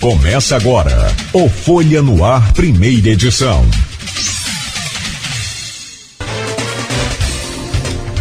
[0.00, 3.62] Começa agora o Folha no Ar, primeira edição.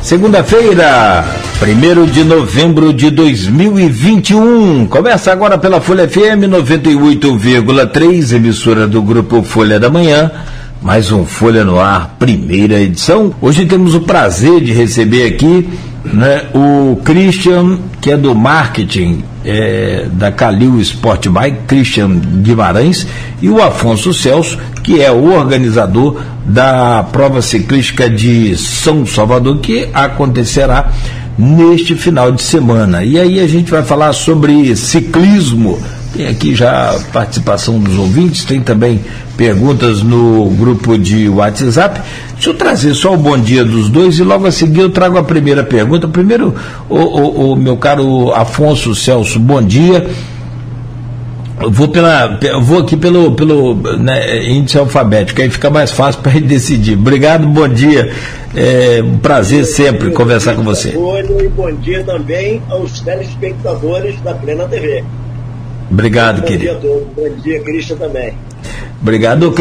[0.02, 1.24] Segunda-feira,
[1.62, 4.88] 1 de novembro de 2021.
[4.88, 10.30] Começa agora pela Folha FM 98,3, emissora do grupo Folha da Manhã.
[10.82, 13.34] Mais um Folha no Ar, primeira edição.
[13.42, 15.70] Hoje temos o prazer de receber aqui
[16.04, 23.06] né, o Christian, que é do marketing é, da Calil Sport Bike, Christian Guimarães,
[23.42, 29.90] e o Afonso Celso, que é o organizador da prova ciclística de São Salvador, que
[29.94, 30.92] acontecerá
[31.38, 33.04] neste final de semana.
[33.04, 35.80] E aí a gente vai falar sobre ciclismo
[36.14, 39.00] tem aqui já participação dos ouvintes, tem também
[39.38, 42.02] perguntas no grupo de WhatsApp.
[42.34, 45.18] Deixa eu trazer só o bom dia dos dois e logo a seguir eu trago
[45.18, 46.08] a primeira pergunta.
[46.08, 46.56] Primeiro,
[46.90, 50.10] o, o, o meu caro Afonso Celso, bom dia.
[51.62, 56.40] Eu vou, pela, vou aqui pelo, pelo né, índice alfabético, aí fica mais fácil para
[56.40, 56.98] decidir.
[56.98, 58.12] Obrigado, bom dia.
[58.56, 60.90] É um prazer sempre conversar com você.
[60.90, 65.04] E bom dia também aos telespectadores da Plena TV.
[65.92, 66.80] Obrigado, bom querido.
[66.80, 66.92] Dia.
[67.16, 68.34] Bom dia, Cristian também.
[69.02, 69.54] Obrigado,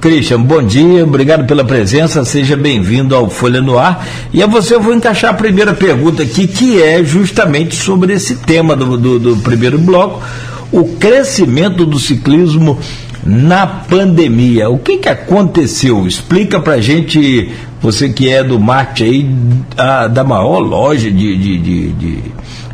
[0.00, 0.40] Cristian.
[0.40, 2.24] Bom dia, obrigado pela presença.
[2.24, 4.06] Seja bem-vindo ao Folha no Ar.
[4.32, 8.36] E a você eu vou encaixar a primeira pergunta aqui, que é justamente sobre esse
[8.36, 10.22] tema do, do, do primeiro bloco:
[10.72, 12.78] o crescimento do ciclismo
[13.24, 14.70] na pandemia.
[14.70, 16.06] O que, que aconteceu?
[16.06, 19.30] Explica pra gente, você que é do marketing aí,
[19.76, 22.22] a, da maior loja de, de, de, de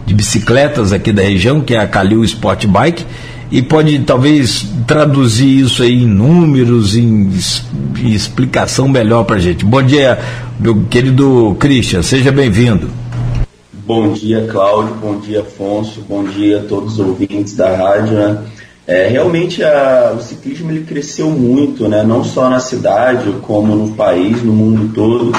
[0.06, 3.05] de bicicletas aqui da região, que é a Calil Sport Bike,
[3.50, 7.30] e pode talvez traduzir isso aí em números, em,
[8.02, 9.64] em explicação melhor para a gente.
[9.64, 10.19] Bom dia,
[10.58, 12.88] meu querido Christian, seja bem-vindo.
[13.86, 18.14] Bom dia, Cláudio, bom dia, Afonso, bom dia a todos os ouvintes da rádio.
[18.14, 18.39] Né?
[18.86, 22.02] É, realmente a, o ciclismo ele cresceu muito, né?
[22.02, 25.33] não só na cidade, como no país, no mundo todo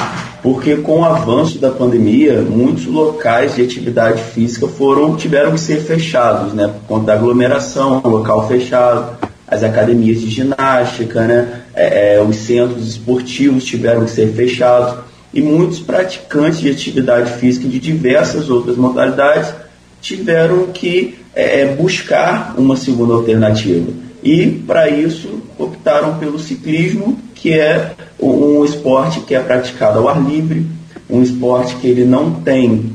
[0.46, 5.78] porque com o avanço da pandemia, muitos locais de atividade física foram tiveram que ser
[5.78, 9.18] fechados, né, por conta da aglomeração, local fechado,
[9.48, 15.00] as academias de ginástica, né, é, é, os centros esportivos tiveram que ser fechados.
[15.34, 19.52] E muitos praticantes de atividade física de diversas outras modalidades
[20.00, 23.92] tiveram que é, é buscar uma segunda alternativa.
[24.24, 30.20] E para isso optaram pelo ciclismo que é um esporte que é praticado ao ar
[30.20, 30.66] livre,
[31.08, 32.94] um esporte que ele não tem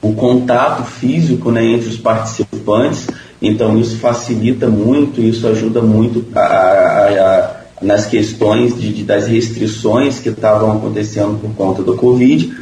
[0.00, 3.08] o contato físico né, entre os participantes,
[3.42, 9.26] então isso facilita muito, isso ajuda muito a, a, a, nas questões de, de, das
[9.26, 12.52] restrições que estavam acontecendo por conta do Covid.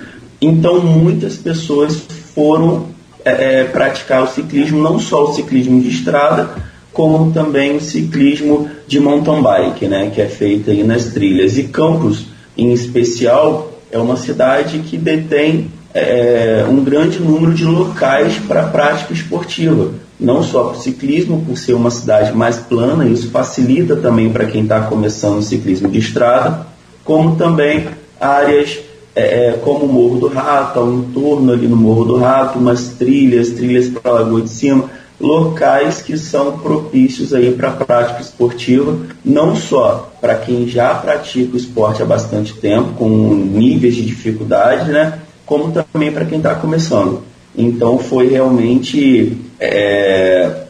[0.40, 1.96] Então muitas pessoas
[2.34, 2.86] foram
[3.24, 6.50] é, é praticar o ciclismo, não só o ciclismo de estrada,
[6.96, 11.58] como também o ciclismo de mountain bike, né, que é feito aí nas trilhas.
[11.58, 18.38] E Campos, em especial, é uma cidade que detém é, um grande número de locais
[18.48, 23.30] para prática esportiva, não só para o ciclismo, por ser uma cidade mais plana, isso
[23.30, 26.66] facilita também para quem está começando o ciclismo de estrada,
[27.04, 28.78] como também áreas
[29.14, 32.88] é, é como o Morro do Rato, ao entorno ali no Morro do Rato, umas
[32.88, 34.88] trilhas, trilhas para a Lagoa de Cima,
[35.18, 41.54] locais que são propícios aí para a prática esportiva, não só para quem já pratica
[41.54, 46.54] o esporte há bastante tempo, com níveis de dificuldade, né, como também para quem está
[46.54, 47.22] começando.
[47.56, 50.64] Então foi realmente é,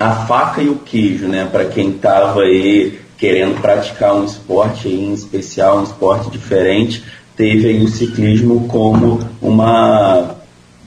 [0.00, 5.12] a faca e o queijo, né, para quem estava aí querendo praticar um esporte em
[5.12, 7.04] especial, um esporte diferente,
[7.36, 10.34] teve aí o ciclismo como uma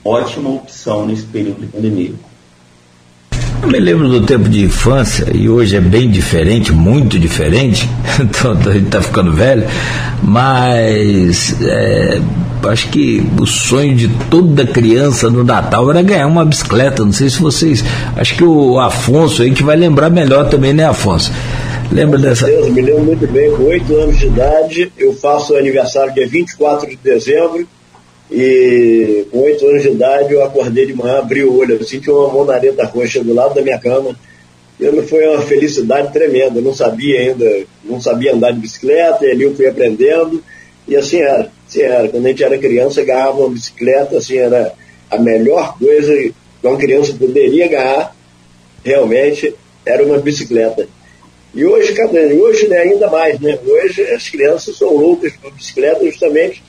[0.04, 2.25] ótima opção nesse período de pandemia.
[3.62, 7.88] Eu me lembro do tempo de infância, e hoje é bem diferente, muito diferente,
[8.20, 9.66] então a gente está ficando velho,
[10.22, 12.20] mas é,
[12.68, 17.04] acho que o sonho de toda criança no Natal era ganhar uma bicicleta.
[17.04, 17.84] Não sei se vocês.
[18.16, 21.32] Acho que o Afonso aí que vai lembrar melhor também, né, Afonso?
[21.90, 22.46] Lembra dessa.
[22.46, 26.88] Deus, me lembro muito bem, com oito anos de idade, eu faço aniversário dia 24
[26.88, 27.66] de dezembro
[28.30, 32.10] e com oito anos de idade eu acordei de manhã, abri o olho, eu senti
[32.10, 34.16] uma monareta roxa do lado da minha cama.
[34.78, 36.58] E foi uma felicidade tremenda.
[36.58, 40.42] Eu não sabia ainda, não sabia andar de bicicleta, e ali eu fui aprendendo.
[40.86, 42.08] E assim era, assim era.
[42.08, 44.74] Quando a gente era criança, ganhava uma bicicleta, assim, era
[45.10, 48.14] a melhor coisa que uma criança poderia ganhar,
[48.84, 50.88] realmente, era uma bicicleta.
[51.54, 51.94] E hoje,
[52.38, 53.58] hoje né, ainda mais, né?
[53.64, 56.62] Hoje as crianças são loucas por bicicleta justamente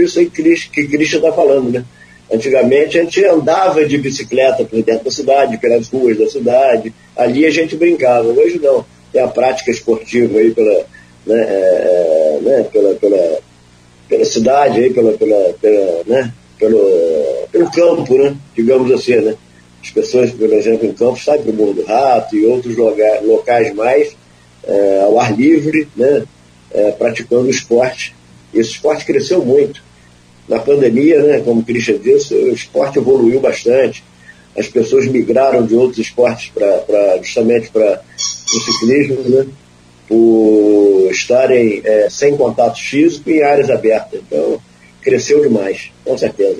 [0.00, 1.84] isso aí que Cristo está falando, né?
[2.32, 7.44] Antigamente a gente andava de bicicleta por dentro da cidade, pelas ruas da cidade, ali
[7.44, 8.28] a gente brincava.
[8.28, 10.86] Hoje não, tem a prática esportiva aí pela,
[11.26, 13.38] né, é, é né, pela, pela,
[14.08, 19.16] pela cidade, aí, pela, pela, pela, né, pelo, pelo campo, né, digamos assim.
[19.16, 19.34] Né.
[19.82, 23.74] As pessoas, por exemplo, em campo saem para o Morro do Rato e outros locais
[23.74, 24.16] mais
[24.64, 26.24] é, ao ar livre, né,
[26.72, 28.14] é, praticando esporte.
[28.54, 29.82] Esse esporte cresceu muito
[30.48, 34.02] na pandemia, né, como o Christian disse, o esporte evoluiu bastante.
[34.56, 38.02] As pessoas migraram de outros esportes para justamente para
[38.54, 39.46] o ciclismo, né,
[40.08, 44.20] por estarem é, sem contato físico em áreas abertas.
[44.26, 44.60] Então,
[45.00, 46.58] cresceu demais, com certeza.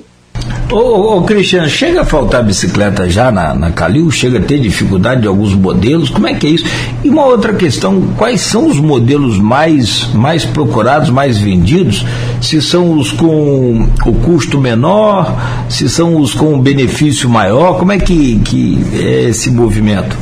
[0.73, 4.09] Ô, ô, ô, Cristiano, chega a faltar bicicleta já na, na Calil?
[4.09, 6.09] Chega a ter dificuldade de alguns modelos?
[6.09, 6.65] Como é que é isso?
[7.03, 12.03] E uma outra questão, quais são os modelos mais, mais procurados, mais vendidos?
[12.41, 15.37] Se são os com o custo menor,
[15.69, 20.17] se são os com benefício maior, como é que, que é esse movimento?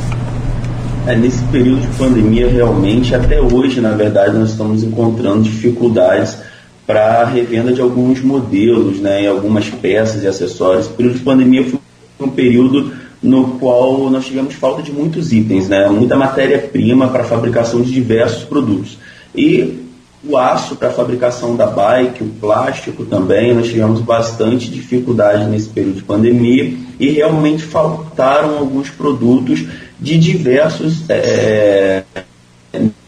[1.06, 6.51] É, nesse período de pandemia, realmente, até hoje, na verdade, nós estamos encontrando dificuldades
[6.92, 10.88] para revenda de alguns modelos, né, e algumas peças e acessórios.
[10.88, 11.80] O período de pandemia foi
[12.20, 12.92] um período
[13.22, 18.44] no qual nós tivemos falta de muitos itens, né, muita matéria-prima para fabricação de diversos
[18.44, 18.98] produtos.
[19.34, 19.80] E
[20.22, 25.96] o aço para fabricação da bike, o plástico também, nós tivemos bastante dificuldade nesse período
[25.96, 29.64] de pandemia e realmente faltaram alguns produtos
[29.98, 32.02] de diversos é,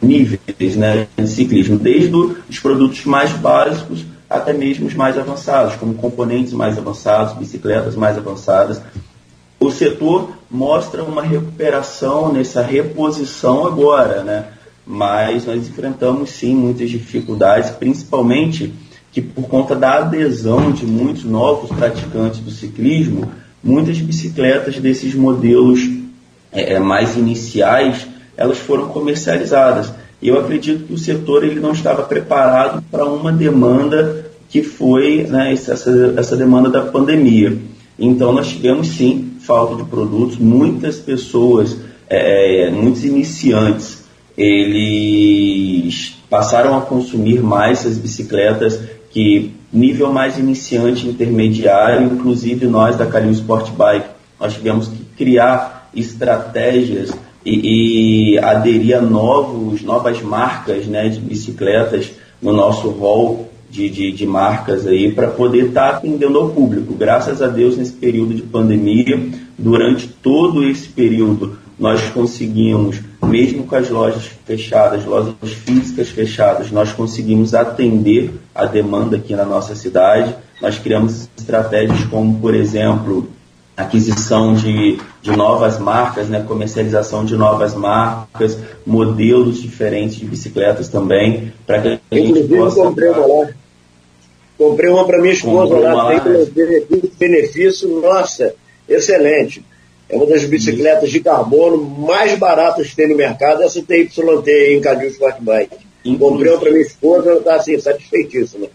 [0.01, 5.95] níveis né, de ciclismo, desde os produtos mais básicos até mesmo os mais avançados, como
[5.95, 8.81] componentes mais avançados, bicicletas mais avançadas.
[9.61, 14.47] O setor mostra uma recuperação nessa reposição agora, né?
[14.87, 18.75] mas nós enfrentamos sim muitas dificuldades, principalmente
[19.13, 23.31] que por conta da adesão de muitos novos praticantes do ciclismo,
[23.63, 25.89] muitas bicicletas desses modelos
[26.53, 28.07] é, mais iniciais
[28.37, 29.93] elas foram comercializadas.
[30.21, 35.27] E eu acredito que o setor ele não estava preparado para uma demanda que foi
[35.29, 35.73] né, essa,
[36.17, 37.59] essa demanda da pandemia.
[37.99, 41.77] Então nós tivemos sim falta de produtos, muitas pessoas,
[42.09, 44.05] é, muitos iniciantes,
[44.37, 53.07] eles passaram a consumir mais essas bicicletas que nível mais iniciante, intermediário, inclusive nós da
[53.07, 54.09] Calil Sport Bike,
[54.41, 57.11] nós tivemos que criar estratégias
[57.45, 64.13] e, e aderir a novos, novas marcas né, de bicicletas no nosso hall de, de,
[64.13, 66.95] de marcas aí para poder estar tá atendendo ao público.
[66.95, 73.75] Graças a Deus, nesse período de pandemia, durante todo esse período, nós conseguimos, mesmo com
[73.75, 80.35] as lojas fechadas, lojas físicas fechadas, nós conseguimos atender a demanda aqui na nossa cidade.
[80.63, 83.29] Nós criamos estratégias como, por exemplo,
[83.77, 88.57] aquisição de, de novas marcas, né, comercialização de novas marcas,
[88.87, 92.77] modelos diferentes de bicicletas também, para que a gente Inclusive, possa...
[92.77, 93.49] comprei uma lá.
[94.57, 98.55] Comprei uma para minha esposa lá, tem benefício, benefício, nossa,
[98.89, 99.65] excelente.
[100.09, 104.21] É uma das bicicletas de carbono mais baratas que tem no mercado, essa TYT
[104.71, 105.77] em Cadil Sport Bike.
[106.19, 108.69] Comprei uma para minha esposa, ela está assim, satisfeitíssima.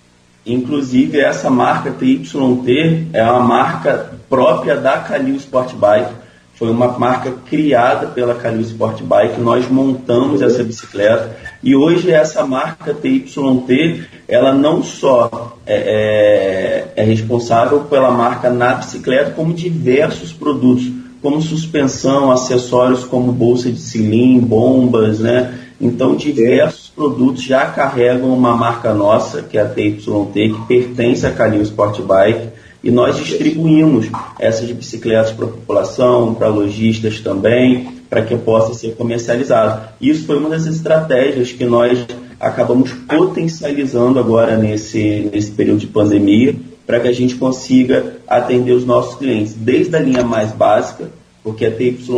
[0.46, 6.14] Inclusive, essa marca TYT é uma marca própria da Calil Sport Bike.
[6.56, 9.40] Foi uma marca criada pela Calil Sport Bike.
[9.40, 17.04] Nós montamos essa bicicleta e hoje essa marca TYT, ela não só é, é, é
[17.04, 20.90] responsável pela marca na bicicleta, como diversos produtos,
[21.22, 25.54] como suspensão, acessórios como bolsa de cilindro, bombas, né?
[25.82, 30.04] Então, diversos produtos já carregam uma marca nossa, que é a TYT,
[30.34, 32.50] que pertence à Calil Sport Bike
[32.84, 38.96] e nós distribuímos essas bicicletas para a população, para lojistas também, para que possa ser
[38.96, 39.88] comercializado.
[40.02, 42.06] Isso foi uma das estratégias que nós
[42.38, 46.54] acabamos potencializando agora nesse, nesse período de pandemia,
[46.86, 51.10] para que a gente consiga atender os nossos clientes, desde a linha mais básica,
[51.42, 52.10] porque a TYT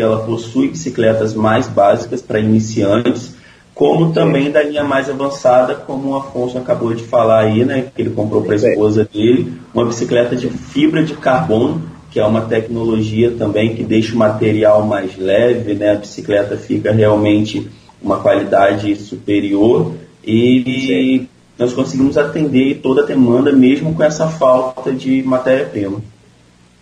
[0.00, 3.38] ela possui bicicletas mais básicas para iniciantes,
[3.80, 8.02] como também da linha mais avançada, como o Afonso acabou de falar aí, né, que
[8.02, 12.42] ele comprou para a esposa dele, uma bicicleta de fibra de carbono, que é uma
[12.42, 17.70] tecnologia também que deixa o material mais leve, né, a bicicleta fica realmente
[18.02, 21.28] uma qualidade superior e Sim.
[21.58, 26.02] nós conseguimos atender toda a demanda mesmo com essa falta de matéria-prima.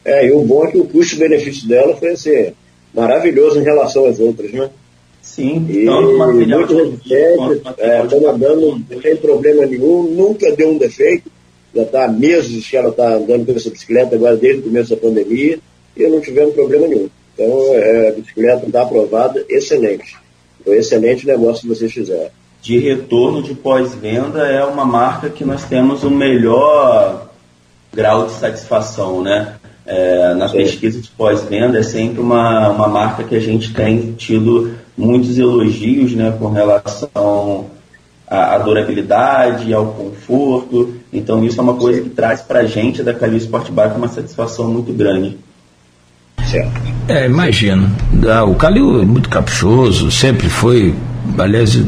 [0.05, 2.52] É, e o bom é que o custo-benefício dela foi assim,
[2.93, 4.69] maravilhoso em relação às outras, né?
[5.29, 11.31] Sim, e material muito resistente, é, andando sem problema nenhum, nunca deu um defeito.
[11.75, 14.91] já está há meses que ela está andando com essa bicicleta, agora desde o começo
[14.91, 15.59] da pandemia,
[15.97, 17.11] e não tivemos problema nenhum.
[17.35, 20.17] Então, é, a bicicleta está aprovada, excelente.
[20.65, 22.31] Foi excelente negócio que vocês fizeram.
[22.63, 27.31] De retorno de pós-venda é uma marca que nós temos o melhor
[27.93, 29.57] grau de satisfação, né?
[29.87, 30.57] É, na Sim.
[30.57, 36.12] pesquisa de pós-venda é sempre uma, uma marca que a gente tem tido muitos elogios
[36.12, 37.67] né, com relação
[38.26, 40.95] à, à durabilidade, ao conforto.
[41.12, 44.09] Então isso é uma coisa que traz para a gente da Calil Sport Bike uma
[44.09, 45.38] satisfação muito grande.
[46.45, 46.81] Certo.
[47.07, 47.90] É, imagino.
[48.28, 50.95] Ah, o Calil é muito caprichoso, sempre foi.
[51.38, 51.78] Aliás,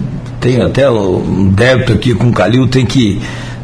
[0.40, 3.21] tenho até um débito aqui com o Calil, tem que.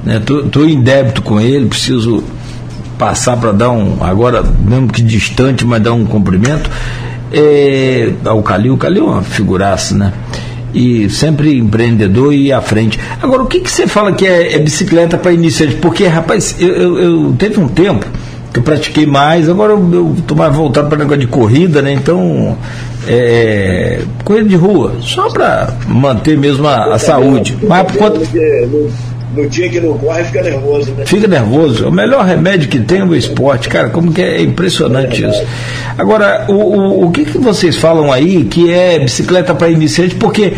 [0.07, 2.23] Estou né, em débito com ele, preciso
[2.99, 6.71] passar para dar um, agora, mesmo que distante, mas dar um cumprimento.
[7.33, 10.13] É, ao Calil, o Calil é uma figuraça, né?
[10.73, 12.99] E sempre empreendedor e à frente.
[13.23, 15.77] Agora, o que, que você fala que é, é bicicleta para iniciante?
[15.77, 18.07] Porque, rapaz, eu, eu, eu, teve um tempo
[18.53, 21.93] que eu pratiquei mais, agora eu estou mais voltado para negócio de corrida, né?
[21.93, 22.57] Então,
[23.07, 27.57] é, corrida de rua, só para manter mesmo a, a saúde.
[27.63, 28.21] Mas por conta
[29.37, 31.05] no dia que não corre, fica nervoso, né?
[31.05, 31.87] Fica nervoso.
[31.87, 33.91] O melhor remédio que tem é o esporte, cara.
[33.91, 35.45] Como que é impressionante é isso.
[35.99, 40.15] Agora, o, o, o que, que vocês falam aí que é bicicleta para iniciante?
[40.15, 40.55] Porque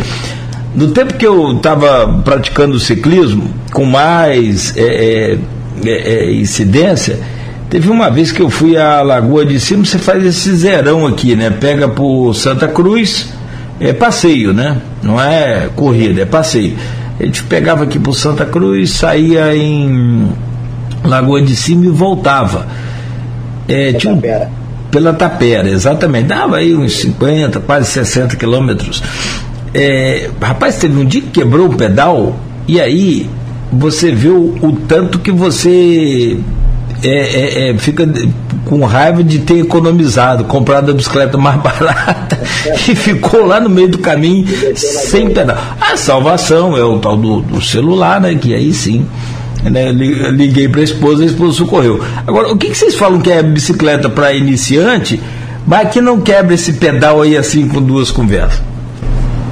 [0.75, 5.39] no tempo que eu estava praticando ciclismo, com mais é, é,
[5.85, 7.19] é, é, incidência,
[7.69, 11.35] teve uma vez que eu fui à Lagoa de Cima, você faz esse zerão aqui,
[11.35, 11.51] né?
[11.51, 13.29] Pega por Santa Cruz,
[13.81, 14.77] é passeio, né?
[15.03, 16.77] Não é corrida, é passeio.
[17.19, 20.29] A gente pegava aqui por Santa Cruz, saía em
[21.05, 22.67] Lagoa de Cima e voltava.
[23.67, 24.21] É, tinha um,
[24.91, 26.27] pela Tapera, exatamente.
[26.27, 29.03] Dava aí uns 50, quase 60 quilômetros.
[29.75, 33.29] É, rapaz, teve um dia que quebrou o pedal e aí
[33.71, 36.39] você viu o tanto que você
[37.03, 38.09] é, é, é, fica
[38.65, 42.39] com raiva de ter economizado, comprado a bicicleta mais barata
[42.89, 45.57] e ficou lá no meio do caminho sem pedal.
[45.81, 48.35] A salvação é o tal do, do celular, né?
[48.35, 49.07] Que aí sim.
[49.65, 52.01] Né, liguei para a esposa, a esposa socorreu.
[52.27, 55.21] Agora, o que, que vocês falam que é bicicleta para iniciante,
[55.67, 58.63] mas que não quebra esse pedal aí assim com duas conversas?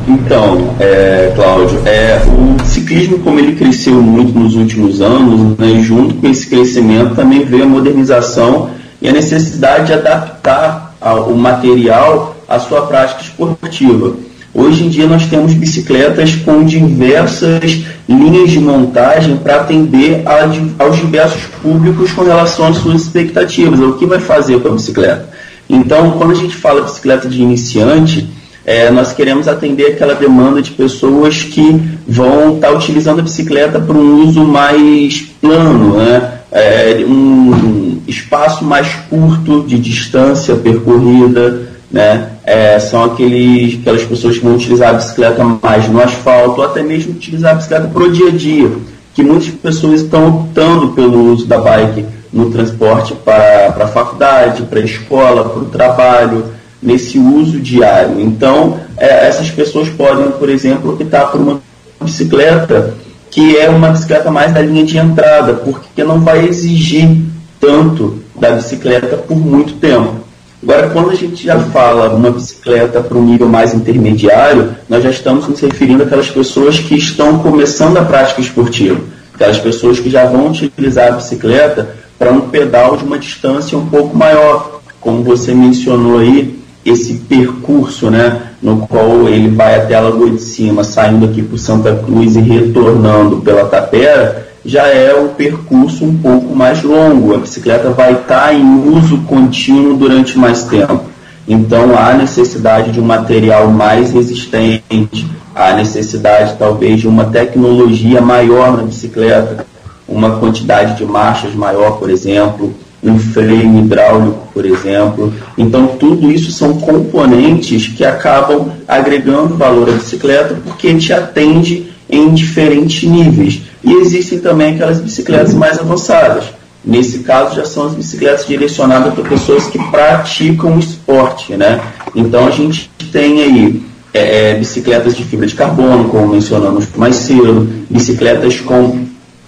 [0.09, 6.15] Então, é, Cláudio, é, o ciclismo, como ele cresceu muito nos últimos anos, né, junto
[6.15, 8.71] com esse crescimento também veio a modernização
[9.03, 10.95] e a necessidade de adaptar
[11.29, 14.15] o material à sua prática esportiva.
[14.55, 20.97] Hoje em dia nós temos bicicletas com diversas linhas de montagem para atender a, aos
[20.97, 25.29] diversos públicos com relação às suas expectativas, o que vai fazer com a bicicleta.
[25.69, 28.29] Então, quando a gente fala bicicleta de iniciante,
[28.67, 33.79] é, nós queremos atender aquela demanda de pessoas que vão estar tá utilizando a bicicleta
[33.79, 36.33] para um uso mais plano, né?
[36.51, 42.31] É, um espaço mais curto de distância percorrida, né?
[42.45, 46.83] É, são aqueles, aquelas pessoas que vão utilizar a bicicleta mais no asfalto, ou até
[46.83, 48.73] mesmo utilizar a bicicleta para o dia a dia,
[49.15, 54.63] que muitas pessoas estão optando pelo uso da bike no transporte para, para a faculdade,
[54.63, 58.21] para a escola, para o trabalho, nesse uso diário.
[58.21, 61.61] Então, é, essas pessoas podem, por exemplo, optar por uma
[62.00, 62.95] bicicleta
[63.30, 67.18] que é uma bicicleta mais da linha de entrada, porque não vai exigir
[67.61, 70.14] tanto da bicicleta por muito tempo.
[70.62, 75.11] Agora, quando a gente já fala uma bicicleta para um nível mais intermediário, nós já
[75.11, 79.00] estamos nos referindo àquelas pessoas que estão começando a prática esportiva,
[79.35, 83.87] aquelas pessoas que já vão utilizar a bicicleta para um pedal de uma distância um
[83.87, 90.00] pouco maior, como você mencionou aí, esse percurso, né, no qual ele vai até a
[90.00, 95.28] Lagoa de Cima, saindo aqui por Santa Cruz e retornando pela Tapera, já é um
[95.28, 97.35] percurso um pouco mais longo.
[97.35, 101.05] A bicicleta vai estar em uso contínuo durante mais tempo.
[101.49, 108.76] Então há necessidade de um material mais resistente, há necessidade talvez de uma tecnologia maior
[108.76, 109.66] na bicicleta,
[110.09, 112.75] uma quantidade de marchas maior, por exemplo,
[113.09, 115.33] um freio hidráulico, por exemplo.
[115.57, 122.33] Então, tudo isso são componentes que acabam agregando valor à bicicleta porque te atende em
[122.35, 123.63] diferentes níveis.
[123.83, 126.45] E existem também aquelas bicicletas mais avançadas.
[126.85, 131.55] Nesse caso, já são as bicicletas direcionadas para pessoas que praticam esporte.
[131.55, 131.81] Né?
[132.15, 133.83] Então, a gente tem aí
[134.15, 139.06] é, é bicicletas de fibra de carbono, como mencionamos mais cedo, bicicletas com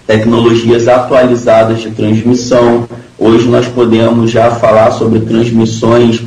[0.09, 2.87] tecnologias atualizadas de transmissão,
[3.19, 6.21] Hoje nós podemos já falar sobre transmissões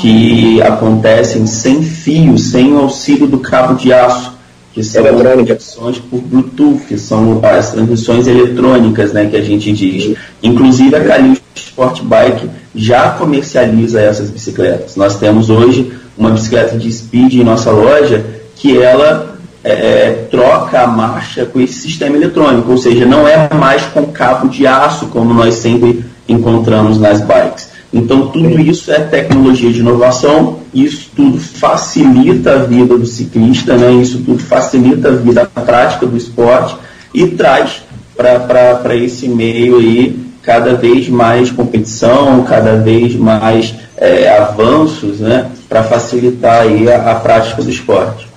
[0.00, 4.32] que acontecem sem fio, sem o auxílio do cabo de aço,
[4.72, 10.16] que são transmissões por Bluetooth, são as transmissões eletrônicas, né, que a gente diz.
[10.42, 14.96] Inclusive a Calixto Sport Bike já comercializa essas bicicletas.
[14.96, 18.24] Nós temos hoje uma bicicleta de speed em nossa loja
[18.56, 19.27] que ela
[19.62, 24.48] é, troca a marcha com esse sistema eletrônico, ou seja, não é mais com cabo
[24.48, 27.68] de aço como nós sempre encontramos nas bikes.
[27.92, 33.92] Então, tudo isso é tecnologia de inovação, isso tudo facilita a vida do ciclista, né?
[33.92, 36.76] isso tudo facilita a vida a prática do esporte
[37.14, 37.82] e traz
[38.14, 45.50] para esse meio aí cada vez mais competição, cada vez mais é, avanços né?
[45.66, 48.27] para facilitar aí a, a prática do esporte.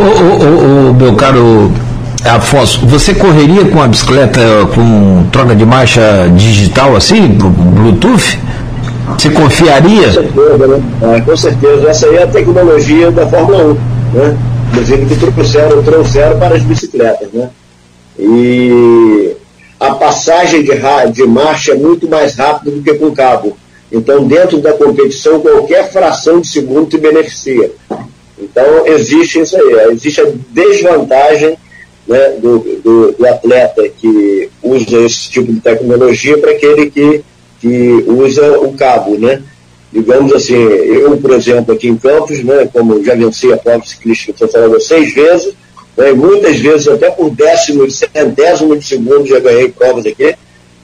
[0.00, 1.70] Ô, ô, ô, meu caro
[2.24, 4.40] Afonso, você correria com a bicicleta
[4.74, 8.38] com troca de marcha digital assim, Bluetooth?
[9.18, 10.06] Você confiaria?
[10.06, 10.82] Com certeza, né?
[11.02, 11.88] É, com certeza.
[11.88, 13.74] Essa aí é a tecnologia da Fórmula 1,
[14.16, 14.36] né?
[14.70, 17.50] Inclusive que trouxeram, trouxeram para as bicicletas, né?
[18.18, 19.36] E
[19.78, 20.72] a passagem de,
[21.12, 23.56] de marcha é muito mais rápida do que com cabo.
[23.90, 27.72] Então, dentro da competição, qualquer fração de segundo te beneficia.
[28.40, 29.92] Então, existe isso aí.
[29.92, 31.56] Existe a desvantagem
[32.06, 37.22] né, do, do, do, atleta que usa esse tipo de tecnologia para aquele que,
[37.60, 39.42] que usa o cabo, né?
[39.92, 44.30] Digamos assim, eu, por exemplo, aqui em Campos, né, como já venci a prova ciclística,
[44.30, 45.52] estou falando seis vezes,
[45.96, 50.34] né, muitas vezes até por décimo, centésimo de segundo já ganhei provas aqui,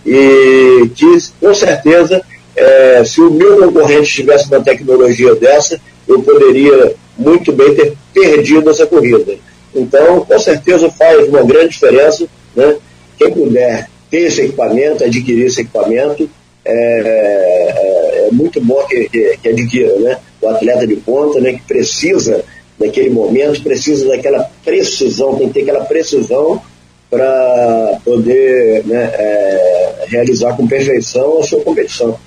[0.05, 2.21] e que com certeza,
[2.57, 8.71] é, se o meu concorrente tivesse uma tecnologia dessa, eu poderia muito bem ter perdido
[8.71, 9.37] essa corrida.
[9.75, 12.77] Então, com certeza faz uma grande diferença, né?
[13.19, 16.29] Quem puder ter esse equipamento, adquirir esse equipamento,
[16.65, 20.19] é, é, é muito bom que, que, que, adquira, né?
[20.41, 21.53] O atleta de ponta, né?
[21.53, 22.45] Que precisa
[22.79, 26.61] naquele momento, precisa daquela precisão, tem que ter aquela precisão
[27.09, 32.19] para poder né, é, realizar com perfeição a sua competição.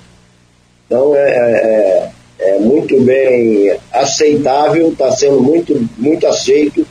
[0.86, 6.86] Então, é, é, muito bem aceitável, está sendo muito, muito aceito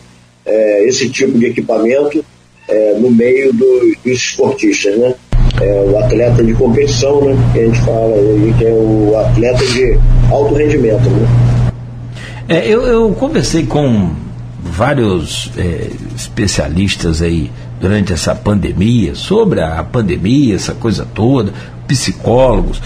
[0.46, 2.24] é, esse tipo de equipamento
[2.68, 5.14] é, no meio do, dos esportistas, né?
[5.60, 7.36] É, o atleta de competição, né?
[7.52, 8.14] Que a gente fala
[8.58, 10.00] que é o atleta de
[10.32, 11.28] alto rendimento, né?
[12.48, 14.12] É, eu, eu conversei com
[14.62, 21.54] vários é, especialistas aí durante essa pandemia, sobre a pandemia, essa coisa toda,
[21.88, 22.82] psicólogos.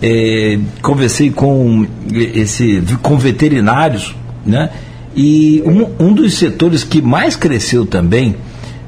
[0.00, 4.14] É, conversei com esse com veterinários,
[4.46, 4.70] né?
[5.14, 8.36] E um, um dos setores que mais cresceu também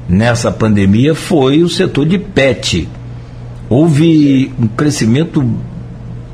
[0.07, 2.87] nessa pandemia foi o setor de PET.
[3.69, 5.45] Houve um crescimento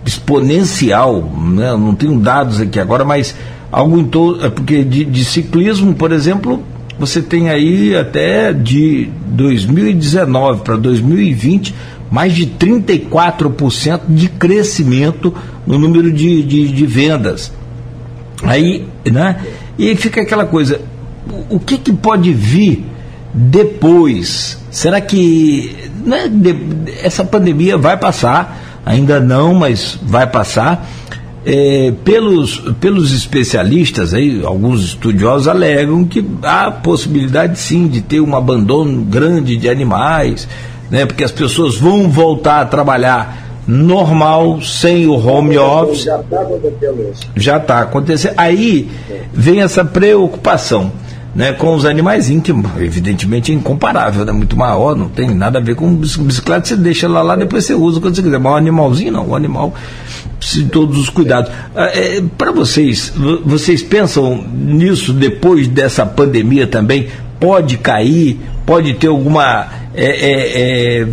[0.06, 1.22] exponencial,
[1.54, 1.72] né?
[1.72, 3.36] não tenho dados aqui agora, mas
[3.72, 4.46] algo em todo.
[4.46, 6.64] É porque de, de ciclismo, por exemplo,
[7.00, 11.76] você tem aí até de 2019 para 2020
[12.10, 15.34] mais de 34% de crescimento
[15.66, 17.52] no número de, de, de vendas.
[18.44, 19.46] Aí, né?
[19.78, 20.82] E fica aquela coisa,
[21.50, 22.86] o que, que pode vir
[23.34, 24.58] depois?
[24.72, 26.32] Será que né,
[27.04, 28.82] essa pandemia vai passar?
[28.86, 30.88] Ainda não, mas vai passar.
[31.46, 38.36] É, pelos, pelos especialistas, aí, alguns estudiosos alegam que há possibilidade sim de ter um
[38.36, 40.48] abandono grande de animais,
[40.90, 46.04] né, porque as pessoas vão voltar a trabalhar normal, sem o home office.
[46.04, 47.22] Já está acontecendo isso.
[47.36, 48.34] Já está acontecendo.
[48.38, 48.90] Aí
[49.34, 50.92] vem essa preocupação.
[51.36, 55.62] Né, com os animais íntimos, evidentemente é incomparável, né, muito maior, não tem nada a
[55.62, 58.56] ver com bicicleta, você deixa lá lá, depois você usa quando você quiser, mas o
[58.56, 59.72] animalzinho não, o animal
[60.40, 61.52] precisa de todos os cuidados.
[61.76, 63.14] Ah, é, Para vocês,
[63.46, 67.08] vocês pensam nisso depois dessa pandemia também?
[67.40, 71.08] Pode cair, pode ter alguma é, é, é,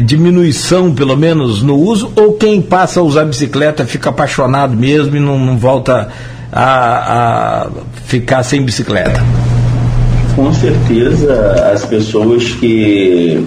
[0.00, 5.20] diminuição, pelo menos, no uso, ou quem passa a usar bicicleta fica apaixonado mesmo e
[5.20, 6.08] não, não volta
[6.52, 7.70] a, a
[8.06, 9.22] ficar sem bicicleta?
[10.34, 13.46] Com certeza, as pessoas que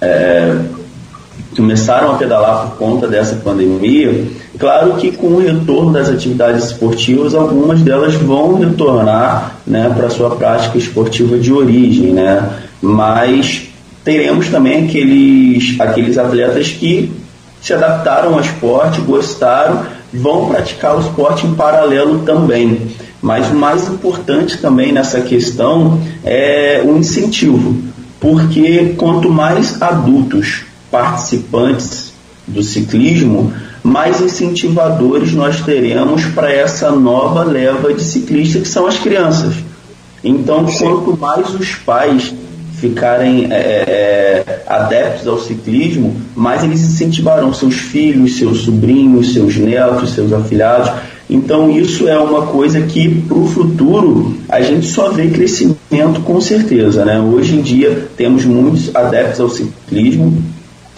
[0.00, 0.56] é,
[1.58, 7.34] começaram a pedalar por conta dessa pandemia, claro que com o retorno das atividades esportivas,
[7.34, 12.48] algumas delas vão retornar né, para a sua prática esportiva de origem, né?
[12.80, 13.70] mas
[14.04, 17.12] teremos também aqueles, aqueles atletas que
[17.60, 19.82] se adaptaram ao esporte, gostaram,
[20.14, 22.82] vão praticar o esporte em paralelo também.
[23.20, 27.82] Mas o mais importante também nessa questão é o incentivo,
[28.20, 32.12] porque quanto mais adultos participantes
[32.46, 38.98] do ciclismo, mais incentivadores nós teremos para essa nova leva de ciclistas que são as
[38.98, 39.54] crianças.
[40.22, 42.34] Então, quanto mais os pais
[42.78, 50.10] ficarem é, é, adeptos ao ciclismo, mais eles incentivarão seus filhos, seus sobrinhos, seus netos,
[50.10, 50.90] seus afilhados.
[51.28, 56.40] Então, isso é uma coisa que, para o futuro, a gente só vê crescimento com
[56.40, 57.04] certeza.
[57.04, 57.20] Né?
[57.20, 60.42] Hoje em dia, temos muitos adeptos ao ciclismo,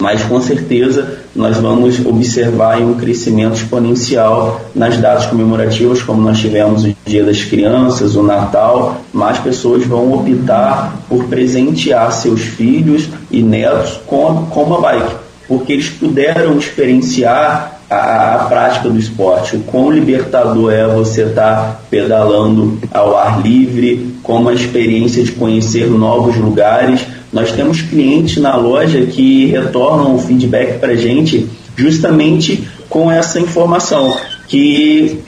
[0.01, 6.83] mas com certeza nós vamos observar um crescimento exponencial nas datas comemorativas, como nós tivemos
[6.83, 13.43] o Dia das Crianças, o Natal, mais pessoas vão optar por presentear seus filhos e
[13.43, 15.15] netos com, com uma bike,
[15.47, 21.55] porque eles puderam experienciar a, a, prática do esporte, o quão libertador é você estar
[21.55, 27.01] tá pedalando ao ar livre, como a experiência de conhecer novos lugares
[27.31, 33.39] nós temos clientes na loja que retornam o feedback para a gente justamente com essa
[33.39, 34.17] informação,
[34.47, 35.21] que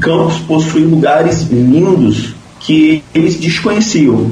[0.00, 4.30] Campos possui lugares lindos que eles desconheciam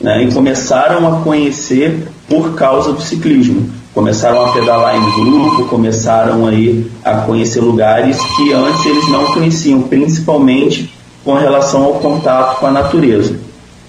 [0.00, 3.70] né, e começaram a conhecer por causa do ciclismo.
[3.94, 9.82] Começaram a pedalar em grupo, começaram aí a conhecer lugares que antes eles não conheciam,
[9.82, 10.92] principalmente
[11.24, 13.38] com relação ao contato com a natureza.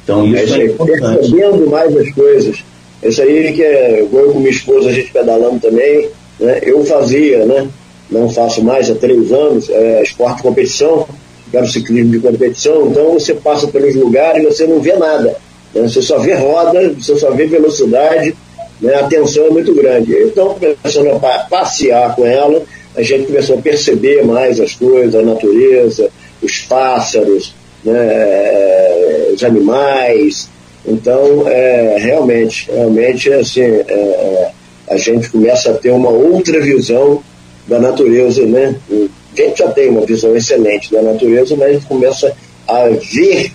[0.07, 1.19] Então isso é, é importante.
[1.19, 2.63] Percebendo mais as coisas.
[3.03, 6.61] Isso aí que é, igual eu com minha esposa, a gente pedalando também, né?
[6.63, 7.67] eu fazia, né?
[8.09, 11.05] não faço mais há três anos, é, esporte de competição,
[11.51, 15.35] quero ciclismo de competição, então você passa pelos lugares e você não vê nada.
[15.75, 15.87] Né?
[15.87, 18.33] Você só vê roda, você só vê velocidade,
[18.81, 18.95] né?
[18.95, 20.13] a tensão é muito grande.
[20.13, 22.63] Então, começando a passear com ela,
[22.95, 26.09] a gente começou a perceber mais as coisas, a natureza,
[26.41, 30.49] os pássaros, né, os animais.
[30.85, 34.51] Então, é, realmente, realmente, assim, é, é,
[34.89, 37.21] a gente começa a ter uma outra visão
[37.67, 38.75] da natureza, né?
[38.89, 42.33] A gente já tem uma visão excelente da natureza, mas a gente começa
[42.67, 43.51] a ver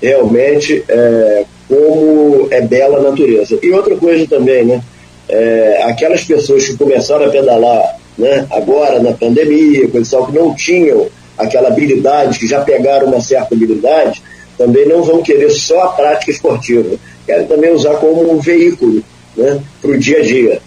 [0.00, 3.58] realmente é, como é bela a natureza.
[3.60, 4.80] E outra coisa também, né?
[5.28, 11.06] É, aquelas pessoas que começaram a pedalar né, agora na pandemia, pessoal que não tinham
[11.38, 14.22] aquela habilidade, que já pegaram uma certa habilidade,
[14.56, 19.02] também não vão querer só a prática esportiva, querem também usar como um veículo
[19.36, 20.60] né, para o dia a dia.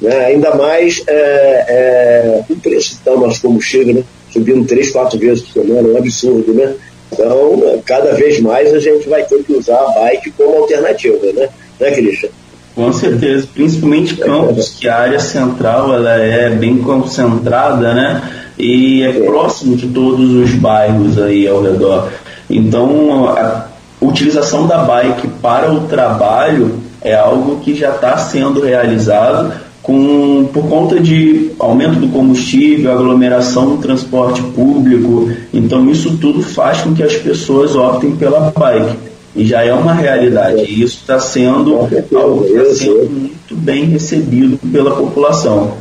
[0.00, 0.26] Né?
[0.26, 4.04] Ainda mais é, é, o preço está o nosso combustível, né?
[4.32, 6.74] subindo três, quatro vezes por semana, é um absurdo, né?
[7.10, 11.48] Então, cada vez mais a gente vai ter que usar a bike como alternativa, né?
[11.80, 12.30] Né, Christian?
[12.74, 18.45] Com certeza, principalmente Campos, que a área central ela é bem concentrada, né?
[18.58, 22.10] E é próximo de todos os bairros aí ao redor.
[22.48, 23.66] Então, a
[24.00, 30.68] utilização da bike para o trabalho é algo que já está sendo realizado com, por
[30.68, 35.30] conta de aumento do combustível, aglomeração no transporte público.
[35.52, 38.96] Então, isso tudo faz com que as pessoas optem pela bike.
[39.36, 40.62] E já é uma realidade.
[40.62, 45.74] E isso está sendo algo está sendo muito bem recebido pela população.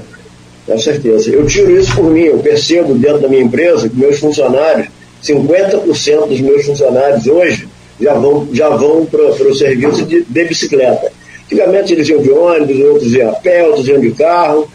[0.65, 1.29] Com certeza.
[1.31, 4.87] Eu tiro isso por mim, eu percebo dentro da minha empresa que meus funcionários,
[5.23, 7.67] 50% dos meus funcionários hoje
[7.99, 11.11] já vão, já vão para o serviço de, de, bicicleta.
[11.45, 14.67] Antigamente eles iam de ônibus, outros iam a pé, outros iam de carro,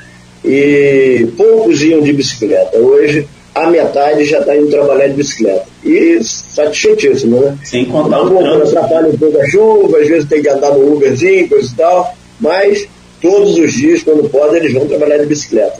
[0.44, 2.78] e poucos iam de bicicleta.
[2.78, 5.64] Hoje a metade já está indo trabalhar de bicicleta.
[5.84, 7.58] E satisfeitíssimo, né?
[7.64, 8.78] Sem contar o trânsito.
[8.78, 12.14] Atrapalha um pouco a chuva, às vezes tem que andar no Uberzinho, coisa e tal,
[12.40, 12.88] mas
[13.20, 15.78] todos os dias, quando podem, eles vão trabalhar de bicicleta.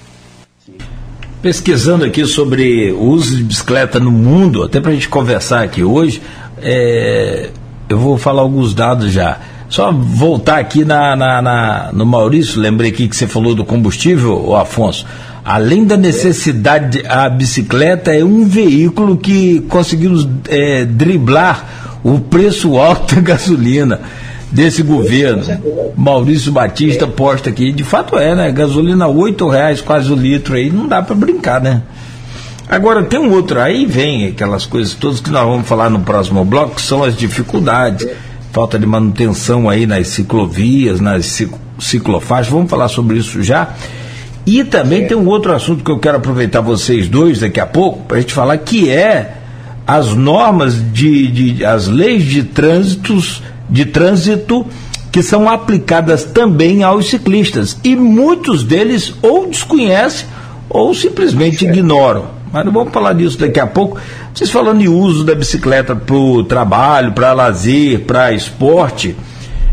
[1.43, 5.83] Pesquisando aqui sobre o uso de bicicleta no mundo, até para a gente conversar aqui
[5.83, 6.21] hoje,
[6.63, 7.49] é,
[7.89, 9.41] eu vou falar alguns dados já.
[9.69, 14.49] Só voltar aqui na, na, na, no Maurício, lembrei aqui que você falou do combustível,
[14.49, 15.07] o Afonso.
[15.45, 23.15] Além da necessidade, a bicicleta é um veículo que conseguimos é, driblar o preço alto
[23.15, 24.01] da gasolina
[24.51, 25.43] desse governo.
[25.97, 28.51] Maurício Batista posta aqui, de fato é, né?
[28.51, 31.83] Gasolina oito reais quase o litro aí, não dá para brincar, né?
[32.69, 36.45] Agora tem um outro, aí vem aquelas coisas todas que nós vamos falar no próximo
[36.45, 38.07] bloco, que são as dificuldades,
[38.53, 41.43] falta de manutenção aí nas ciclovias, nas
[41.81, 43.71] ciclofaixas, vamos falar sobre isso já.
[44.47, 48.05] E também tem um outro assunto que eu quero aproveitar vocês dois daqui a pouco,
[48.05, 49.35] para a gente falar, que é
[49.85, 54.67] as normas de, de as leis de trânsitos de trânsito
[55.13, 57.77] que são aplicadas também aos ciclistas.
[57.83, 60.27] E muitos deles ou desconhecem
[60.69, 62.27] ou simplesmente ignoram.
[62.53, 63.99] Mas não vamos falar disso daqui a pouco.
[64.35, 69.17] Vocês falando em uso da bicicleta para o trabalho, para lazer, para esporte.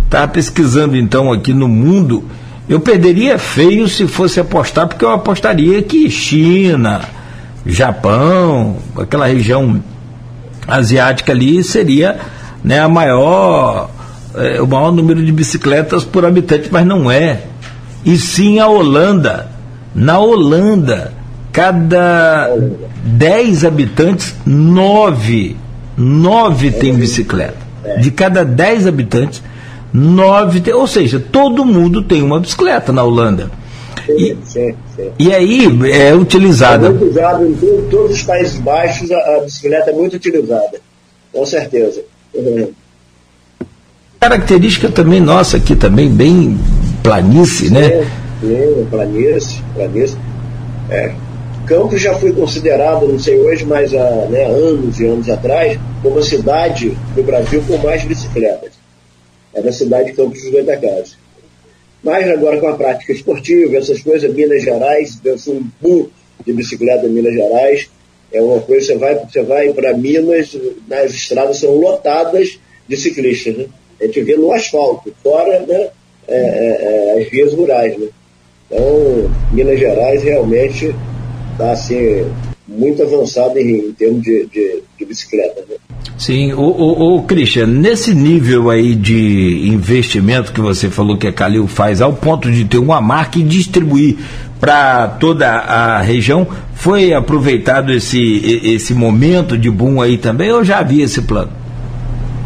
[0.04, 2.24] Estava pesquisando então aqui no mundo.
[2.70, 7.02] Eu perderia feio se fosse apostar, porque eu apostaria que China,
[7.66, 9.82] Japão, aquela região
[10.68, 12.20] asiática ali seria
[12.64, 13.90] né, a maior,
[14.36, 17.44] é, o maior número de bicicletas por habitante, mas não é.
[18.06, 19.50] E sim a Holanda.
[19.94, 21.14] Na Holanda,
[21.52, 22.56] cada
[23.04, 25.56] 10 habitantes, 9,
[25.98, 27.68] 9 tem bicicleta.
[28.00, 29.42] De cada 10 habitantes,
[29.92, 33.50] 9 tem, ou seja, todo mundo tem uma bicicleta na Holanda.
[34.10, 35.12] E, sim, sim.
[35.18, 36.88] e aí é utilizada.
[36.88, 40.80] É muito em todos os Países Baixos, a, a bicicleta é muito utilizada,
[41.34, 42.02] com certeza.
[44.20, 46.60] Característica também nossa aqui também, bem
[47.04, 48.06] planície, né?
[48.42, 50.18] Sim, planície, planície.
[50.90, 51.14] É.
[51.66, 56.18] Campos já foi considerado, não sei hoje, mas há né, anos e anos atrás, como
[56.18, 58.72] a cidade do Brasil com mais bicicletas.
[59.54, 61.18] Era a cidade de Campos dos Goitacazes.
[62.04, 66.08] Mas agora com a prática esportiva, essas coisas, Minas Gerais, deu um boom
[66.46, 67.90] de bicicleta em Minas Gerais.
[68.32, 70.56] É uma coisa, você vai, você vai para Minas,
[70.88, 73.56] nas estradas são lotadas de ciclistas.
[73.56, 73.66] Né?
[74.00, 75.90] A gente vê no asfalto, fora né,
[76.28, 77.98] é, é, é as vias rurais.
[77.98, 78.08] Né?
[78.70, 80.94] Então, Minas Gerais realmente
[81.54, 82.30] está assim,
[82.68, 85.62] muito avançado em, em termos de, de, de bicicleta.
[85.70, 85.78] Né?
[86.18, 91.34] Sim, o, o, o Christian, nesse nível aí de investimento que você falou que a
[91.34, 94.18] Calil faz, ao ponto de ter uma marca e distribuir
[94.60, 100.80] para toda a região, foi aproveitado esse, esse momento de boom aí também ou já
[100.80, 101.52] havia esse plano?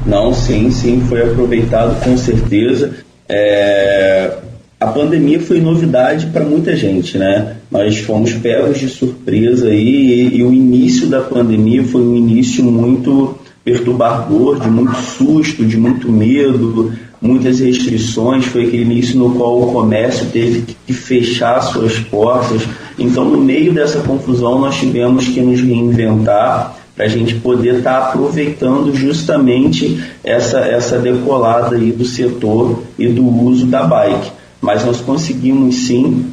[0.05, 2.95] Não, sim, sim, foi aproveitado com certeza.
[3.29, 4.35] É,
[4.81, 7.57] a pandemia foi novidade para muita gente, né?
[7.69, 12.63] Nós fomos pegos de surpresa aí e, e, o início da pandemia foi um início
[12.63, 16.91] muito perturbador, de muito susto, de muito medo,
[17.21, 18.45] muitas restrições.
[18.45, 22.63] Foi aquele início no qual o comércio teve que fechar suas portas.
[22.97, 27.99] Então, no meio dessa confusão, nós tivemos que nos reinventar para a gente poder estar
[27.99, 34.40] tá aproveitando justamente essa, essa decolada aí do setor e do uso da bike.
[34.61, 36.31] Mas nós conseguimos sim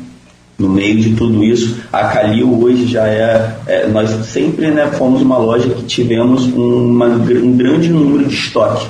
[0.58, 1.80] no meio de tudo isso.
[1.92, 7.06] A Calil hoje já é, é, nós sempre né, fomos uma loja que tivemos uma,
[7.06, 8.86] um grande número de estoque.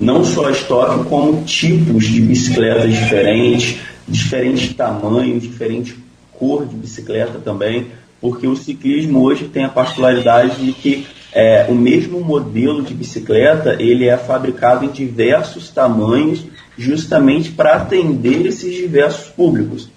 [0.00, 5.94] Não só estoque, como tipos de bicicletas diferentes, diferentes tamanhos, diferentes
[6.32, 7.86] cor de bicicleta também,
[8.20, 13.76] porque o ciclismo hoje tem a particularidade de que é, o mesmo modelo de bicicleta
[13.80, 16.44] ele é fabricado em diversos tamanhos
[16.76, 19.88] justamente para atender esses diversos públicos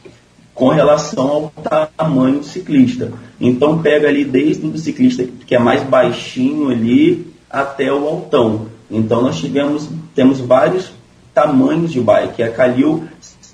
[0.54, 3.12] com relação ao tamanho do ciclista.
[3.40, 8.68] Então pega ali desde o ciclista que é mais baixinho ali até o altão.
[8.90, 10.92] Então nós tivemos temos vários
[11.34, 12.42] tamanhos de bike.
[12.42, 13.04] A Calil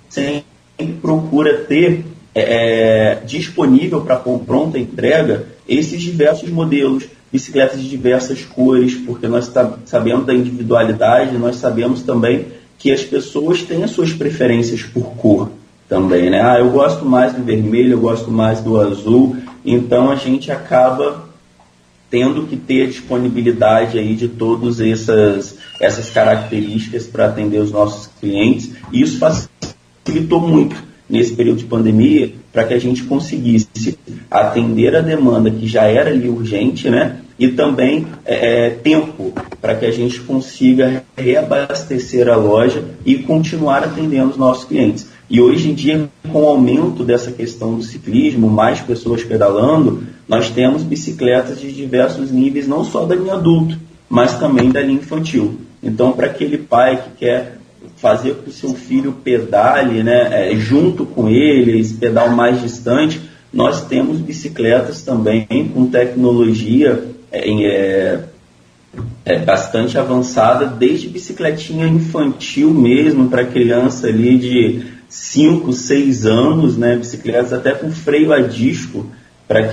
[0.08, 0.46] sempre
[1.02, 8.96] procura ter é, é disponível para pronta entrega esses diversos modelos, bicicletas de diversas cores,
[8.96, 9.52] porque nós
[9.86, 12.46] sabemos da individualidade, nós sabemos também
[12.82, 15.52] que as pessoas têm as suas preferências por cor
[15.88, 16.42] também, né?
[16.42, 21.30] Ah, eu gosto mais do vermelho, eu gosto mais do azul, então a gente acaba
[22.10, 28.72] tendo que ter disponibilidade aí de todas essas, essas características para atender os nossos clientes,
[28.92, 30.76] e isso facilitou muito
[31.08, 33.98] nesse período de pandemia para que a gente conseguisse
[34.30, 37.18] atender a demanda que já era ali urgente, né?
[37.42, 43.84] E também é, é tempo para que a gente consiga reabastecer a loja e continuar
[43.84, 45.08] atendendo os nossos clientes.
[45.28, 50.52] E hoje em dia, com o aumento dessa questão do ciclismo, mais pessoas pedalando, nós
[50.52, 53.76] temos bicicletas de diversos níveis, não só da linha adulto,
[54.08, 55.62] mas também da linha infantil.
[55.82, 57.58] Então, para aquele pai que quer
[57.96, 62.62] fazer com que o seu filho pedale né, é, junto com ele, esse pedal mais
[62.62, 63.20] distante,
[63.52, 68.20] nós temos bicicletas também com tecnologia é, é,
[69.24, 76.96] é, bastante avançada, desde bicicletinha infantil mesmo, para criança ali de 5, 6 anos, né,
[76.96, 79.06] bicicletas até com freio a disco
[79.48, 79.70] para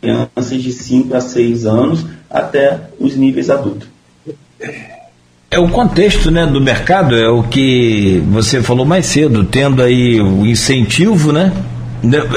[0.00, 3.88] crianças de 5 a 6 anos até os níveis adultos.
[5.50, 10.20] É o contexto né, do mercado, é o que você falou mais cedo, tendo aí
[10.20, 11.52] o incentivo, né?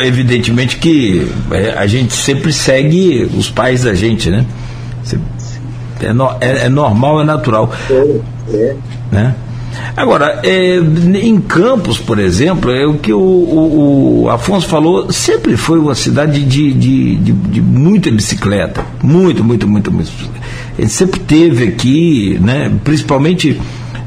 [0.01, 4.45] evidentemente que é, a gente sempre segue os pais da gente, né?
[6.01, 7.71] É, no, é, é normal, é natural.
[7.89, 8.19] É,
[8.53, 8.75] é.
[9.11, 9.35] Né?
[9.95, 15.55] Agora, é, em Campos, por exemplo, é o que o, o, o Afonso falou, sempre
[15.57, 18.85] foi uma cidade de, de, de, de muita bicicleta.
[19.01, 20.11] Muito, muito, muito, muito.
[20.77, 23.59] Ele sempre teve aqui, né, principalmente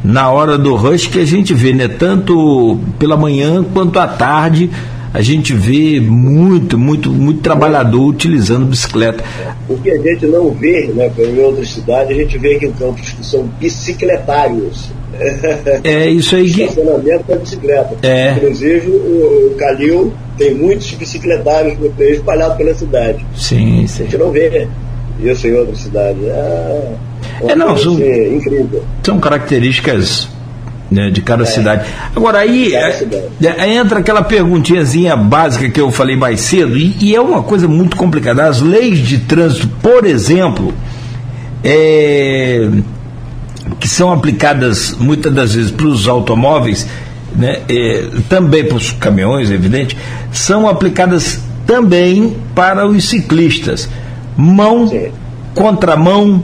[0.02, 4.70] na hora do rush que a gente vê, né, tanto pela manhã quanto à tarde,
[5.16, 9.24] a gente vê muito, muito, muito trabalhador utilizando bicicleta.
[9.66, 12.72] O que a gente não vê, né, em outras cidades, a gente vê aqui em
[12.72, 14.90] Campos que são bicicletários.
[15.82, 16.64] É isso aí que.
[16.64, 17.96] Estacionamento para bicicleta.
[18.02, 18.34] É.
[18.34, 23.24] Inclusive, o, o Calil tem muitos bicicletários espalhados pela cidade.
[23.34, 24.02] Sim, sim.
[24.02, 24.68] A gente não vê
[25.18, 26.22] isso em outras cidades.
[26.24, 26.92] É,
[27.48, 28.84] é não, são, assim, incrível.
[29.02, 30.28] São características
[30.90, 31.46] né, de cada é.
[31.46, 31.86] cidade.
[32.14, 33.06] Agora, aí é,
[33.42, 37.66] é, entra aquela perguntinhazinha básica que eu falei mais cedo, e, e, é uma coisa
[37.68, 38.46] muito complicada.
[38.46, 40.72] As leis de trânsito, por exemplo,
[41.64, 42.68] é,
[43.80, 46.86] que são aplicadas muitas das vezes para os automóveis,
[47.34, 49.96] né, é, também para os caminhões, é evidente,
[50.32, 53.88] são aplicadas também para os ciclistas.
[54.36, 55.10] Mão, Sim.
[55.54, 56.42] contramão,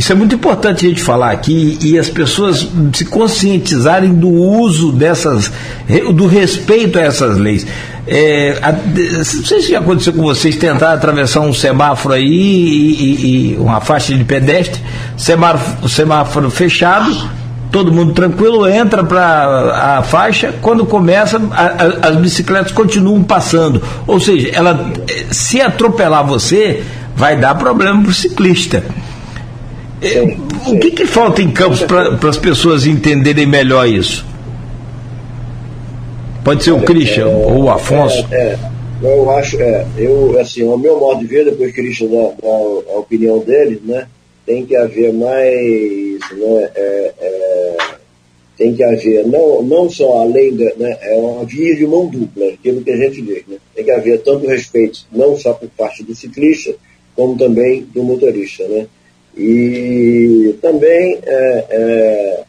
[0.00, 4.92] isso é muito importante a gente falar aqui e as pessoas se conscientizarem do uso
[4.92, 5.52] dessas,
[6.14, 7.66] do respeito a essas leis.
[8.06, 12.94] É, a, não sei se já aconteceu com vocês tentar atravessar um semáforo aí e,
[12.94, 14.80] e, e uma faixa de pedestre,
[15.18, 17.14] semáforo, semáforo fechado,
[17.70, 23.82] todo mundo tranquilo, entra para a faixa, quando começa, a, a, as bicicletas continuam passando.
[24.06, 24.92] Ou seja, ela
[25.30, 26.82] se atropelar você,
[27.14, 28.82] vai dar problema para o ciclista.
[30.02, 34.24] Sim, o que, que falta em Campos para as pessoas entenderem melhor isso?
[36.42, 38.26] Pode ser o Christian é, ou o Afonso.
[38.32, 38.58] É, é,
[39.02, 42.32] eu acho, é, eu, assim, o meu modo de ver, depois que o Christian dá,
[42.42, 44.06] dá a opinião dele, né,
[44.46, 47.76] tem que haver mais, né, é, é,
[48.56, 52.46] tem que haver, não, não só além da, né, é uma via de mão dupla,
[52.46, 56.02] aquilo que a gente diz, né, tem que haver tanto respeito, não só por parte
[56.02, 56.74] do ciclista,
[57.14, 58.86] como também do motorista, né,
[59.42, 62.44] e também é, é,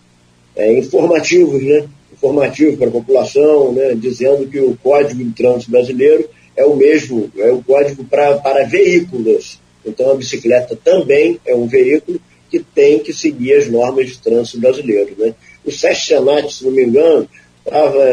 [0.58, 1.88] é informativos, né?
[2.12, 3.96] Informativo para a população, né?
[3.96, 8.66] dizendo que o Código de Trânsito Brasileiro é o mesmo, é o código pra, para
[8.66, 9.60] veículos.
[9.86, 14.60] Então a bicicleta também é um veículo que tem que seguir as normas de trânsito
[14.60, 15.16] brasileiro.
[15.18, 15.34] Né?
[15.66, 17.28] O SESC Senat, se não me engano,
[17.66, 18.04] estava,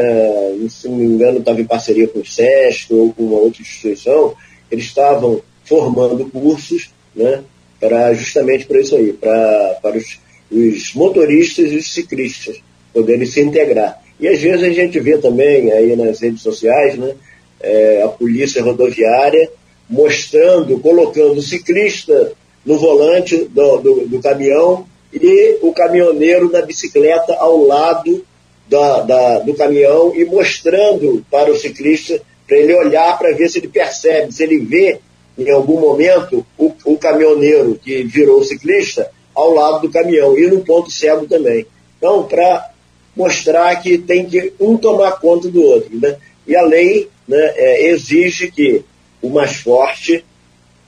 [0.70, 4.34] se não me engano, estava em parceria com o SESC ou com uma outra instituição,
[4.70, 7.42] eles estavam formando cursos né,
[7.80, 10.18] para justamente para isso aí, para, para os,
[10.50, 12.60] os motoristas e os ciclistas
[12.92, 14.02] poderem se integrar.
[14.18, 17.14] E às vezes a gente vê também aí nas redes sociais, né,
[17.60, 19.50] é, a polícia rodoviária
[19.88, 22.32] mostrando, colocando o ciclista
[22.64, 28.24] no volante do, do, do, caminhão e o caminhoneiro na bicicleta ao lado
[28.68, 33.58] da, da, do caminhão e mostrando para o ciclista, para ele olhar para ver se
[33.58, 35.00] ele percebe, se ele vê
[35.38, 40.90] em algum momento, o, caminhoneiro que virou ciclista ao lado do caminhão e no ponto
[40.90, 41.64] cego também.
[41.96, 42.72] Então, para
[43.16, 45.96] mostrar que tem que um tomar conta do outro.
[45.96, 46.16] Né?
[46.46, 48.84] E a lei né, é, exige que
[49.22, 50.24] o mais forte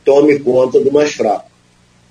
[0.05, 1.49] tome conta do mais fraco.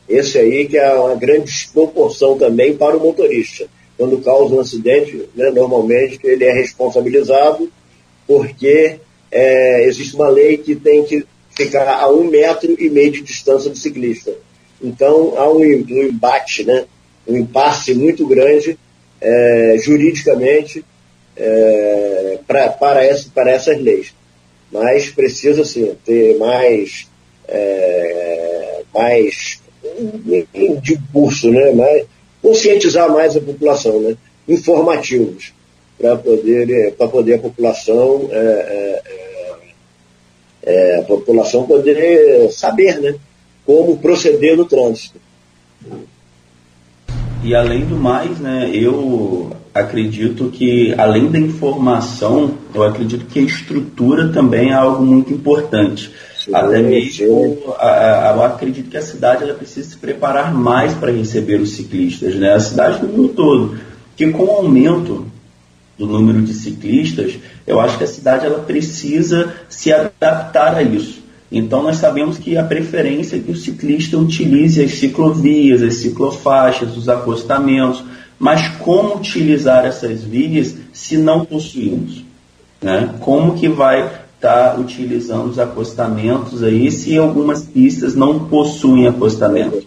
[0.07, 3.67] Esse aí que é uma grande desproporção também para o motorista.
[3.97, 7.69] Quando causa um acidente, né, normalmente ele é responsabilizado
[8.25, 8.99] porque
[9.31, 11.25] é, existe uma lei que tem que
[11.59, 14.33] ficar a um metro e meio de distância do ciclista.
[14.81, 16.85] Então há um, um embate, né?
[17.27, 18.79] um impasse muito grande
[19.19, 20.85] é, juridicamente
[21.35, 24.13] é, pra, para, essa, para essas leis.
[24.71, 27.07] Mas precisa sim ter mais,
[27.47, 29.61] é, mais
[30.81, 31.71] de curso, né?
[31.71, 32.05] mais,
[32.41, 34.15] conscientizar mais a população, né?
[34.47, 35.53] informativos,
[35.97, 39.01] para poder, poder a população é,
[40.63, 43.15] é, a população poder saber né,
[43.65, 45.19] como proceder no trânsito.
[47.43, 53.43] E além do mais, né, eu acredito que além da informação, eu acredito que a
[53.43, 56.11] estrutura também é algo muito importante.
[56.37, 57.75] Sim, Até mesmo, eu
[58.43, 62.53] acredito que a cidade ela precisa se preparar mais para receber os ciclistas, né?
[62.53, 63.77] A cidade do mundo todo,
[64.17, 65.25] que com o aumento
[65.99, 71.19] do número de ciclistas, eu acho que a cidade ela precisa se adaptar a isso.
[71.51, 76.95] Então nós sabemos que a preferência é que o ciclista utilize as ciclovias, as ciclofaixas,
[76.95, 78.01] os acostamentos,
[78.39, 82.23] mas como utilizar essas vias se não possuímos?
[82.81, 83.13] Né?
[83.19, 84.03] Como que vai
[84.35, 89.85] estar tá utilizando os acostamentos aí se algumas pistas não possuem acostamento?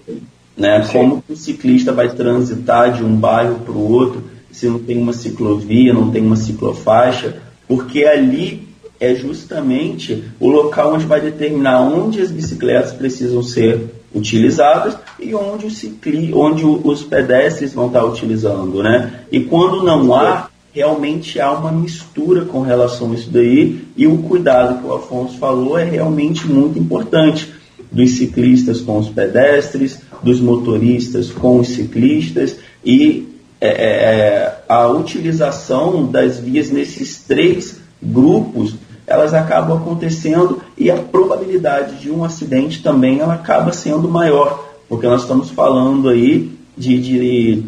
[0.55, 0.87] Né?
[0.93, 4.99] Como que o ciclista vai transitar de um bairro para o outro se não tem
[4.99, 8.69] uma ciclovia, não tem uma ciclofaixa, porque ali
[9.01, 15.67] é justamente o local onde vai determinar onde as bicicletas precisam ser utilizadas e onde,
[15.67, 19.25] o cicli, onde os pedestres vão estar utilizando, né?
[19.33, 24.19] E quando não há realmente há uma mistura com relação a isso daí e o
[24.19, 27.53] cuidado que o Afonso falou é realmente muito importante
[27.91, 33.32] dos ciclistas com os pedestres, dos motoristas com os ciclistas e
[33.67, 38.75] é, é, é a utilização das vias nesses três grupos
[39.07, 45.07] elas acabam acontecendo e a probabilidade de um acidente também ela acaba sendo maior, porque
[45.07, 47.63] nós estamos falando aí de, de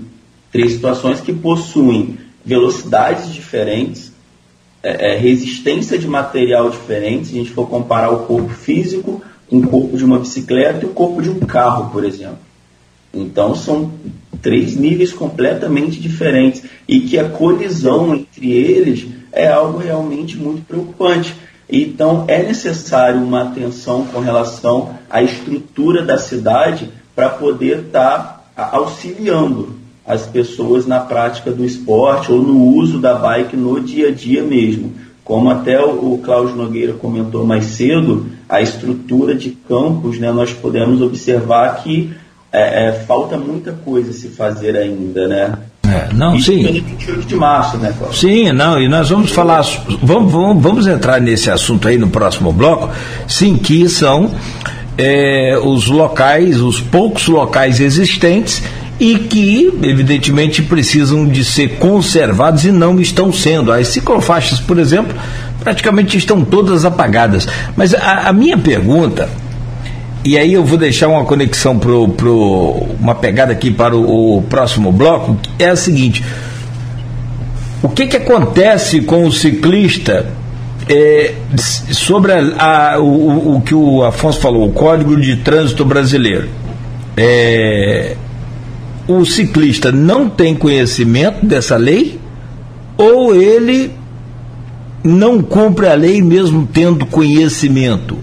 [0.50, 4.12] três situações que possuem velocidades diferentes,
[4.82, 9.58] é, é, resistência de material diferente, se a gente for comparar o corpo físico com
[9.58, 12.38] o corpo de uma bicicleta e o corpo de um carro, por exemplo.
[13.12, 13.92] Então são
[14.44, 21.34] três níveis completamente diferentes e que a colisão entre eles é algo realmente muito preocupante.
[21.68, 28.68] Então é necessário uma atenção com relação à estrutura da cidade para poder estar tá
[28.72, 29.76] auxiliando
[30.06, 34.42] as pessoas na prática do esporte ou no uso da bike no dia a dia
[34.42, 34.92] mesmo.
[35.24, 41.00] Como até o, Cláudio Nogueira comentou mais cedo, a estrutura de campos, né, nós podemos
[41.00, 42.12] observar que
[42.54, 45.54] é, é, falta muita coisa se fazer ainda, né?
[45.84, 46.62] É, não, Isso sim.
[46.62, 48.16] 28 de março, né, Cláudio?
[48.16, 49.62] Sim, não, e nós vamos falar,
[50.00, 52.90] vamos, vamos, vamos entrar nesse assunto aí no próximo bloco,
[53.26, 54.30] sim, que são
[54.96, 58.62] é, os locais, os poucos locais existentes
[59.00, 63.72] e que, evidentemente, precisam de ser conservados e não estão sendo.
[63.72, 65.12] As ciclofaixas, por exemplo,
[65.58, 67.48] praticamente estão todas apagadas.
[67.76, 69.28] Mas a, a minha pergunta,
[70.24, 74.42] e aí eu vou deixar uma conexão para pro, uma pegada aqui para o, o,
[74.42, 76.24] próximo bloco, é a seguinte.
[77.82, 80.26] O que, que acontece com o ciclista
[80.88, 86.48] é, sobre a, a, o, o, que o Afonso falou, o Código de Trânsito Brasileiro?
[87.16, 88.16] É,
[89.06, 92.18] o ciclista não tem conhecimento dessa lei
[92.96, 93.92] ou ele
[95.02, 98.16] não cumpre a lei mesmo tendo conhecimento?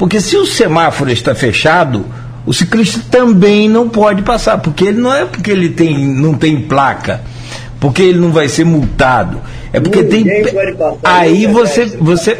[0.00, 2.06] Porque se o semáforo está fechado,
[2.46, 6.62] o ciclista também não pode passar, porque ele não é porque ele tem, não tem
[6.62, 7.20] placa,
[7.78, 9.42] porque ele não vai ser multado.
[9.70, 10.54] É porque Ninguém tem.
[11.04, 12.34] Aí você, você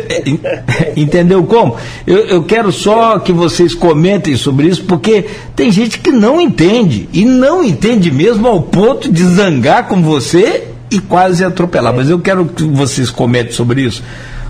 [0.97, 1.77] entendeu como?
[2.07, 7.11] Eu, eu quero só que vocês comentem sobre isso, porque tem gente que não entende,
[7.13, 11.95] e não entende mesmo ao ponto de zangar com você e quase atropelar.
[11.95, 14.03] Mas eu quero que vocês comentem sobre isso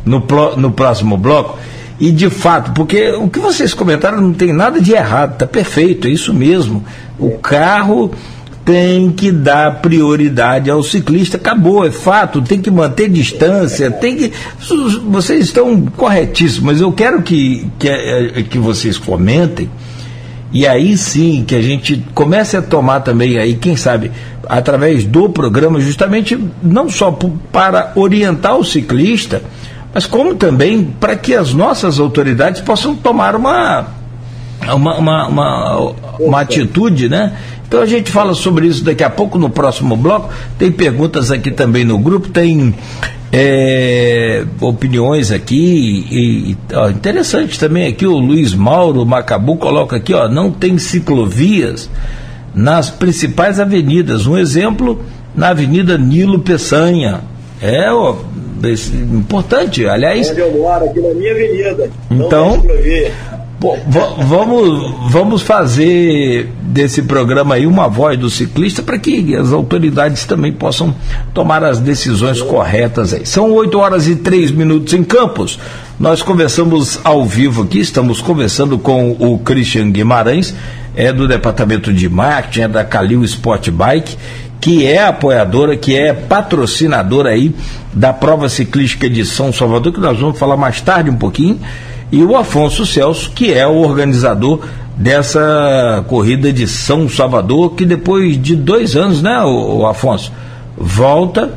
[0.04, 0.24] no,
[0.56, 1.58] no próximo bloco.
[2.00, 6.08] E de fato, porque o que vocês comentaram não tem nada de errado, está perfeito,
[6.08, 6.82] é isso mesmo.
[7.18, 8.10] O carro
[8.64, 14.32] tem que dar prioridade ao ciclista, acabou, é fato, tem que manter distância, tem que.
[15.10, 19.68] Vocês estão corretíssimos, mas eu quero que, que, é, que vocês comentem,
[20.50, 24.10] e aí sim que a gente comece a tomar também aí, quem sabe,
[24.48, 27.10] através do programa, justamente não só
[27.52, 29.42] para orientar o ciclista,
[29.92, 33.86] mas como também para que as nossas autoridades possam tomar uma,
[34.72, 37.36] uma, uma, uma, uma atitude, né?
[37.66, 40.28] Então a gente fala sobre isso daqui a pouco no próximo bloco.
[40.58, 42.74] Tem perguntas aqui também no grupo, tem
[43.32, 50.12] é, opiniões aqui e, e ó, interessante também aqui o Luiz Mauro Macabu coloca aqui,
[50.12, 51.88] ó, não tem ciclovias
[52.54, 54.26] nas principais avenidas.
[54.26, 55.00] Um exemplo
[55.34, 57.20] na Avenida Nilo Peçanha.
[57.62, 58.16] É, ó,
[58.68, 60.30] importante, aliás.
[60.30, 61.90] Onde eu moro, aqui na minha avenida.
[62.10, 62.62] Então,
[63.60, 63.78] Bom,
[64.26, 70.50] vamos, vamos fazer desse programa aí uma voz do ciclista para que as autoridades também
[70.50, 70.94] possam
[71.34, 73.26] tomar as decisões corretas aí.
[73.26, 75.58] São 8 horas e 3 minutos em Campos.
[75.98, 80.54] Nós conversamos ao vivo aqui, estamos conversando com o Christian Guimarães,
[80.96, 84.16] é do departamento de marketing, é da Calil Sport Bike,
[84.60, 87.54] que é apoiadora, que é patrocinadora aí
[87.92, 91.58] da prova ciclística de São Salvador, que nós vamos falar mais tarde um pouquinho
[92.12, 94.60] e o Afonso Celso, que é o organizador
[94.96, 100.32] dessa corrida de São Salvador, que depois de dois anos, né, o, o Afonso,
[100.76, 101.50] volta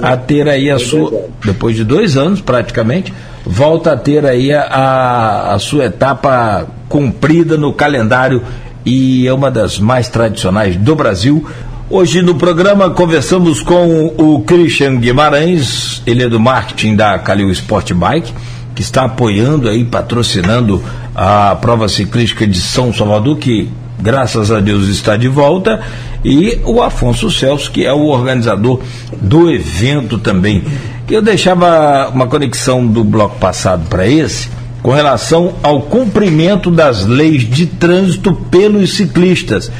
[0.00, 3.12] a ter aí a sua, depois de dois anos praticamente,
[3.46, 8.42] volta a ter aí a, a sua etapa cumprida no calendário
[8.84, 11.46] e é uma das mais tradicionais do Brasil.
[11.90, 17.92] Hoje no programa conversamos com o Christian Guimarães, ele é do marketing da Calil Sport
[17.92, 18.32] Bike
[18.74, 20.82] que está apoiando aí, patrocinando
[21.14, 23.68] a prova ciclística de São Salvador, que
[24.00, 25.80] graças a Deus está de volta,
[26.24, 28.80] e o Afonso Celso, que é o organizador
[29.20, 30.64] do evento também.
[31.08, 34.48] Eu deixava uma conexão do bloco passado para esse,
[34.82, 39.70] com relação ao cumprimento das leis de trânsito pelos ciclistas,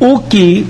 [0.00, 0.66] o que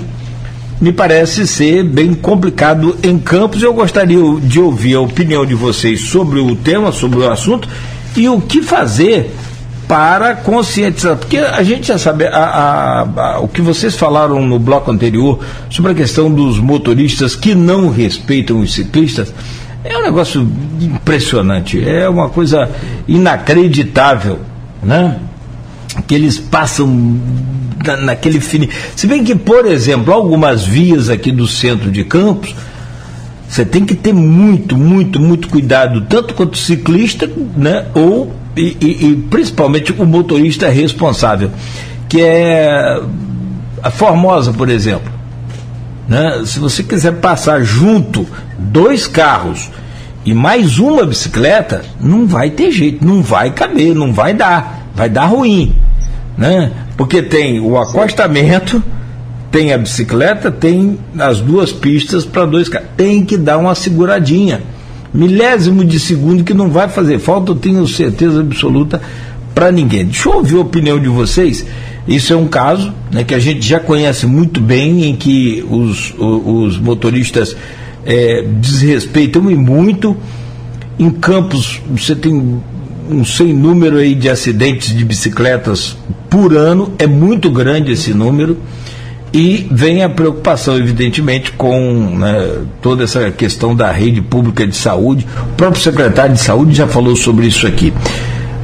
[0.79, 3.61] me parece ser bem complicado em Campos.
[3.61, 7.67] Eu gostaria de ouvir a opinião de vocês sobre o tema, sobre o assunto
[8.15, 9.31] e o que fazer
[9.87, 14.59] para conscientizar, porque a gente já sabe a, a, a, o que vocês falaram no
[14.59, 19.33] bloco anterior sobre a questão dos motoristas que não respeitam os ciclistas.
[19.83, 20.47] É um negócio
[20.79, 22.69] impressionante, é uma coisa
[23.07, 24.39] inacreditável,
[24.83, 25.17] né?
[26.07, 27.19] Que eles passam
[27.85, 28.69] na, naquele fini.
[28.95, 32.55] Se bem que, por exemplo, algumas vias aqui do centro de Campos,
[33.47, 37.85] você tem que ter muito, muito, muito cuidado, tanto quanto ciclista, né?
[37.95, 41.51] Ou e, e, e principalmente o motorista responsável,
[42.07, 43.01] que é
[43.81, 45.11] a Formosa, por exemplo.
[46.07, 46.41] Né?
[46.45, 48.27] Se você quiser passar junto
[48.57, 49.69] dois carros
[50.25, 55.09] e mais uma bicicleta, não vai ter jeito, não vai caber, não vai dar, vai
[55.09, 55.75] dar ruim.
[56.37, 56.71] Né?
[56.95, 58.81] Porque tem o acostamento,
[59.51, 62.89] tem a bicicleta, tem as duas pistas para dois carros.
[62.95, 64.61] Tem que dar uma seguradinha.
[65.13, 69.01] Milésimo de segundo que não vai fazer falta, eu tenho certeza absoluta
[69.55, 70.05] para ninguém.
[70.05, 71.65] Deixa eu ouvir a opinião de vocês.
[72.07, 76.13] Isso é um caso né, que a gente já conhece muito bem, em que os,
[76.17, 77.55] os, motoristas
[78.05, 80.15] é, desrespeitam e muito.
[80.97, 82.61] Em Campos, você tem
[83.09, 85.97] um sem número aí de acidentes de bicicletas
[86.29, 88.57] por ano, é muito grande esse número.
[89.31, 95.27] E vem a preocupação, evidentemente, com né, toda essa questão da rede pública de saúde.
[95.51, 97.93] O próprio secretário de saúde já falou sobre isso aqui.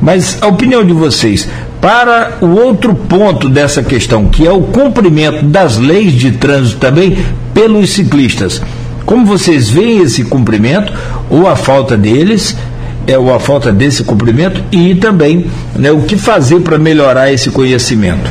[0.02, 1.48] Mas a opinião de vocês,
[1.80, 7.18] para o outro ponto dessa questão, que é o cumprimento das leis de trânsito também
[7.54, 8.62] pelos ciclistas.
[9.06, 10.92] Como vocês veem esse cumprimento,
[11.30, 12.58] ou a falta deles,
[13.08, 15.46] é, ou a falta desse cumprimento, e também
[15.76, 18.30] né, o que fazer para melhorar esse conhecimento?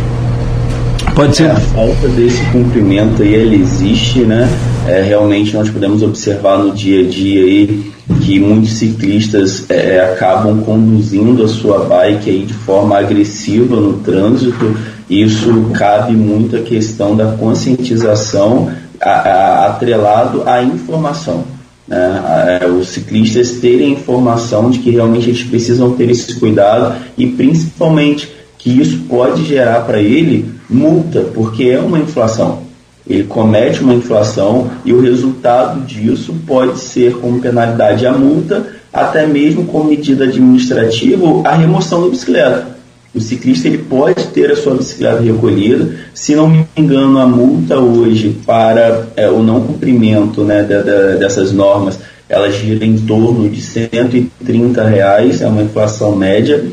[1.15, 1.45] Pode ser.
[1.45, 4.49] É, a falta desse cumprimento aí, ele existe, né?
[4.87, 10.61] É, realmente nós podemos observar no dia a dia aí que muitos ciclistas é, acabam
[10.63, 14.77] conduzindo a sua bike aí de forma agressiva no trânsito.
[15.09, 18.71] Isso cabe muito a questão da conscientização
[19.01, 21.45] a, a, atrelado à informação.
[21.87, 22.59] Né?
[22.63, 28.33] É, os ciclistas terem informação de que realmente eles precisam ter esse cuidado e principalmente
[28.59, 32.63] que isso pode gerar para ele multa, porque é uma inflação.
[33.07, 39.27] Ele comete uma inflação e o resultado disso pode ser como penalidade a multa, até
[39.27, 42.74] mesmo como medida administrativa a remoção da bicicleta.
[43.15, 45.95] O ciclista ele pode ter a sua bicicleta recolhida.
[46.13, 51.19] Se não me engano, a multa hoje para é, o não cumprimento né, de, de,
[51.19, 51.99] dessas normas,
[52.29, 56.65] ela gira em torno de 130 reais, é uma inflação média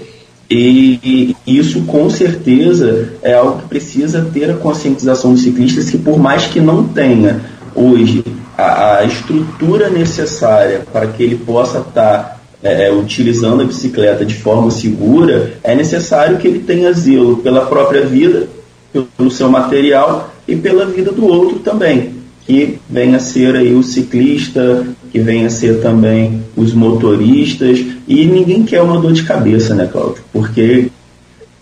[0.53, 6.19] e isso com certeza é algo que precisa ter a conscientização dos ciclistas que por
[6.19, 7.39] mais que não tenha
[7.73, 8.21] hoje
[8.57, 14.25] a, a estrutura necessária para que ele possa estar tá, é, é, utilizando a bicicleta
[14.25, 18.47] de forma segura, é necessário que ele tenha zelo pela própria vida,
[19.17, 23.83] pelo seu material e pela vida do outro também que venha a ser aí o
[23.83, 29.73] ciclista, que venha a ser também os motoristas, e ninguém quer uma dor de cabeça,
[29.75, 30.23] né, Cláudio?
[30.33, 30.89] Porque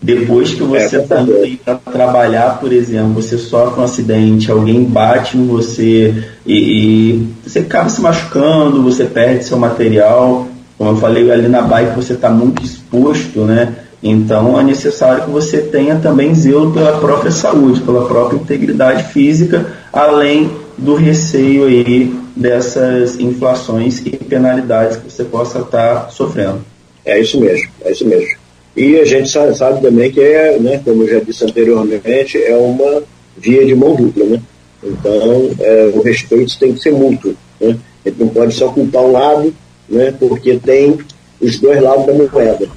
[0.02, 4.84] depois que você está é, aí para trabalhar, por exemplo, você sofre um acidente, alguém
[4.84, 10.48] bate em você e, e, você acaba se machucando, você perde seu material.
[10.80, 13.76] Como eu falei ali na bike, você está muito exposto, né?
[14.02, 19.74] Então é necessário que você tenha também zelo pela própria saúde, pela própria integridade física,
[19.92, 26.62] além do receio aí dessas inflações e penalidades que você possa estar sofrendo.
[27.06, 28.38] É isso mesmo, é isso mesmo.
[28.74, 32.56] E a gente sabe, sabe também que é, né, como eu já disse anteriormente, é
[32.56, 33.04] uma
[33.38, 34.42] via de mão dupla, né?
[34.82, 37.76] Então, é, o respeito tem que ser mútuo, né?
[38.06, 39.54] A gente não pode só culpar um lado,
[39.90, 40.14] né?
[40.18, 40.98] Porque tem
[41.42, 42.68] os dois lados da moeda.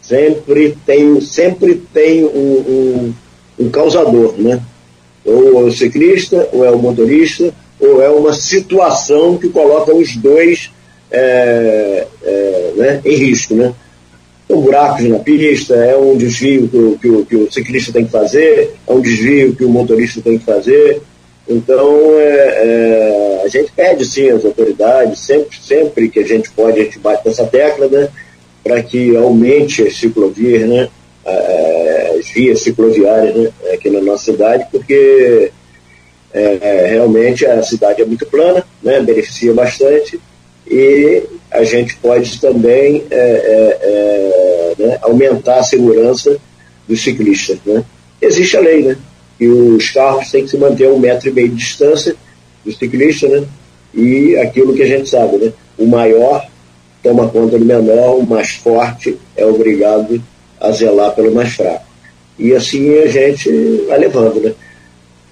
[0.00, 3.14] Sempre tem, sempre tem um, um,
[3.60, 4.60] um causador, né?
[5.24, 10.16] Ou é o ciclista, ou é o motorista, ou é uma situação que coloca os
[10.16, 10.70] dois
[11.10, 13.54] é, é, né, em risco.
[13.54, 13.72] Né?
[14.48, 18.10] São buracos na pista, é um desvio que que, o, que o, ciclista tem que
[18.10, 21.02] fazer, é um desvio que o motorista tem que fazer.
[21.48, 26.80] Então, é, é a gente pede sim às autoridades, sempre, sempre que a gente pode,
[26.80, 28.08] a gente bate nessa tecla, né,
[28.62, 30.88] para que aumente as ciclovias, né,
[32.18, 35.50] as vias cicloviárias né, aqui na nossa cidade, porque
[36.32, 40.20] é, é, realmente a cidade é muito plana, né, beneficia bastante,
[40.66, 46.38] e a gente pode também é, é, é, né, aumentar a segurança
[46.88, 47.58] dos ciclistas.
[47.66, 47.84] Né?
[48.20, 48.96] Existe a lei, né?
[49.42, 52.14] Que os carros têm que se manter a um metro e meio de distância
[52.64, 53.44] do ciclista, né?
[53.92, 55.52] E aquilo que a gente sabe, né?
[55.76, 56.46] O maior
[57.02, 60.22] toma conta do menor, o mais forte é obrigado
[60.60, 61.84] a zelar pelo mais fraco.
[62.38, 63.50] E assim a gente
[63.88, 64.54] vai levando, né?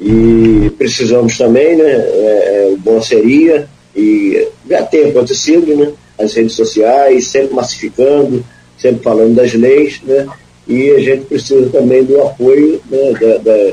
[0.00, 1.84] E precisamos também, né?
[1.84, 5.92] É, é bom seria, e já tem acontecido, né?
[6.18, 8.44] As redes sociais, sempre massificando,
[8.76, 10.26] sempre falando das leis, né?
[10.66, 13.72] E a gente precisa também do apoio né, da, da,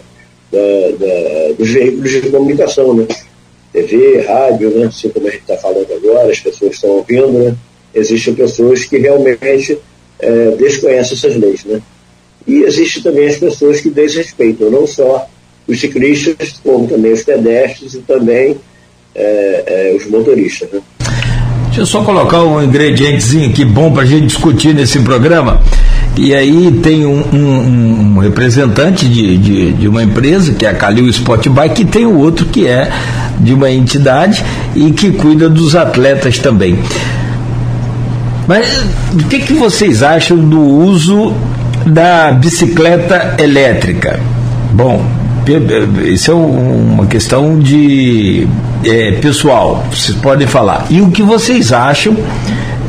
[0.51, 3.07] da, dos veículos de comunicação, né?
[3.73, 4.85] TV, rádio, né?
[4.87, 7.55] Assim como a gente está falando agora, as pessoas estão ouvindo, né?
[7.93, 9.77] Existem pessoas que realmente
[10.19, 11.81] é, desconhecem essas leis, né?
[12.45, 15.27] E existe também as pessoas que desrespeitam, não só
[15.67, 18.57] os ciclistas, como também os pedestres e também
[19.13, 20.69] é, é, os motoristas.
[20.71, 20.81] Né?
[21.65, 25.61] Deixa eu só colocar um ingredientezinho aqui bom para a gente discutir nesse programa.
[26.17, 30.73] E aí tem um, um, um representante de, de, de, uma empresa, que é a
[30.73, 32.89] Calil Sport Bike, e tem o outro que é
[33.39, 34.43] de uma entidade
[34.75, 36.79] e que cuida dos atletas também.
[38.47, 41.33] Mas o que, que vocês acham do uso
[41.85, 44.19] da bicicleta elétrica?
[44.71, 45.05] Bom,
[46.05, 48.47] isso é uma questão de
[48.83, 50.87] é, pessoal, vocês podem falar.
[50.89, 52.15] E o que vocês acham?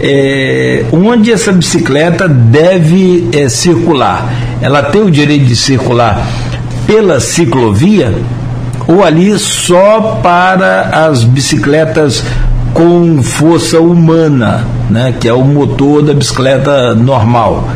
[0.00, 4.32] É, onde essa bicicleta deve é, circular?
[4.60, 6.26] Ela tem o direito de circular
[6.86, 8.14] pela ciclovia
[8.86, 12.22] ou ali só para as bicicletas
[12.72, 17.68] com força humana, né, que é o motor da bicicleta normal?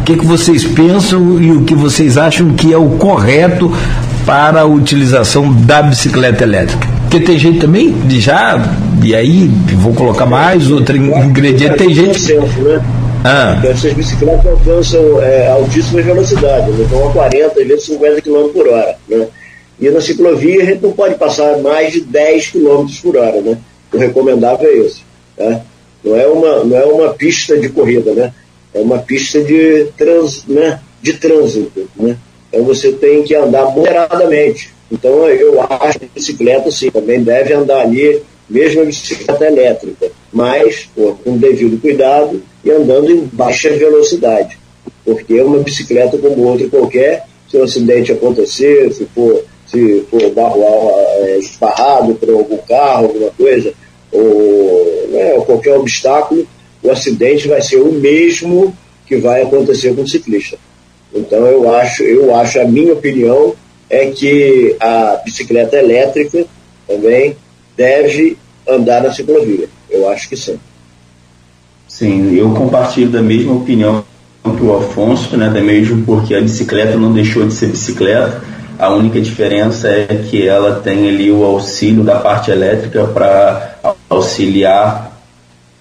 [0.00, 3.72] O que, que vocês pensam e o que vocês acham que é o correto
[4.24, 6.99] para a utilização da bicicleta elétrica.
[7.10, 8.56] Porque tem gente também, já,
[9.02, 9.48] e aí
[9.78, 12.34] vou colocar mais outro ingrediente, tem gente.
[12.34, 12.80] Né?
[13.24, 13.60] Ah.
[13.64, 16.84] Essas bicicletas alcançam é, altíssimas velocidades, né?
[16.86, 18.96] então a 40, às vezes 50 km por hora.
[19.08, 19.26] Né?
[19.80, 23.40] E na ciclovia a gente não pode passar mais de 10 km por hora.
[23.40, 23.58] Né?
[23.92, 25.02] O recomendável é esse.
[25.36, 25.62] Tá?
[26.04, 28.32] Não, é uma, não é uma pista de corrida, né?
[28.72, 30.78] é uma pista de, trans, né?
[31.02, 31.90] de trânsito.
[31.96, 32.16] Né?
[32.48, 34.78] Então você tem que andar moderadamente.
[34.90, 40.10] Então eu acho que a bicicleta sim, também deve andar ali, mesmo a bicicleta elétrica,
[40.32, 44.58] mas pô, com devido cuidado e andando em baixa velocidade.
[45.04, 50.62] Porque uma bicicleta como outra qualquer, se um acidente acontecer, se for, se for barro
[50.64, 53.72] é, esbarrado por algum carro, alguma coisa,
[54.12, 56.46] ou, né, ou qualquer obstáculo,
[56.82, 58.76] o acidente vai ser o mesmo
[59.06, 60.58] que vai acontecer com o ciclista.
[61.14, 63.54] Então eu acho, eu acho, a minha opinião
[63.90, 66.46] é que a bicicleta elétrica
[66.86, 67.36] também
[67.76, 69.68] deve andar na ciclovia.
[69.90, 70.58] Eu acho que sim.
[71.88, 74.04] Sim, eu compartilho da mesma opinião
[74.42, 78.40] que o Afonso, né, da mesmo porque a bicicleta não deixou de ser bicicleta.
[78.78, 83.76] A única diferença é que ela tem ali o auxílio da parte elétrica para
[84.08, 85.20] auxiliar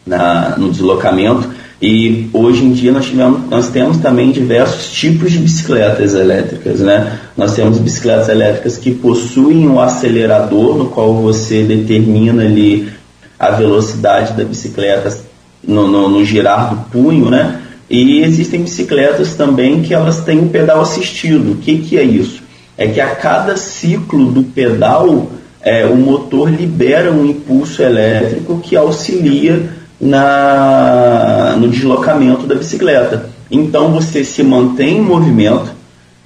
[0.06, 5.40] na, no deslocamento e hoje em dia nós, tivemos, nós temos também diversos tipos de
[5.40, 6.82] bicicletas elétricas.
[6.82, 7.20] Né?
[7.38, 12.90] Nós temos bicicletas elétricas que possuem um acelerador no qual você determina ali
[13.38, 15.18] a velocidade da bicicleta
[15.66, 17.62] no, no, no girar do punho, né?
[17.90, 21.54] E existem bicicletas também que elas têm um pedal assistido.
[21.54, 22.44] O que, que é isso?
[22.78, 28.76] É que a cada ciclo do pedal, é, o motor libera um impulso elétrico que
[28.76, 33.30] auxilia na, no deslocamento da bicicleta.
[33.52, 35.72] Então você se mantém em movimento,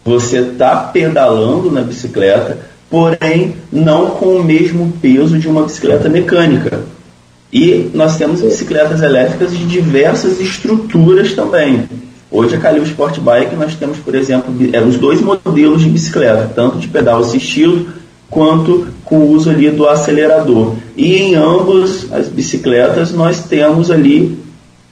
[0.04, 2.60] você está pedalando na bicicleta,
[2.90, 6.82] porém não com o mesmo peso de uma bicicleta mecânica.
[7.52, 11.88] E nós temos bicicletas elétricas de diversas estruturas também.
[12.30, 16.52] Hoje a Calil Sport Bike nós temos, por exemplo, é, os dois modelos de bicicleta,
[16.54, 17.88] tanto de pedal assistido
[18.34, 20.74] quanto com o uso ali do acelerador.
[20.98, 24.40] E em ambas as bicicletas nós temos ali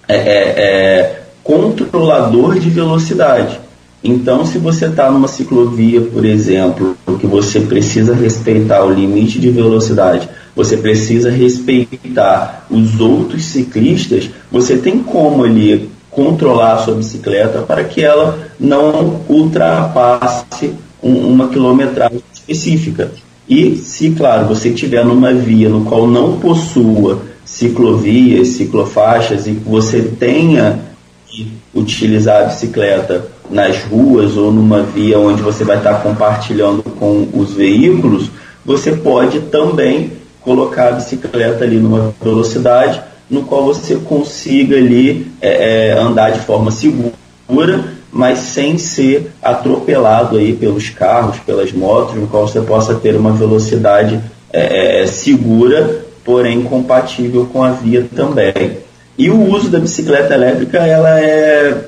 [0.07, 3.59] é, é, é, controlador de velocidade.
[4.03, 9.49] Então, se você está numa ciclovia, por exemplo, que você precisa respeitar o limite de
[9.51, 17.61] velocidade, você precisa respeitar os outros ciclistas, você tem como ali controlar a sua bicicleta
[17.61, 23.11] para que ela não ultrapasse um, uma quilometragem específica.
[23.47, 30.01] E se, claro, você estiver numa via no qual não possua ciclovias, ciclofaixas e você
[30.01, 30.79] tenha
[31.27, 37.27] que utilizar a bicicleta nas ruas ou numa via onde você vai estar compartilhando com
[37.33, 38.29] os veículos,
[38.65, 45.93] você pode também colocar a bicicleta ali numa velocidade no qual você consiga ali é,
[45.97, 52.47] andar de forma segura mas sem ser atropelado aí pelos carros, pelas motos, no qual
[52.47, 58.77] você possa ter uma velocidade é, é, segura, porém compatível com a via também.
[59.17, 61.85] E o uso da bicicleta elétrica ela é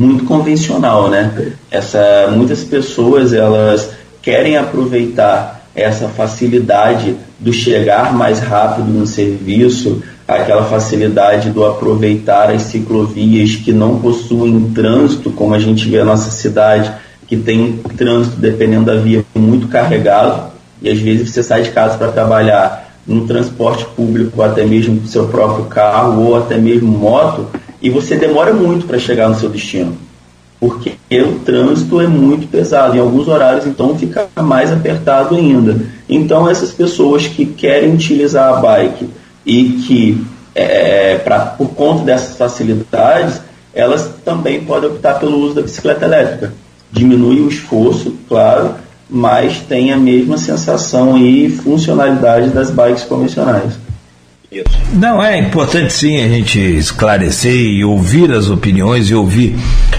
[0.00, 1.52] muito convencional, né?
[1.70, 3.90] Essa, muitas pessoas elas
[4.22, 12.62] querem aproveitar essa facilidade do chegar mais rápido no serviço, aquela facilidade do aproveitar as
[12.62, 16.92] ciclovias que não possuem trânsito, como a gente vê na nossa cidade,
[17.26, 21.96] que tem trânsito dependendo da via muito carregado, e às vezes você sai de casa
[21.96, 27.46] para trabalhar no transporte público, até mesmo com seu próprio carro ou até mesmo moto,
[27.80, 29.96] e você demora muito para chegar no seu destino,
[30.60, 32.96] porque o trânsito é muito pesado.
[32.96, 35.80] Em alguns horários, então, fica mais apertado ainda.
[36.08, 39.08] Então, essas pessoas que querem utilizar a bike
[39.44, 40.24] e que,
[40.54, 43.40] é, pra, por conta dessas facilidades,
[43.74, 46.52] elas também podem optar pelo uso da bicicleta elétrica.
[46.90, 48.74] Diminui o esforço, claro,
[49.08, 53.74] mas tem a mesma sensação e funcionalidade das bikes convencionais.
[54.92, 59.56] Não, é importante sim a gente esclarecer e ouvir as opiniões e ouvir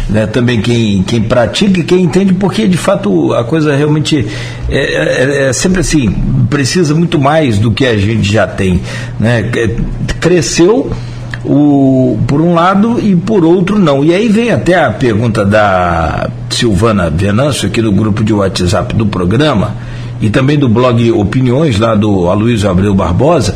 [0.07, 4.27] né, também quem, quem pratica e quem entende, porque de fato a coisa realmente
[4.69, 6.09] é, é, é, sempre assim,
[6.49, 8.81] precisa muito mais do que a gente já tem.
[9.19, 9.51] Né?
[10.19, 10.91] Cresceu
[11.43, 14.03] o, por um lado e por outro não.
[14.03, 19.05] E aí vem até a pergunta da Silvana Venâncio, aqui do grupo de WhatsApp do
[19.05, 19.75] programa,
[20.21, 23.55] e também do blog Opiniões, lá do Aloysio Abreu Barbosa.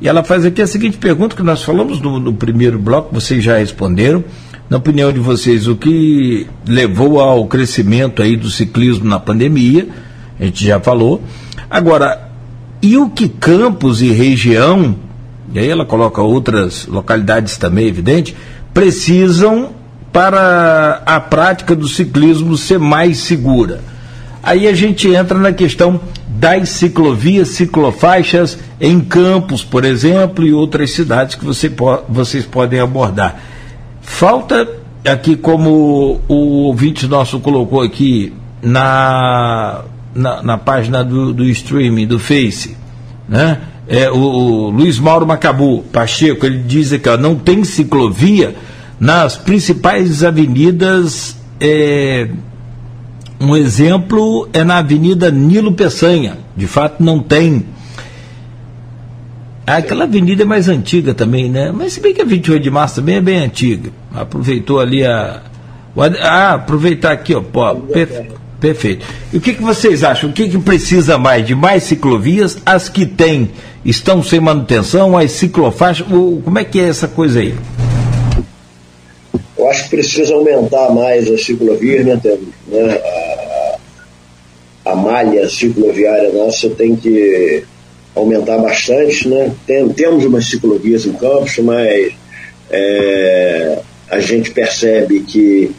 [0.00, 3.42] E ela faz aqui a seguinte pergunta que nós falamos no, no primeiro bloco, vocês
[3.42, 4.24] já responderam.
[4.68, 9.86] Na opinião de vocês, o que levou ao crescimento aí do ciclismo na pandemia?
[10.38, 11.22] A gente já falou.
[11.70, 12.30] Agora,
[12.82, 14.96] e o que campos e região
[15.54, 18.36] e aí ela coloca outras localidades também, evidente,
[18.72, 19.70] precisam
[20.12, 23.80] para a prática do ciclismo ser mais segura.
[24.42, 30.90] Aí a gente entra na questão das ciclovias, ciclofaixas em campos, por exemplo, e outras
[30.90, 33.40] cidades que você po vocês podem abordar.
[34.02, 34.68] Falta
[35.04, 39.82] aqui, como o ouvinte nosso colocou aqui na,
[40.14, 42.76] na, na página do, do streaming, do Face,
[43.28, 43.60] né?
[43.86, 48.54] é, o, o, Luiz Mauro Macabu Pacheco, ele diz que ó, não tem ciclovia
[48.98, 51.36] nas principais avenidas.
[51.60, 52.28] É,
[53.40, 56.38] um exemplo é na Avenida Nilo Peçanha.
[56.56, 57.66] De fato, não tem.
[59.66, 61.72] Aquela avenida é mais antiga também, né?
[61.72, 63.90] Mas se bem que a 28 de março também é bem antiga.
[64.14, 65.42] Aproveitou ali a.
[66.20, 67.40] Ah, aproveitar aqui, ó.
[67.40, 68.43] Pô, perfeito.
[68.64, 69.04] Perfeito.
[69.30, 70.30] E o que, que vocês acham?
[70.30, 71.46] O que, que precisa mais?
[71.46, 72.56] De mais ciclovias?
[72.64, 73.50] As que tem
[73.84, 75.18] estão sem manutenção?
[75.18, 76.06] As ciclofaixas?
[76.06, 77.54] Como é que é essa coisa aí?
[79.58, 82.18] Eu acho que precisa aumentar mais as ciclovias, né,
[82.68, 83.02] né?
[84.86, 87.64] A, a malha cicloviária nossa tem que
[88.14, 89.52] aumentar bastante, né?
[89.66, 92.14] Tem, temos umas ciclovias em Campos, mas
[92.70, 95.70] é, a gente percebe que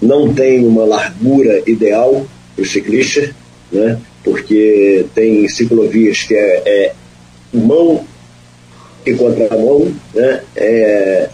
[0.00, 3.34] não tem uma largura ideal para o ciclista,
[3.72, 3.98] né?
[4.22, 6.92] porque tem ciclovias que é, é
[7.52, 8.04] mão
[9.06, 10.40] e contramão, né?
[10.56, 11.28] É,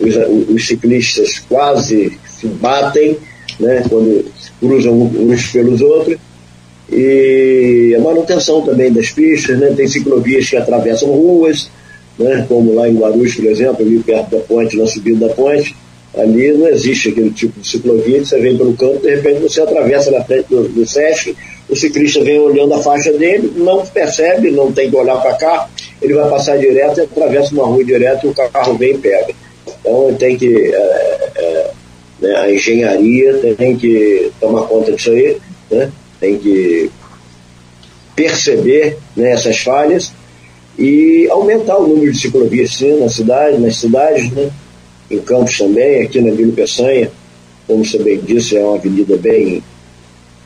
[0.00, 0.16] os,
[0.48, 3.18] os, ciclistas quase se batem
[3.58, 3.84] né?
[3.88, 4.24] quando
[4.58, 6.18] cruzam uns pelos outros.
[6.90, 9.72] E a manutenção também das pistas, né?
[9.76, 11.70] tem ciclovias que atravessam ruas,
[12.18, 12.44] né?
[12.48, 15.76] como lá em Guarulhos, por exemplo, ali perto da ponte, na subida da ponte,
[16.16, 20.10] Ali não existe aquele tipo de ciclovia, você vem pelo canto, de repente você atravessa
[20.10, 21.36] na frente do, do SESC,
[21.68, 25.70] o ciclista vem olhando a faixa dele, não percebe, não tem que olhar para cá,
[26.02, 29.32] ele vai passar direto e atravessa uma rua direto e o carro vem e pega.
[29.80, 30.74] Então tem que.
[30.74, 31.70] É, é,
[32.20, 35.36] né, a engenharia tem que tomar conta disso aí,
[35.70, 35.90] né?
[36.18, 36.90] tem que
[38.14, 40.12] perceber né, essas falhas
[40.78, 44.50] e aumentar o número de ciclovias sim, na cidade, nas cidades, né?
[45.10, 47.10] Em Campos também, aqui na Vila Peçanha,
[47.66, 49.62] como você bem disse, é uma avenida bem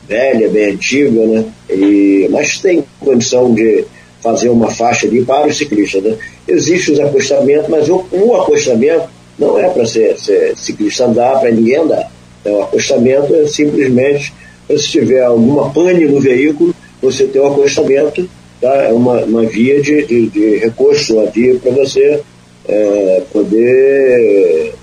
[0.07, 1.45] velha, bem antiga, né?
[1.69, 3.85] E, mas tem condição de
[4.21, 6.17] fazer uma faixa ali para os ciclistas, né?
[6.47, 9.07] Existem os acostamentos, mas o, o acostamento
[9.37, 12.11] não é para ser, ser, ciclista andar, para ninguém andar.
[12.43, 14.33] É, o acostamento é simplesmente
[14.69, 18.27] se tiver alguma pane no veículo, você tem um acostamento,
[18.59, 18.73] tá?
[18.83, 22.21] é uma, uma via de, de, de recurso, uma via para você
[22.67, 24.73] é, poder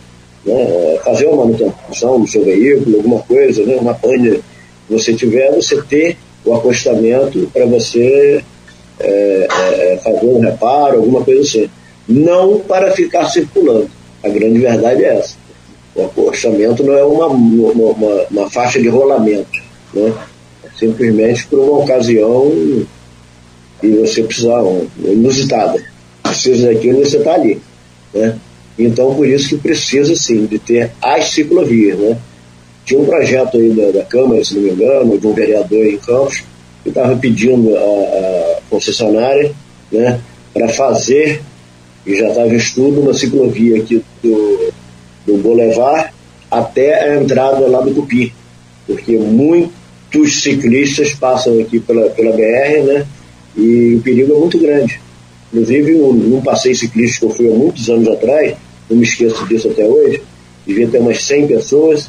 [0.44, 4.42] né, fazer uma manutenção do seu veículo, alguma coisa, né, uma pane que
[4.92, 8.42] você tiver, você ter o acostamento para você
[8.98, 11.70] é, é, fazer um reparo, alguma coisa assim.
[12.08, 13.88] Não para ficar circulando.
[14.24, 15.36] A grande verdade é essa.
[15.94, 19.62] O acostamento não é uma, uma, uma, faixa de rolamento,
[19.92, 20.12] né?
[20.64, 22.50] É simplesmente por uma ocasião
[23.82, 24.62] e você precisar,
[25.04, 25.82] inusitada.
[26.22, 27.60] Precisa daquilo e você está ali,
[28.12, 28.38] né?
[28.78, 32.18] Então, por isso que precisa, sim, de ter as ciclovias, né?
[32.84, 35.98] Tinha um projeto aí da, da Câmara, se não me engano, de um vereador em
[35.98, 36.42] Campos,
[36.82, 39.52] que estava pedindo a concessionária,
[39.90, 40.20] né,
[40.52, 41.40] para fazer,
[42.04, 44.72] e já estava em estudo, uma ciclovia aqui do,
[45.26, 46.10] do Boulevard
[46.50, 48.34] até a entrada lá do Cupi,
[48.86, 53.06] porque muitos ciclistas passam aqui pela, pela BR, né,
[53.56, 55.00] e o perigo é muito grande.
[55.52, 58.56] Inclusive, num passeio ciclístico que eu fui há muitos anos atrás,
[58.88, 60.22] não me esqueço disso até hoje,
[60.66, 62.08] devia ter umas 100 pessoas,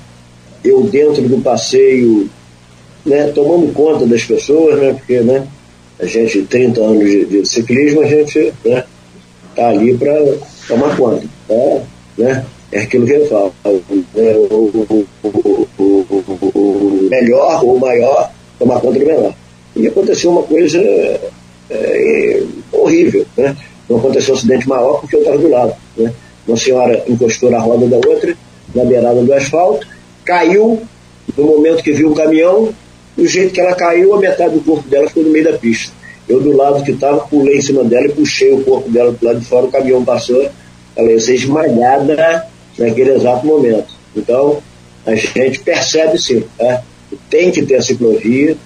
[0.64, 2.30] eu dentro do passeio,
[3.06, 5.46] né, tomando conta das pessoas, né, porque né,
[6.00, 8.84] a gente, 30 anos de, de ciclismo, a gente né,
[9.56, 10.14] tá ali para
[10.68, 11.26] tomar conta.
[11.48, 11.82] Tá,
[12.18, 12.46] né?
[12.72, 13.54] É aquilo que eu falo.
[13.66, 19.34] Né, o, o, o, o, melhor ou o maior tomar conta do menor.
[19.76, 20.80] E aconteceu uma coisa
[21.70, 23.26] é, horrível.
[23.38, 23.56] Né?
[23.90, 25.76] Não aconteceu um acidente maior porque eu estava do lado.
[25.98, 26.14] Né?
[26.48, 28.36] Uma senhora encostou na roda da outra,
[28.74, 29.88] na beirada do asfalto,
[30.26, 30.82] caiu
[31.38, 32.74] no momento que viu o caminhão,
[33.16, 35.94] do jeito que ela caiu, a metade do corpo dela ficou no meio da pista.
[36.28, 39.26] Eu, do lado que estava, pulei em cima dela e puxei o corpo dela do
[39.26, 40.50] lado de fora, o caminhão passou,
[40.96, 42.48] ela ia ser esmagada
[42.78, 43.94] naquele exato momento.
[44.16, 44.62] Então,
[45.06, 46.82] a gente percebe sim, né?
[47.30, 48.58] tem que ter a ciclovia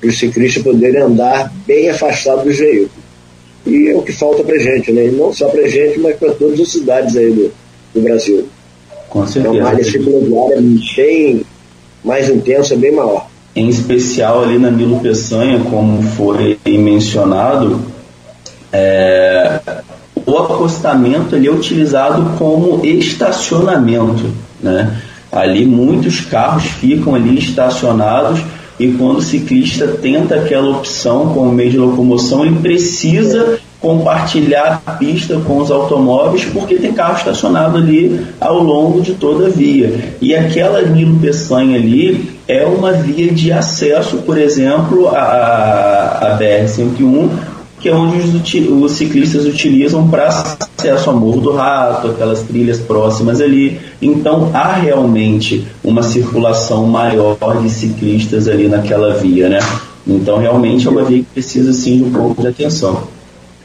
[0.00, 2.90] para os ciclistas poderem andar bem afastados dos veículos.
[3.66, 5.06] E é o que falta para gente, né?
[5.06, 7.52] E não só para gente, mas para todas as cidades aí do,
[7.94, 8.48] do Brasil.
[9.10, 9.54] Com certeza.
[9.54, 10.62] É uma área cicloviária
[10.96, 11.42] bem
[12.02, 13.28] mais intensa, bem maior.
[13.54, 17.80] Em especial ali na Nilo Peçanha, como foi mencionado,
[18.72, 19.60] é,
[20.24, 24.30] o acostamento ele é utilizado como estacionamento.
[24.60, 24.96] Né?
[25.30, 28.40] Ali muitos carros ficam ali estacionados
[28.80, 34.92] e quando o ciclista tenta aquela opção como meio de locomoção, ele precisa compartilhar a
[34.92, 40.14] pista com os automóveis, porque tem carro estacionado ali ao longo de toda a via.
[40.20, 47.28] E aquela Nilo Peçanha ali é uma via de acesso, por exemplo, à, à BR-101,
[47.80, 52.78] que é onde os, os ciclistas utilizam para acesso ao Morro do Rato, aquelas trilhas
[52.78, 53.80] próximas ali.
[54.00, 59.58] Então há realmente uma circulação maior de ciclistas ali naquela via, né?
[60.06, 63.02] Então realmente é uma via que precisa sim de um pouco de atenção.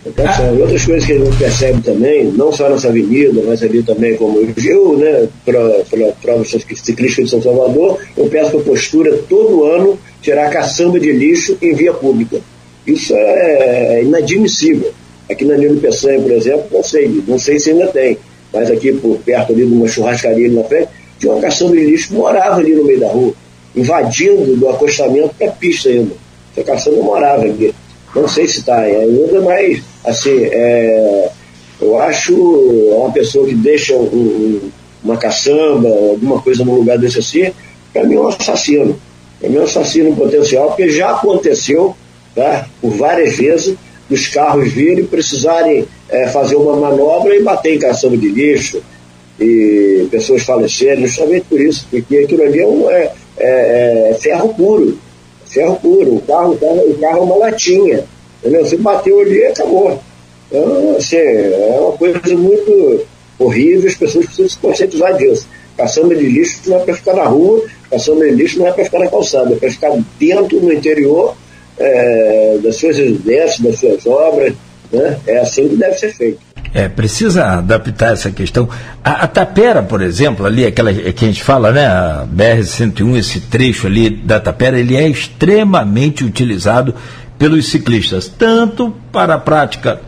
[0.06, 4.16] E outras coisas que a gente percebe também, não só nessa avenida, mas ali também
[4.16, 9.66] como eu, né, para prova ciclística de São Salvador, eu peço para a postura todo
[9.66, 12.40] ano tirar caçamba de lixo em via pública.
[12.86, 14.94] Isso é, é inadmissível.
[15.30, 18.18] Aqui na Nilo Peçanha, por exemplo, não sei, não sei se ainda tem,
[18.54, 21.86] mas aqui por perto ali de uma churrascaria ali na frente, tinha uma caçamba de
[21.86, 23.34] lixo que morava ali no meio da rua,
[23.76, 26.14] invadindo do acostamento para a pista ainda.
[26.56, 27.74] Essa caçamba morava ali.
[28.16, 31.30] Não sei se está ainda, mas assim, é,
[31.82, 34.62] eu acho uma pessoa que deixa um, um,
[35.04, 37.52] uma caçamba, alguma coisa no lugar desse assim,
[37.92, 39.00] para mim é um assassino.
[39.40, 41.96] Para mim é um assassino potencial, porque já aconteceu
[42.36, 43.76] tá, por várias vezes
[44.10, 48.82] dos carros virem precisarem é, fazer uma manobra e bater em caçamba de lixo
[49.40, 54.54] e pessoas falecerem, justamente por isso, porque aquilo ali é, um, é, é, é ferro
[54.54, 54.98] puro.
[55.46, 56.16] Ferro puro.
[56.16, 58.04] O carro, o carro, o carro é uma latinha.
[58.40, 58.66] Entendeu?
[58.66, 60.00] Você bateu ali acabou.
[60.48, 63.06] Então, assim, é uma coisa muito
[63.40, 65.48] horrível, as pessoas precisam se conscientizar disso.
[65.76, 68.86] Caçamba de lixo não é para ficar na rua, caçamba de lixo não é para
[68.86, 71.36] ficar na calçada, é para ficar dentro, no interior
[71.78, 74.54] é, das suas residências, das suas obras.
[74.92, 75.18] Né?
[75.28, 76.40] É assim que deve ser feito.
[76.74, 78.68] É, precisa adaptar essa questão.
[79.02, 83.40] A, a, Tapera, por exemplo, ali, aquela que a gente fala, né, a BR-101, esse
[83.40, 86.94] trecho ali da Tapera, ele é extremamente utilizado
[87.40, 90.02] pelos ciclistas, tanto para a prática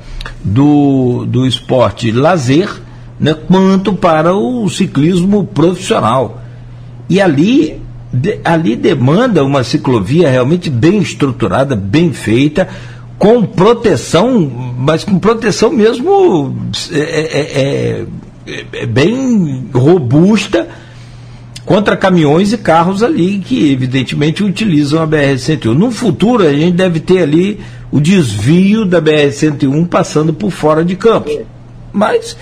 [0.43, 2.69] do, do esporte lazer,
[3.17, 6.41] né, quanto para o ciclismo profissional.
[7.09, 7.81] E ali,
[8.11, 12.67] de, ali demanda uma ciclovia realmente bem estruturada, bem feita,
[13.17, 16.55] com proteção, mas com proteção mesmo
[16.91, 18.05] é, é,
[18.47, 20.67] é, é bem robusta
[21.65, 25.73] contra caminhões e carros ali que evidentemente utilizam a BR-101.
[25.73, 27.59] No futuro a gente deve ter ali
[27.91, 31.37] o desvio da BR-101 passando por fora de Campos.
[31.91, 32.37] Mas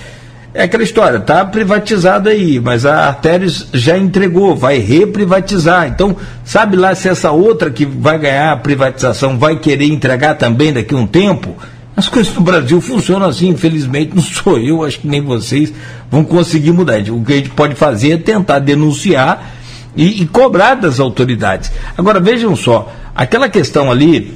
[0.58, 5.86] é aquela história, está privatizada aí, mas a Artérios já entregou, vai reprivatizar.
[5.86, 10.72] Então, sabe lá se essa outra que vai ganhar a privatização vai querer entregar também
[10.72, 11.58] daqui a um tempo?
[11.94, 15.74] As coisas no Brasil funcionam assim, infelizmente, não sou eu, acho que nem vocês
[16.10, 17.02] vão conseguir mudar.
[17.10, 19.56] O que a gente pode fazer é tentar denunciar
[19.94, 21.70] e, e cobrar das autoridades.
[21.98, 24.34] Agora, vejam só, aquela questão ali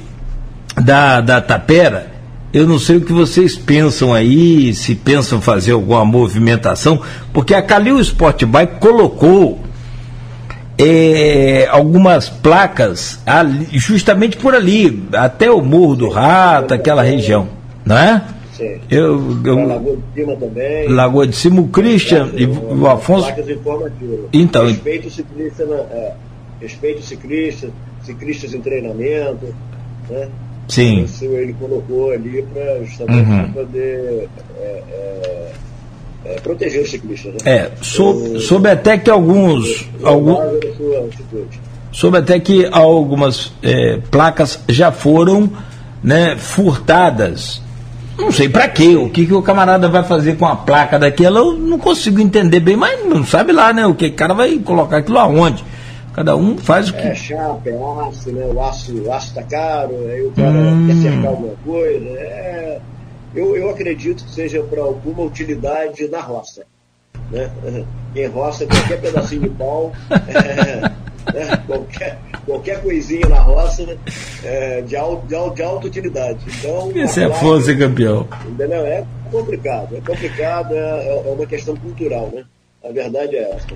[0.76, 2.12] da, da tapera,
[2.52, 7.00] eu não sei o que vocês pensam aí, se pensam fazer alguma movimentação,
[7.32, 9.60] porque a Calil Sport Bike colocou
[10.76, 17.48] é, algumas placas ali, justamente por ali, até o Morro do Rato, aquela região,
[17.84, 18.22] não é?
[18.52, 18.80] Sim.
[18.90, 20.88] Eu, eu, Lagoa de Cima também.
[20.88, 23.26] Lagoa de Cima, o Christian e o Afonso.
[23.26, 24.20] Placas informativas.
[24.32, 26.14] Então, respeito o ciclista, na, é,
[26.60, 27.68] respeito o ciclista,
[28.02, 29.54] ciclistas em treinamento,
[30.10, 30.28] né?
[30.70, 31.02] Sim.
[31.02, 33.52] Isso ele colocou ali para justamente Uhum.
[33.52, 35.52] poder é, é,
[36.24, 37.34] é, proteger os ciclistas.
[37.34, 37.38] Né?
[37.44, 39.88] É, sou, soube até que alguns.
[40.02, 40.36] Algum,
[41.92, 45.50] soube até que algumas é, placas já foram
[46.02, 47.60] né, furtadas.
[48.16, 51.40] Não sei para quê, o que, que o camarada vai fazer com a placa daquela,
[51.40, 53.86] eu não consigo entender bem, mas não sabe lá, né?
[53.86, 55.64] O que o cara vai colocar aquilo aonde?
[56.14, 56.98] Cada um faz o que.
[57.00, 58.44] É chapa, é aço, né?
[58.46, 60.86] O aço, o aço tá caro, aí o cara Hum.
[60.88, 62.04] quer cercar alguma coisa.
[62.18, 62.80] É,
[63.34, 66.64] eu, eu acredito que seja para alguma utilidade na roça.
[67.30, 67.48] Né?
[68.12, 70.80] Quem roça qualquer pedacinho de pau, é,
[71.32, 71.62] né?
[71.64, 73.96] qualquer, qualquer coisinha na roça
[74.42, 76.40] é, de, alto, de, alto, de alta utilidade.
[76.58, 78.26] Então, é placa, força campeão.
[78.48, 78.84] entendeu?
[78.84, 82.42] É complicado, é complicado, é, é uma questão cultural, né?
[82.82, 83.66] A verdade é essa.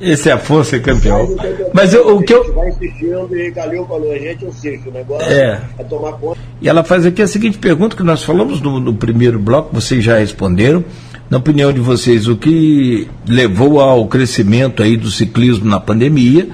[0.00, 1.26] Esse é Afonso é campeão.
[1.36, 2.44] Mas o eu- Mas eu- o que A eu.
[2.44, 5.60] gente vai insistindo e Calil falou, a gente insiste, o negócio É.
[5.78, 6.38] é tomar conta.
[6.60, 10.04] E ela faz aqui a seguinte pergunta que nós falamos no, no primeiro bloco, vocês
[10.04, 10.84] já responderam.
[11.28, 16.48] Na opinião de vocês, o que levou ao crescimento aí do ciclismo na pandemia?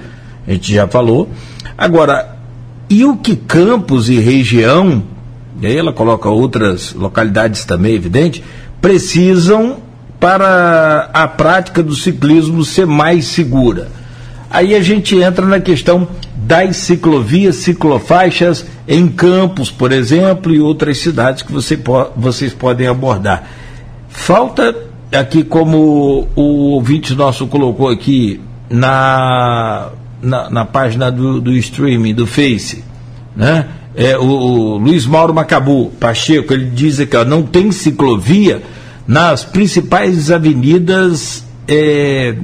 [0.47, 1.29] A gente já falou.
[1.77, 2.35] Agora,
[2.89, 5.03] e o que Campos e região,
[5.61, 8.43] e aí ela coloca outras localidades também, evidente,
[8.81, 9.87] precisam
[10.19, 13.87] para a prática do ciclismo ser mais segura?
[14.49, 20.97] Aí a gente entra na questão das ciclovias, ciclofaixas em Campos, por exemplo, e outras
[20.97, 23.47] cidades que você po- vocês podem abordar.
[24.09, 24.75] Falta
[25.11, 29.89] aqui, como o ouvinte nosso colocou aqui na,
[30.21, 32.83] na, na página do, do streaming, do Face,
[33.35, 33.65] né?
[33.95, 38.61] É, o, o Luiz Mauro Macabu Pacheco, ele diz aqui, ó, não tem ciclovia
[39.09, 42.35] nas principais avenidas é,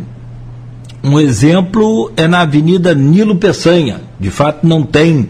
[1.04, 4.02] um exemplo é na Avenida Nilo Peçanha.
[4.20, 5.30] De fato, não tem.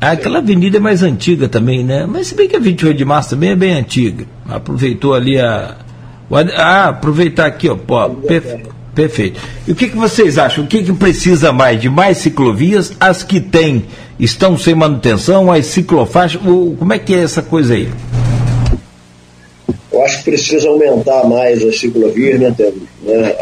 [0.00, 2.06] Aquela avenida é mais antiga também, né?
[2.06, 4.24] Mas se bem que a 28 de março também é bem antiga.
[4.48, 5.76] Aproveitou ali a.
[6.56, 7.74] Ah, aproveitar aqui, ó.
[7.76, 8.62] Pô, perfe-
[8.94, 9.38] perfeito.
[9.68, 10.64] E o que, que vocês acham?
[10.64, 11.78] O que, que precisa mais?
[11.78, 12.94] De mais ciclovias?
[12.98, 13.84] As que tem
[14.18, 15.52] estão sem manutenção?
[15.52, 16.40] As ciclofaixas?
[16.42, 17.88] Como é que é essa coisa aí?
[20.26, 22.52] Precisa aumentar mais as ciclovias, né?
[23.04, 23.36] Né?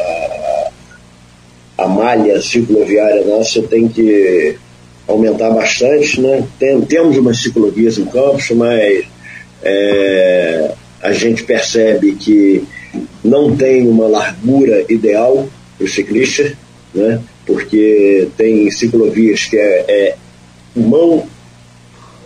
[1.78, 4.54] A, a malha cicloviária nossa tem que
[5.08, 6.46] aumentar bastante, né?
[6.58, 9.06] Tem, temos umas ciclovias em Campos, mas
[9.62, 12.62] é, a gente percebe que
[13.24, 16.52] não tem uma largura ideal para o ciclista,
[16.94, 17.18] né?
[17.46, 20.16] Porque tem ciclovias que é, é
[20.76, 21.26] mão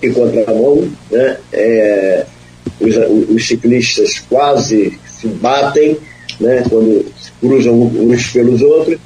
[0.03, 1.37] e contramão, né?
[1.53, 2.27] É,
[2.81, 2.97] os,
[3.35, 5.97] os ciclistas quase se batem,
[6.41, 6.64] né?
[6.69, 7.05] Quando
[7.41, 8.99] cruzam uns pelos outros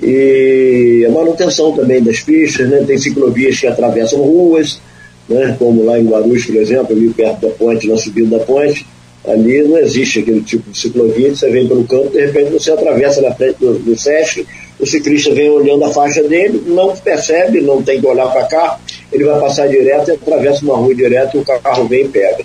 [0.00, 2.84] e a manutenção também das pistas, né?
[2.86, 4.80] Tem ciclovias que atravessam ruas,
[5.28, 5.56] né?
[5.58, 8.86] Como lá em Guarulhos, por exemplo, ali perto da ponte, na subida da ponte,
[9.26, 13.20] ali não existe aquele tipo de ciclovia, você vem pelo campo, de repente você atravessa
[13.20, 14.46] na frente do, do SESC,
[14.78, 18.78] o ciclista vem olhando a faixa dele, não percebe, não tem que olhar para cá,
[19.12, 22.44] ele vai passar direto e atravessa uma rua direto e o carro vem e pega.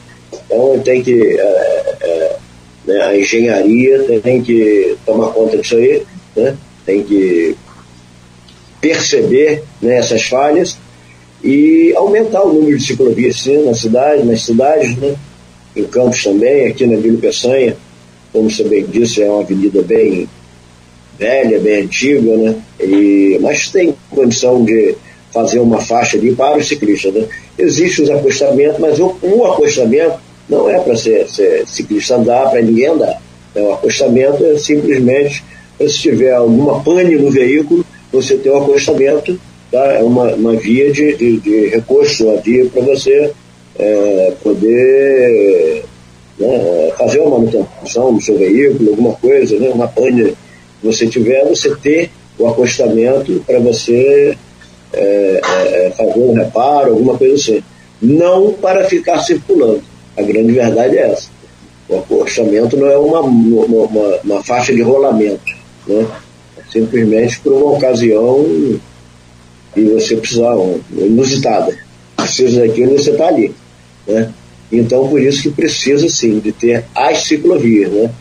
[0.53, 2.35] Então tem que é, é,
[2.85, 6.03] né, a engenharia tem que tomar conta disso aí,
[6.35, 6.55] né?
[6.85, 7.55] tem que
[8.79, 10.77] perceber né, essas falhas
[11.43, 15.15] e aumentar o número de ciclovias sim, na cidade, nas cidades, né?
[15.75, 17.75] em Campos também, aqui na Vila Peçanha,
[18.31, 20.29] como você bem disse, é uma avenida bem
[21.17, 22.55] velha, bem antiga, né?
[22.79, 24.95] E, mas tem condição de
[25.31, 27.13] fazer uma faixa ali para os ciclistas.
[27.13, 27.27] Né?
[27.57, 30.19] Existem os acostamentos, mas o acostamento
[30.53, 33.21] não é para ser, ser ciclista andar, para ninguém andar.
[33.55, 35.43] É, o acostamento é simplesmente
[35.79, 39.39] se tiver alguma pane no veículo, você ter um acostamento,
[39.71, 39.93] tá?
[39.93, 43.31] é uma, uma via de, de, de recurso, uma via para você
[43.77, 45.83] é, poder
[46.39, 50.35] né, fazer uma manutenção no seu veículo, alguma coisa, né, uma pane
[50.79, 54.37] que você tiver, você ter o acostamento para você
[54.93, 57.63] é, é, fazer um reparo, alguma coisa assim.
[58.01, 59.92] não para ficar circulando.
[60.17, 61.29] A grande verdade é essa.
[61.89, 65.53] O acostamento não é uma, uma, uma, faixa de rolamento,
[65.87, 66.07] né?
[66.57, 68.45] É simplesmente por uma ocasião
[69.75, 70.55] e você precisar,
[70.91, 71.75] inusitada.
[72.15, 73.53] Precisa daquilo você está ali.
[74.07, 74.31] Né?
[74.71, 77.91] Então, por isso que precisa, sim, de ter as ciclovias.
[77.91, 78.11] Né?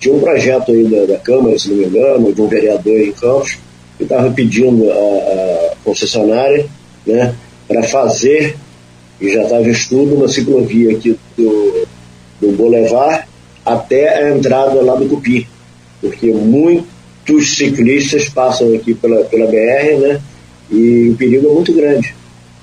[0.00, 3.12] Tinha um projeto aí da, da Câmara, se não me engano, de um vereador em
[3.12, 3.58] Campos,
[3.96, 6.66] que estava pedindo a concessionária
[7.06, 7.34] né,
[7.68, 8.56] para fazer,
[9.24, 11.86] e já estava em estudo, uma ciclovia aqui do,
[12.40, 13.24] do Boulevard
[13.64, 15.46] até a entrada lá do Cupim,
[16.00, 20.20] porque muitos ciclistas passam aqui pela, pela BR, né,
[20.70, 22.14] e o perigo é muito grande.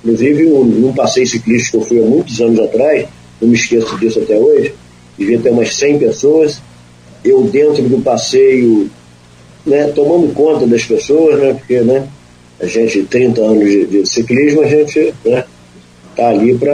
[0.03, 3.07] Inclusive, num passeio ciclístico que eu fui há muitos anos atrás,
[3.41, 4.73] não me esqueço disso até hoje,
[5.17, 6.61] devia ter umas 100 pessoas,
[7.25, 8.89] eu dentro do passeio,
[9.65, 12.07] né, tomando conta das pessoas, né, porque né,
[12.59, 15.40] a gente, 30 anos de, de ciclismo, a gente né,
[16.21, 16.73] tá ali para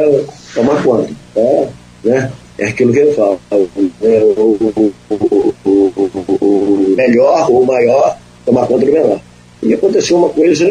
[0.54, 1.10] tomar conta.
[1.34, 1.68] Tá,
[2.04, 2.32] né?
[2.60, 3.40] É aquilo que eu falo.
[3.52, 9.20] Né, o, o, o, o, melhor ou o maior tomar conta do menor.
[9.62, 10.66] E aconteceu uma coisa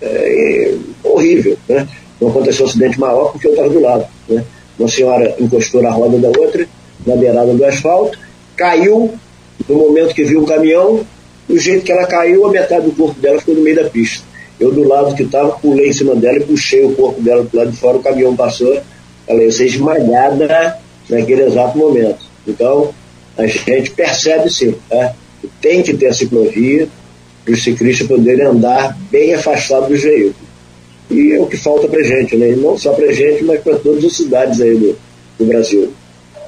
[0.00, 0.74] é,
[1.04, 1.56] horrível.
[1.68, 1.86] Né?
[2.20, 4.06] Não aconteceu um acidente maior porque eu estava do lado.
[4.28, 4.44] Né?
[4.78, 6.66] Uma senhora encostou na roda da outra,
[7.06, 8.18] na beirada do asfalto,
[8.56, 9.12] caiu
[9.68, 11.04] no momento que viu o caminhão,
[11.48, 14.24] do jeito que ela caiu, a metade do corpo dela ficou no meio da pista.
[14.60, 17.56] Eu, do lado que estava, pulei em cima dela e puxei o corpo dela do
[17.56, 18.80] lado de fora, o caminhão passou,
[19.26, 20.78] ela ia ser esmagada
[21.08, 22.24] naquele exato momento.
[22.46, 22.92] Então,
[23.36, 25.14] a gente percebe sim, tá?
[25.60, 26.88] tem que ter a ciclovia
[27.44, 30.36] para os ciclistas poderem andar bem afastados dos veículos.
[31.10, 32.50] E é o que falta para gente, né?
[32.50, 34.96] E não só para gente, mas para todas as cidades aí do,
[35.38, 35.92] do Brasil.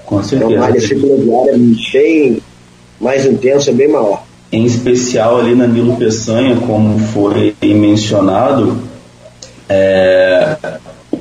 [0.06, 0.50] Com certeza.
[0.50, 1.54] Então, a área cicloviária
[1.92, 2.42] bem
[3.00, 4.23] mais intensa, bem maior.
[4.52, 8.78] Em especial ali na Nilo Peçanha, como foi mencionado,
[9.68, 10.56] é,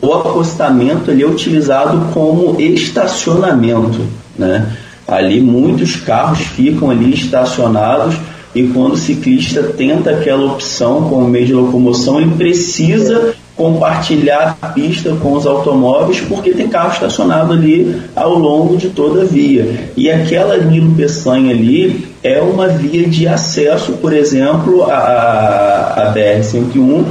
[0.02, 4.02] o acostamento ele é utilizado como estacionamento,
[4.38, 4.72] né?
[5.08, 8.16] Ali muitos carros ficam ali estacionados
[8.56, 14.68] e quando o ciclista tenta aquela opção como meio de locomoção, ele precisa compartilhar a
[14.68, 19.92] pista com os automóveis porque tem carro estacionado ali ao longo de toda a via.
[19.96, 27.06] E aquela Nilo Peçanha ali é uma via de acesso, por exemplo, à, à BR-101,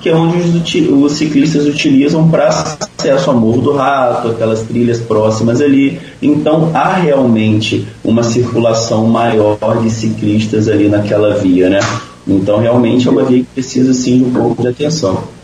[0.00, 5.00] que é onde os, os ciclistas utilizam para acesso ao Morro do Rato, aquelas trilhas
[5.00, 6.00] próximas ali.
[6.22, 11.80] Então há realmente uma circulação maior de ciclistas ali naquela via, né?
[12.26, 15.37] Então realmente é uma via que precisa sim de um pouco de atenção.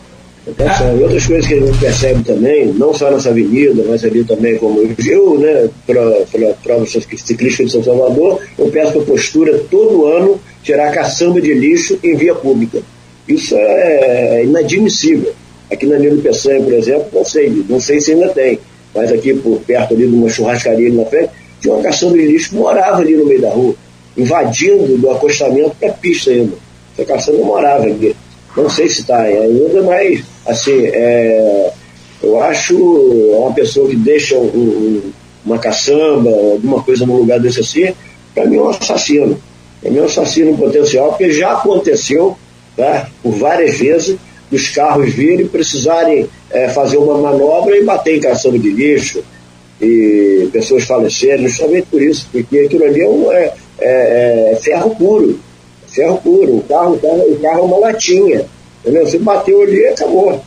[0.46, 0.98] Atenção.
[0.98, 4.58] E outras coisas que a gente percebe também, não só nessa avenida, mas ali também
[4.58, 10.06] como eu, né, para a prova ciclística de São Salvador, eu peço para postura todo
[10.06, 12.82] ano tirar caçamba de lixo em via pública.
[13.26, 15.32] Isso é, é inadmissível.
[15.72, 18.58] Aqui na Nilo Peçanha, por exemplo, não sei, não sei se ainda tem,
[18.94, 22.26] mas aqui por perto ali de uma churrascaria ali na frente, tinha uma caçamba de
[22.26, 23.74] lixo que morava ali no meio da rua,
[24.14, 26.52] invadindo do acostamento para a pista ainda.
[26.92, 28.14] Essa caçamba morava aqui.
[28.56, 31.72] Não sei se está ainda, mas assim, é,
[32.22, 35.12] eu acho uma pessoa que deixa um, um,
[35.44, 37.92] uma caçamba, alguma coisa no lugar desse assim,
[38.34, 39.38] para mim é um assassino.
[39.82, 42.36] É um assassino potencial, porque já aconteceu
[42.76, 44.16] tá, por várias vezes
[44.50, 49.22] os carros virem e precisarem é, fazer uma manobra e bater em caçamba de lixo
[49.80, 54.94] e pessoas falecerem, justamente por isso, porque aquilo ali é, um, é, é, é ferro
[54.96, 55.38] puro,
[55.94, 58.46] ferro puro, o carro, o carro, o carro é uma latinha,
[58.80, 59.06] entendeu?
[59.06, 60.40] Você bateu ali acabou.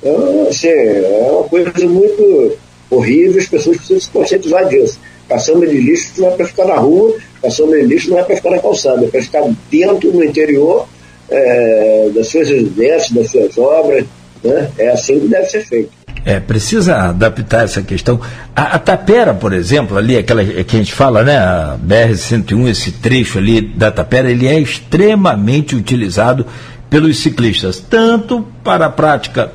[0.00, 2.56] Então, assim, é uma coisa muito
[2.90, 4.98] horrível, as pessoas precisam se conscientizar disso.
[5.28, 8.36] Caçamba de lixo não é para ficar na rua, caçamba de lixo não é para
[8.36, 10.86] ficar na calçada, é para ficar dentro, no interior,
[11.30, 14.04] é, das suas residências, das suas obras.
[14.42, 14.70] Né?
[14.76, 16.03] É assim que deve ser feito.
[16.24, 18.18] É, precisa adaptar essa questão.
[18.56, 22.92] A, a, Tapera, por exemplo, ali, aquela que a gente fala, né, a BR-101, esse
[22.92, 26.46] trecho ali da Tapera, ele é extremamente utilizado
[26.88, 29.52] pelos ciclistas, tanto para a prática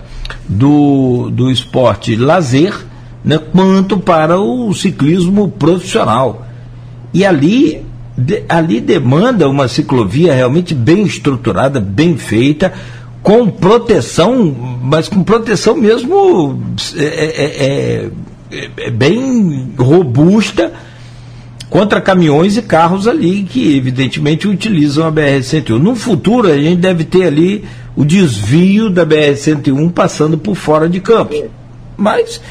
[0.47, 2.75] do, do esporte lazer,
[3.23, 6.45] né, quanto para o ciclismo profissional.
[7.11, 7.83] E ali
[8.19, 12.73] de, ali demanda uma ciclovia realmente bem estruturada, bem feita,
[13.21, 16.61] com proteção, mas com proteção mesmo
[16.95, 18.09] é, é,
[18.51, 20.71] é, é bem robusta
[21.69, 25.77] contra caminhões e carros ali que evidentemente utilizam a BR-101.
[25.77, 27.65] No futuro a gente deve ter ali
[27.95, 31.43] o desvio da BR-101 passando por fora de Campos.
[31.95, 32.41] Mas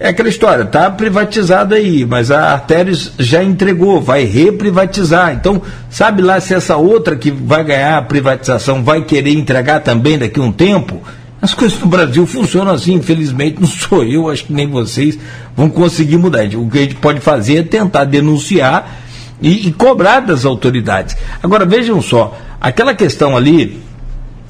[0.00, 5.32] é aquela história, tá privatizado aí, mas a Artérios já entregou, vai reprivatizar.
[5.32, 5.60] Então,
[5.90, 10.38] sabe lá se essa outra que vai ganhar a privatização vai querer entregar também daqui
[10.38, 11.02] a um tempo?
[11.42, 15.18] As coisas no Brasil funcionam assim, infelizmente, não sou eu, acho que nem vocês
[15.56, 16.44] vão conseguir mudar.
[16.54, 19.00] O que a gente pode fazer é tentar denunciar
[19.42, 21.16] e, e cobrar das autoridades.
[21.42, 23.80] Agora, vejam só, aquela questão ali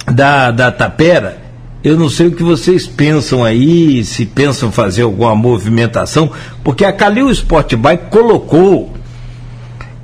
[0.06, 1.47] da, da tapera,
[1.82, 6.30] eu não sei o que vocês pensam aí, se pensam fazer alguma movimentação,
[6.64, 8.92] porque a Calil Sport Bike colocou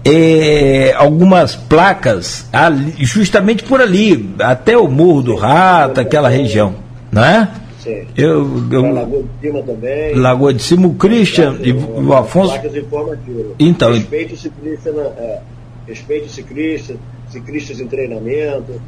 [0.05, 6.77] é, algumas placas ali, justamente por ali, até o Morro do Rato, aquela região,
[7.11, 7.49] não é?
[7.81, 8.07] Sim.
[8.17, 10.15] Eu, eu, Lagoa de Cima também.
[10.15, 12.53] Lagoa de Cima, o Christian e o Afonso.
[12.53, 13.47] Placas informativas.
[13.59, 15.41] Então, respeito o ciclista, na, é,
[15.89, 16.95] o ciclista,
[17.29, 18.81] ciclistas em treinamento,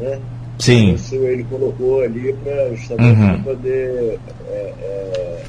[0.00, 0.18] né?
[0.58, 0.94] Sim.
[0.94, 3.42] Isso ele colocou ali para justamente Uhum.
[3.42, 4.18] poder
[4.50, 5.42] é, é,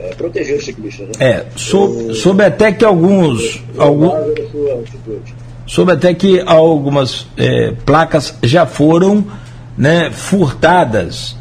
[0.00, 1.08] é, proteger os ciclistas.
[1.08, 1.12] Né?
[1.20, 3.62] É, sou, soube até que alguns.
[3.78, 4.10] Algum,
[5.66, 9.24] soube até que algumas é, placas já foram
[9.78, 11.36] né, furtadas.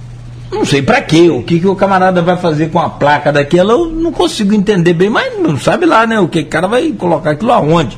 [0.51, 3.71] Não sei para quê, o que, que o camarada vai fazer com a placa daquela,
[3.71, 6.19] eu não consigo entender bem, mas não sabe lá, né?
[6.19, 7.97] O que o cara vai colocar aquilo aonde?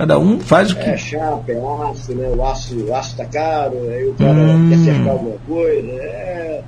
[0.00, 0.88] Cada um faz o que.
[0.88, 1.58] É chapa, é
[1.90, 2.26] aço, né?
[2.34, 4.70] O aço, o aço tá caro, aí o cara Hum.
[4.70, 5.88] quer cercar alguma coisa.
[5.90, 6.62] É,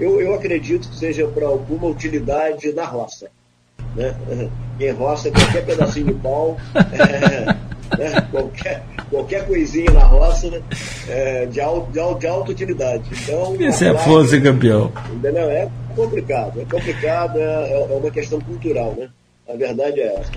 [0.00, 3.28] eu, eu acredito que seja para alguma utilidade na roça.
[3.94, 4.12] Né?
[4.80, 7.44] Quem roça qualquer pedacinho de pau, é,
[7.96, 8.26] né?
[8.32, 10.60] qualquer, qualquer coisinha na roça né?
[11.08, 13.04] é, de, alto, de, alto, de alta utilidade.
[13.12, 14.90] Então, Esse a é força campeão.
[15.12, 15.48] Entendeu?
[15.48, 19.08] É complicado, é complicado, é, é uma questão cultural, né?
[19.52, 20.32] A verdade é essa.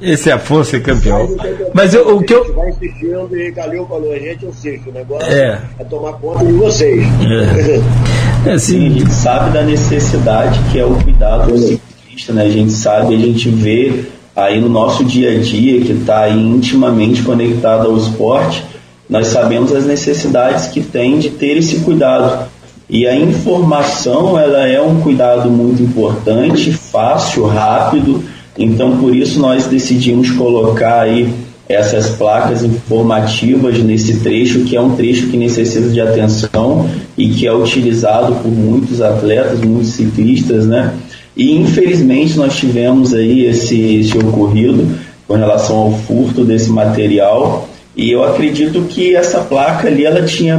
[0.00, 1.28] Esse é força campeão.
[1.74, 2.54] Mas o que eu- o que A gente eu.
[2.54, 5.60] vai insistindo e Calil falou, a gente insiste, o negócio É.
[5.78, 7.02] é, tomar conta de vocês.
[7.04, 12.32] É, é Sim, a assim, gente sabe da necessidade que é o cuidado do ciclista,
[12.32, 12.44] né?
[12.44, 14.04] A gente sabe, a gente vê
[14.36, 18.64] aí no nosso dia a dia, que está intimamente conectado ao esporte,
[19.08, 22.48] nós sabemos as necessidades que tem de ter esse cuidado.
[22.90, 28.24] E a informação, ela é um cuidado muito importante, fácil, rápido,
[28.58, 31.32] então por isso nós decidimos colocar aí
[31.68, 37.46] essas placas informativas nesse trecho, que é um trecho que necessita de atenção e que
[37.46, 40.92] é utilizado por muitos atletas, muitos ciclistas, né?
[41.36, 44.84] E infelizmente nós tivemos aí esse, esse ocorrido
[45.28, 50.58] com relação ao furto desse material e eu acredito que essa placa ali ela tinha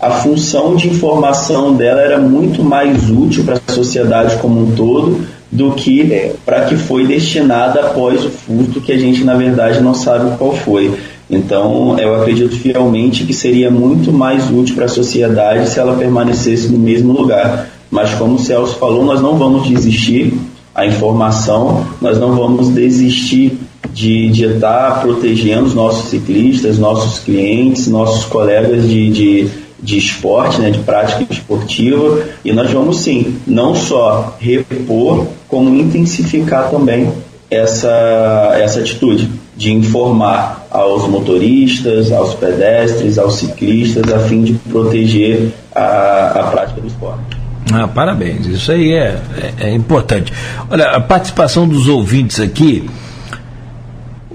[0.00, 5.26] a função de informação dela era muito mais útil para a sociedade como um todo
[5.50, 9.94] do que para que foi destinada após o furto que a gente na verdade não
[9.94, 10.92] sabe qual foi.
[11.30, 16.68] Então eu acredito fielmente que seria muito mais útil para a sociedade se ela permanecesse
[16.68, 17.68] no mesmo lugar.
[17.90, 20.34] Mas como o Celso falou, nós não vamos desistir
[20.74, 23.58] a informação, nós não vamos desistir
[23.92, 29.48] de, de estar protegendo os nossos ciclistas, nossos clientes, nossos colegas de, de,
[29.82, 36.70] de esporte, né, de prática esportiva, e nós vamos sim, não só repor, como intensificar
[36.70, 37.10] também
[37.50, 45.52] essa, essa atitude de informar aos motoristas, aos pedestres, aos ciclistas, a fim de proteger
[45.74, 47.38] a, a prática do esporte.
[47.72, 49.20] Ah, parabéns, isso aí é,
[49.60, 50.32] é, é importante.
[50.70, 52.88] Olha, a participação dos ouvintes aqui.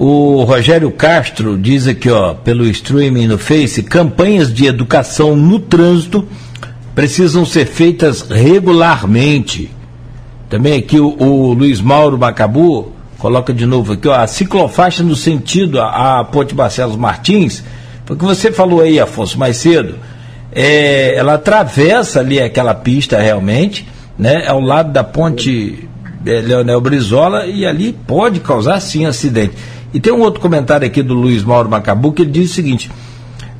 [0.05, 6.27] O Rogério Castro diz aqui, ó, pelo streaming no Face, campanhas de educação no trânsito
[6.93, 9.71] precisam ser feitas regularmente.
[10.49, 15.15] Também aqui o, o Luiz Mauro Macabu coloca de novo aqui, ó, a ciclofaixa no
[15.15, 17.63] sentido a, a Ponte Barcelos Martins,
[18.05, 19.95] foi o que você falou aí, Afonso, mais cedo.
[20.51, 23.87] É, ela atravessa ali aquela pista realmente,
[24.19, 25.87] né, ao lado da ponte
[26.25, 29.53] é, Leonel Brizola e ali pode causar sim acidente.
[29.93, 32.89] E tem um outro comentário aqui do Luiz Mauro Macabu que ele diz o seguinte: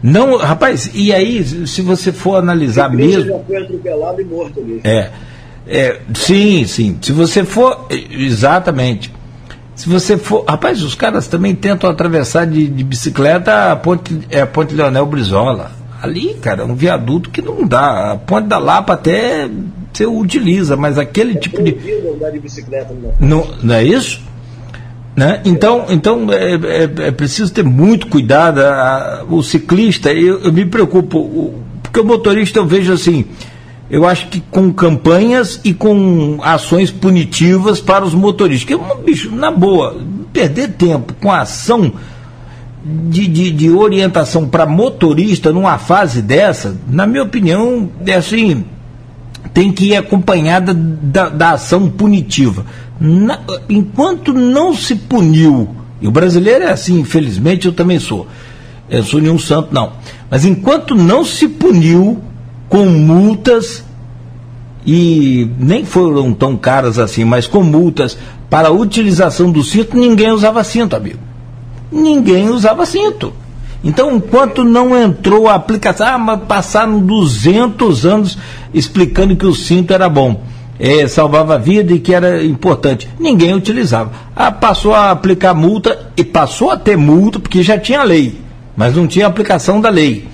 [0.04, 3.38] não, rapaz, e aí, se você for analisar ciclista mesmo.
[3.38, 4.82] já foi atropelado e morto ali.
[4.84, 5.10] É,
[5.66, 6.98] é, sim, sim.
[7.02, 7.88] Se você for.
[7.90, 9.10] Exatamente.
[9.76, 10.44] Se você for.
[10.46, 15.06] Rapaz, os caras também tentam atravessar de, de bicicleta a ponte, é, a ponte Leonel
[15.06, 15.72] Brizola.
[16.02, 18.12] Ali, cara, é um viaduto que não dá.
[18.12, 19.50] A ponte da Lapa até
[19.94, 21.78] você utiliza, mas aquele tipo de.
[22.14, 24.22] Andar de bicicleta no Não, não é isso?
[25.16, 25.42] Né?
[25.46, 28.60] Então, então é, é- é preciso ter muito cuidado.
[28.60, 31.54] a- a- o ciclista, eu, eu me preocupo,
[31.84, 33.26] porque o motorista eu vejo assim,
[33.92, 38.68] eu acho que com campanhas e com ações punitivas para os motoristas.
[38.68, 39.98] Que, um bicho, na boa,
[40.32, 41.92] perder tempo com ação
[42.84, 48.66] de, de, de orientação para motorista numa fase dessa, na minha opinião, é assim,
[49.54, 52.66] tem que ir acompanhada da, da ação punitiva.
[53.00, 53.40] Na-
[53.70, 58.28] enquanto não se puniu, e o brasileiro é assim, infelizmente eu também sou,
[58.90, 59.94] eu sou nenhum santo não,
[60.30, 62.22] mas enquanto não se puniu
[62.70, 63.84] com multas
[64.86, 68.18] e nem foram tão caras assim, mas com multas
[68.50, 71.20] para a utilização do cinto, ninguém usava cinto, amigo.
[71.92, 73.34] Ninguém usava cinto.
[73.84, 78.38] Então, enquanto não entrou a aplicação, ah, mas passaram 200 anos
[78.74, 80.42] explicando que o cinto era bom,
[80.80, 83.10] é, salvava a vida e que era importante.
[83.20, 84.12] Ninguém utilizava.
[84.36, 88.40] Ah, passou a aplicar multa e passou a ter multa, porque já tinha lei,
[88.76, 90.28] mas não tinha aplicação da lei.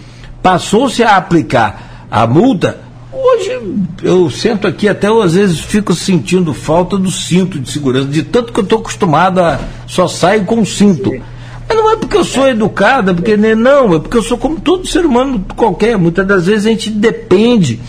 [0.43, 2.89] Passou-se a aplicar a multa
[3.21, 3.59] Hoje
[4.03, 8.53] eu sento aqui até às vezes fico sentindo falta do cinto de segurança, de tanto
[8.53, 11.11] que eu estou acostumado a só sair com cinto.
[11.89, 14.87] Não é porque eu sou educada, porque né, não, é porque eu sou como todo
[14.87, 15.97] ser humano qualquer.
[15.97, 17.79] Muitas das vezes a gente depende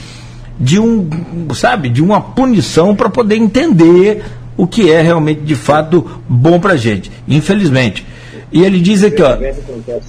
[0.58, 1.06] de um,
[1.54, 4.24] sabe, de uma punição para poder entender
[4.56, 7.12] o que é realmente de fato bom para gente.
[7.28, 8.06] Infelizmente.
[8.50, 9.36] E ele diz aqui, ó,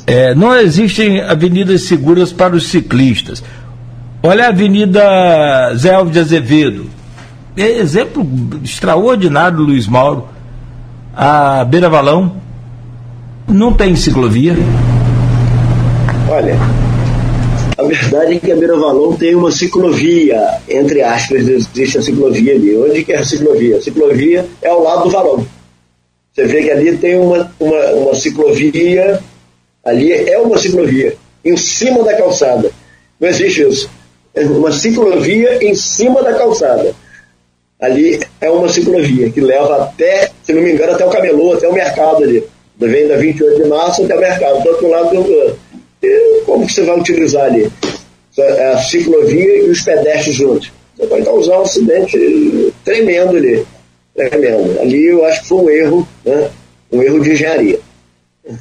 [0.07, 3.43] é, não existem avenidas seguras para os ciclistas.
[4.23, 6.85] Olha a Avenida Zé Alves de Azevedo.
[7.57, 8.25] É exemplo
[8.63, 10.29] extraordinário Luiz Mauro.
[11.13, 12.39] A Beira Valão
[13.51, 14.55] não tem ciclovia.
[16.29, 16.55] Olha,
[17.77, 22.53] a verdade é que a Beira Valão tem uma ciclovia, entre aspas, existe a ciclovia
[22.55, 22.77] ali.
[22.77, 23.77] Onde que é a ciclovia?
[23.77, 25.45] A ciclovia é ao lado do valão.
[26.31, 29.19] Você vê que ali tem uma, uma, uma ciclovia,
[29.83, 32.71] ali é uma ciclovia, em cima da calçada.
[33.19, 33.89] Não existe isso
[34.35, 36.93] uma ciclovia em cima da calçada.
[37.79, 41.67] Ali é uma ciclovia que leva até, se não me engano, até o camelô, até
[41.67, 42.43] o mercado ali.
[42.87, 45.59] Vem da 28 de março até o mercado, do outro lado do outro.
[46.01, 47.71] E como você vai utilizar ali?
[48.37, 50.71] É a ciclovia e os pedestres juntos.
[50.97, 53.63] Você pode causar um acidente tremendo ali.
[54.15, 54.79] Tremendo.
[54.81, 56.49] Ali eu acho que foi um erro, né?
[56.91, 57.79] um erro de engenharia.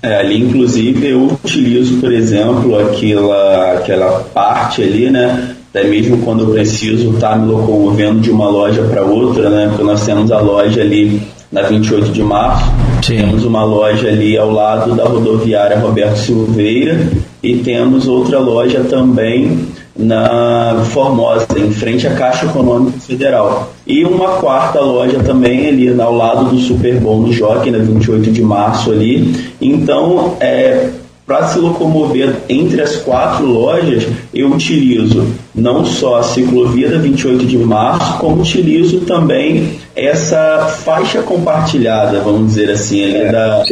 [0.03, 5.57] É, ali, inclusive, eu utilizo, por exemplo, aquela, aquela parte ali, né?
[5.71, 9.69] até mesmo quando eu preciso estar tá me locomovendo de uma loja para outra, né?
[9.69, 12.71] Porque nós temos a loja ali na 28 de março,
[13.03, 13.17] Sim.
[13.17, 17.09] temos uma loja ali ao lado da rodoviária Roberto Silveira
[17.43, 23.73] e temos outra loja também na Formosa, em frente à Caixa Econômica Federal.
[23.87, 28.31] E uma quarta loja também ali ao lado do Super Bom no Jockey, na 28
[28.31, 29.53] de março ali.
[29.61, 30.89] Então, é,
[31.31, 34.05] para se locomover entre as quatro lojas,
[34.35, 41.23] eu utilizo não só a ciclovia da 28 de março, como utilizo também essa faixa
[41.23, 43.31] compartilhada, vamos dizer assim, ali é.
[43.31, 43.65] da,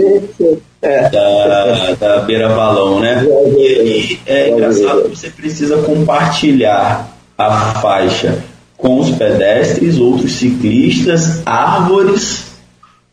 [0.83, 1.11] é.
[1.11, 3.27] da, da beira balão, né?
[3.57, 8.39] E é engraçado que você precisa compartilhar a faixa
[8.77, 12.48] com os pedestres, outros ciclistas, árvores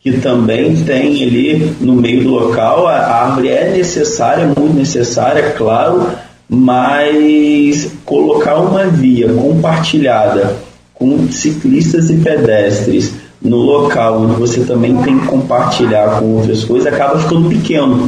[0.05, 2.85] que também tem ali no meio do local.
[2.85, 6.11] A árvore é necessária, muito necessária, claro,
[6.47, 10.57] mas colocar uma via compartilhada
[10.93, 16.93] com ciclistas e pedestres no local onde você também tem que compartilhar com outras coisas
[16.93, 18.07] acaba ficando pequeno.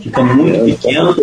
[0.00, 1.14] Fica muito é, pequeno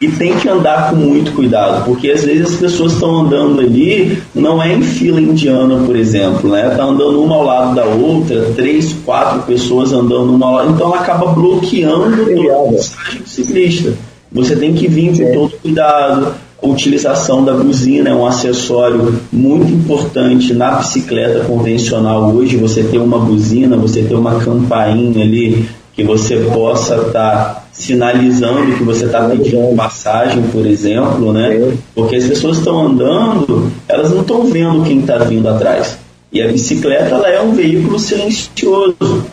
[0.00, 4.22] e tem que andar com muito cuidado, porque às vezes as pessoas estão andando ali,
[4.32, 6.70] não é em fila indiana, por exemplo, né?
[6.70, 10.86] Tá andando uma ao lado da outra, três, quatro pessoas andando uma ao lado, então
[10.86, 13.94] ela acaba bloqueando toda a passagem do ciclista.
[14.30, 16.34] Você tem que vir com todo cuidado.
[16.60, 22.56] A utilização da buzina é um acessório muito importante na bicicleta convencional hoje.
[22.56, 28.76] Você ter uma buzina, você ter uma campainha ali que você possa estar tá sinalizando
[28.76, 31.72] que você está pedindo passagem, por exemplo, né?
[31.94, 35.96] Porque as pessoas estão andando, elas não estão vendo quem está vindo atrás.
[36.32, 39.24] E a bicicleta ela é um veículo silencioso.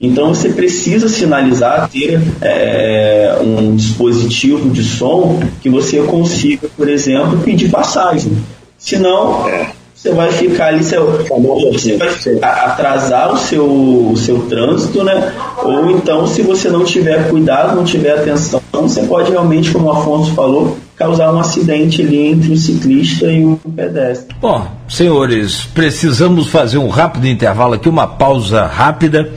[0.00, 7.38] Então você precisa sinalizar, ter é, um dispositivo de som que você consiga, por exemplo,
[7.38, 8.32] pedir passagem.
[8.76, 15.02] Senão, é você vai ficar ali, você, você vai atrasar o seu, o seu trânsito,
[15.02, 15.32] né?
[15.64, 19.90] Ou então, se você não tiver cuidado, não tiver atenção, você pode realmente, como o
[19.90, 24.36] Afonso falou, causar um acidente ali entre o ciclista e o pedestre.
[24.40, 29.32] Bom, senhores, precisamos fazer um rápido intervalo aqui, uma pausa rápida.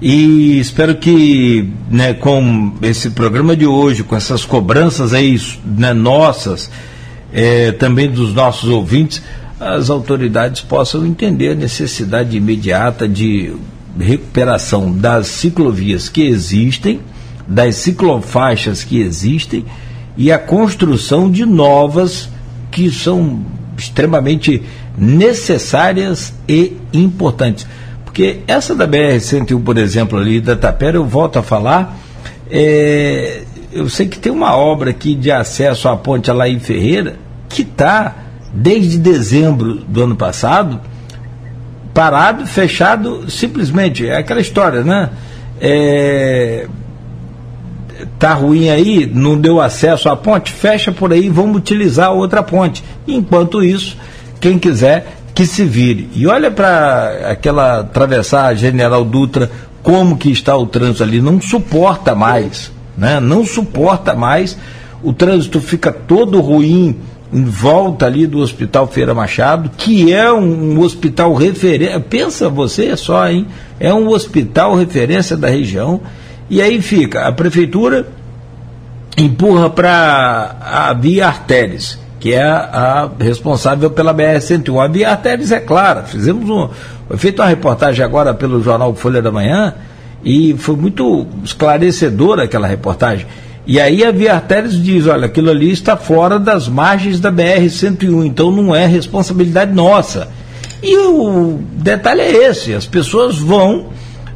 [0.00, 6.68] E espero que né, com esse programa de hoje, com essas cobranças aí né, nossas,
[7.32, 9.22] é, também dos nossos ouvintes,
[9.62, 13.54] as autoridades possam entender a necessidade imediata de
[13.98, 17.00] recuperação das ciclovias que existem,
[17.46, 19.64] das ciclofaixas que existem
[20.16, 22.28] e a construção de novas
[22.70, 23.44] que são
[23.76, 24.62] extremamente
[24.96, 27.66] necessárias e importantes.
[28.04, 31.96] Porque essa da BR-101, por exemplo, ali da Tapera, eu volto a falar,
[32.50, 37.16] é, eu sei que tem uma obra aqui de acesso à ponte em Ferreira,
[37.48, 38.14] que está,
[38.52, 40.80] desde dezembro do ano passado,
[41.94, 44.06] parado, fechado, simplesmente.
[44.06, 45.10] É aquela história, né?
[45.60, 46.66] É,
[48.18, 52.82] tá ruim aí, não deu acesso à ponte, fecha por aí, vamos utilizar outra ponte.
[53.06, 53.96] Enquanto isso,
[54.40, 56.10] quem quiser que se vire.
[56.14, 59.50] E olha para aquela atravessar a General Dutra,
[59.82, 63.18] como que está o trânsito ali, não suporta mais, né?
[63.18, 64.56] Não suporta mais.
[65.02, 66.96] O trânsito fica todo ruim
[67.32, 71.98] em volta ali do Hospital Feira Machado, que é um, hospital referência.
[71.98, 73.46] Pensa você só, hein?
[73.80, 76.00] É um hospital referência da região.
[76.50, 78.06] E aí fica, a prefeitura
[79.16, 84.84] empurra para a via artérias, que é a, responsável pela BR-101.
[84.84, 86.68] A via artérias é clara, fizemos um.
[87.08, 89.74] Foi feita uma reportagem agora pelo jornal Folha da Manhã
[90.22, 93.26] e foi muito esclarecedora aquela reportagem.
[93.66, 98.26] E aí a Via Artérias diz, olha, aquilo ali está fora das margens da BR-101,
[98.26, 100.28] então não é responsabilidade nossa.
[100.82, 103.86] E o detalhe é esse, as pessoas vão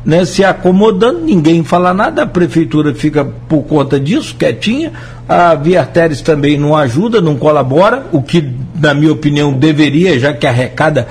[0.04, 4.92] né, se acomodando, ninguém fala nada, a prefeitura fica por conta disso, quietinha,
[5.28, 8.48] a Via Artérias também não ajuda, não colabora, o que,
[8.80, 11.08] na minha opinião, deveria, já que arrecada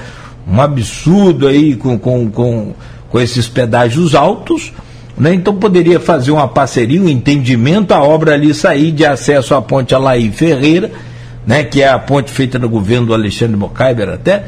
[0.47, 2.73] um absurdo aí com, com, com,
[3.09, 4.71] com esses pedágios altos,
[5.17, 5.33] né?
[5.33, 9.95] Então poderia fazer uma parceria, um entendimento, a obra ali sair de acesso à ponte
[9.95, 10.91] Alaí Ferreira,
[11.45, 11.63] né?
[11.63, 14.45] que é a ponte feita no governo do Alexandre Mocaiber até,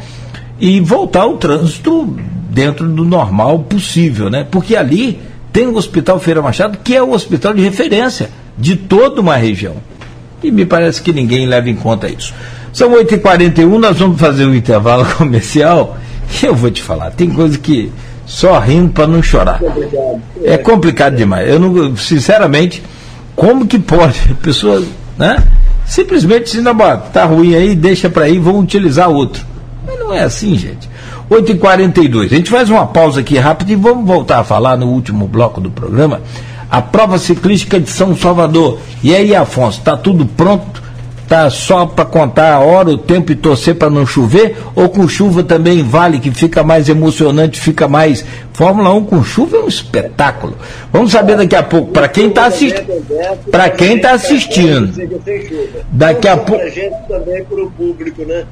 [0.59, 2.17] e voltar o trânsito
[2.49, 4.45] dentro do normal possível, né?
[4.49, 5.19] Porque ali
[5.53, 9.75] tem o Hospital Feira Machado, que é o hospital de referência de toda uma região.
[10.41, 12.33] E me parece que ninguém leva em conta isso.
[12.73, 15.97] São 8h41, nós vamos fazer um intervalo comercial.
[16.41, 17.91] E eu vou te falar, tem coisa que
[18.27, 19.59] só rindo para não chorar.
[20.43, 21.49] É complicado demais.
[21.49, 22.83] Eu não, sinceramente,
[23.35, 24.19] como que pode?
[24.43, 24.83] Pessoa,
[25.17, 25.41] né?
[25.85, 26.75] Simplesmente se não
[27.13, 29.43] tá ruim aí, deixa para aí, vão utilizar outro.
[29.85, 30.89] Mas não é assim, gente.
[31.31, 32.25] 8h42.
[32.25, 35.61] A gente faz uma pausa aqui rápida e vamos voltar a falar no último bloco
[35.61, 36.21] do programa.
[36.69, 38.79] A prova ciclística de São Salvador.
[39.01, 40.83] E aí, Afonso, está tudo pronto?
[41.27, 44.57] Tá só para contar a hora, o tempo e torcer para não chover?
[44.75, 48.23] Ou com chuva também vale, que fica mais emocionante, fica mais.
[48.53, 50.55] Fórmula 1 com chuva é um espetáculo.
[50.91, 52.87] Vamos saber daqui a pouco, para quem está assistindo.
[53.51, 54.93] Para quem está assistindo.
[55.91, 56.63] Daqui a pouco.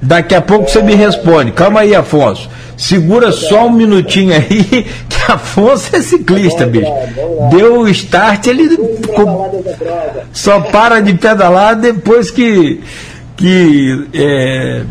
[0.02, 1.52] Daqui a pouco você me responde.
[1.54, 2.50] Calma aí, Afonso.
[2.78, 4.64] Segura só um minutinho aí,
[5.10, 6.92] que Afonso é ciclista, bicho.
[7.50, 8.78] Deu o start, ele
[10.32, 12.82] só para de pedalar depois que,
[13.38, 14.84] que é,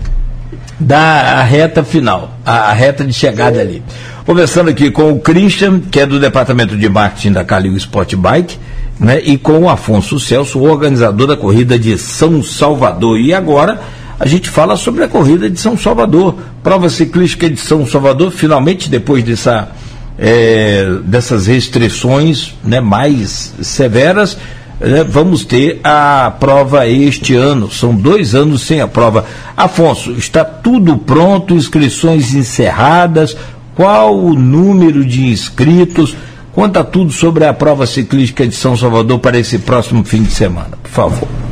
[0.81, 3.83] dá a reta final, a, a reta de chegada ali.
[4.27, 8.59] Conversando aqui com o Christian, que é do departamento de marketing da Calil Sport Bike,
[8.99, 13.19] né, e com o Afonso Celso, o organizador da corrida de São Salvador.
[13.19, 13.81] E agora
[14.19, 18.89] a gente fala sobre a corrida de São Salvador, prova ciclística de São Salvador, finalmente
[18.89, 19.71] depois dessa,
[20.19, 24.39] é, dessas restrições né, mais severas,
[24.81, 27.71] né, vamos ter a prova este ano.
[27.71, 29.25] São dois anos sem a prova.
[29.57, 33.37] Afonso, está tudo pronto, inscrições encerradas.
[33.75, 36.17] Qual o número de inscritos?
[36.53, 40.79] Conta tudo sobre a prova ciclística de São Salvador para esse próximo fim de semana,
[40.81, 41.44] por favor.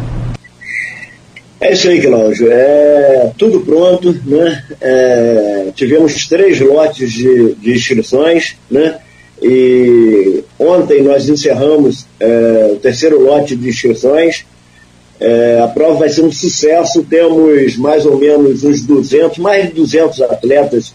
[1.63, 2.51] É isso aí, Cláudio.
[2.51, 4.65] É tudo pronto, né?
[4.81, 8.99] É, tivemos três lotes de, de inscrições, né?
[9.41, 14.45] E ontem nós encerramos é, o terceiro lote de inscrições.
[15.21, 17.05] É, a prova vai ser um sucesso.
[17.05, 20.93] Temos mais ou menos uns 200, mais de 200 atletas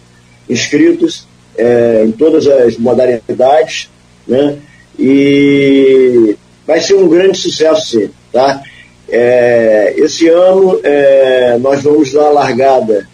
[0.50, 1.26] inscritos
[1.56, 3.88] é, em todas as modalidades,
[4.26, 4.58] né?
[4.98, 6.36] E
[6.66, 8.62] vai ser um grande sucesso, sim, tá?
[9.10, 13.08] É, esse ano é, nós vamos dar a largada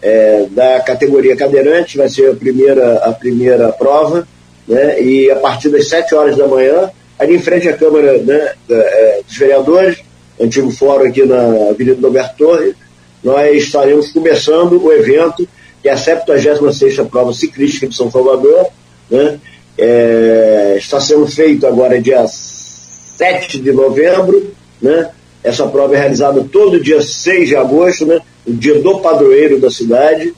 [0.00, 4.26] é, da categoria cadeirante, vai ser a primeira, a primeira prova,
[4.66, 8.52] né, e a partir das 7 horas da manhã, ali em frente à Câmara né,
[8.70, 9.98] é, dos Vereadores,
[10.40, 12.74] antigo fórum aqui na Avenida Alberto Torre,
[13.22, 15.46] nós estaremos começando o evento,
[15.82, 18.68] que é a 76 Prova Ciclística de São Salvador,
[19.10, 19.38] né,
[19.76, 25.10] é, está sendo feito agora dia 7 de novembro, né,
[25.42, 28.20] essa prova é realizada todo dia 6 de agosto, né?
[28.46, 30.34] O dia do padroeiro da cidade,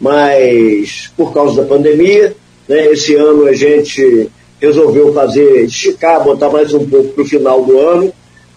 [0.00, 2.34] mas por causa da pandemia,
[2.68, 2.86] né?
[2.86, 4.30] Esse ano a gente
[4.60, 8.12] resolveu fazer, esticar, botar mais um pouco para o final do ano,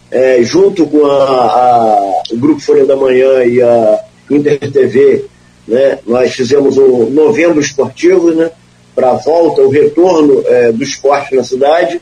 [0.09, 3.99] é, junto com a, a, o Grupo Folha da Manhã e a
[4.29, 5.25] Inter TV,
[5.67, 5.99] né?
[6.07, 8.49] Nós fizemos o novembro esportivo, né?
[8.95, 12.01] Para a volta, o retorno é, do esporte na cidade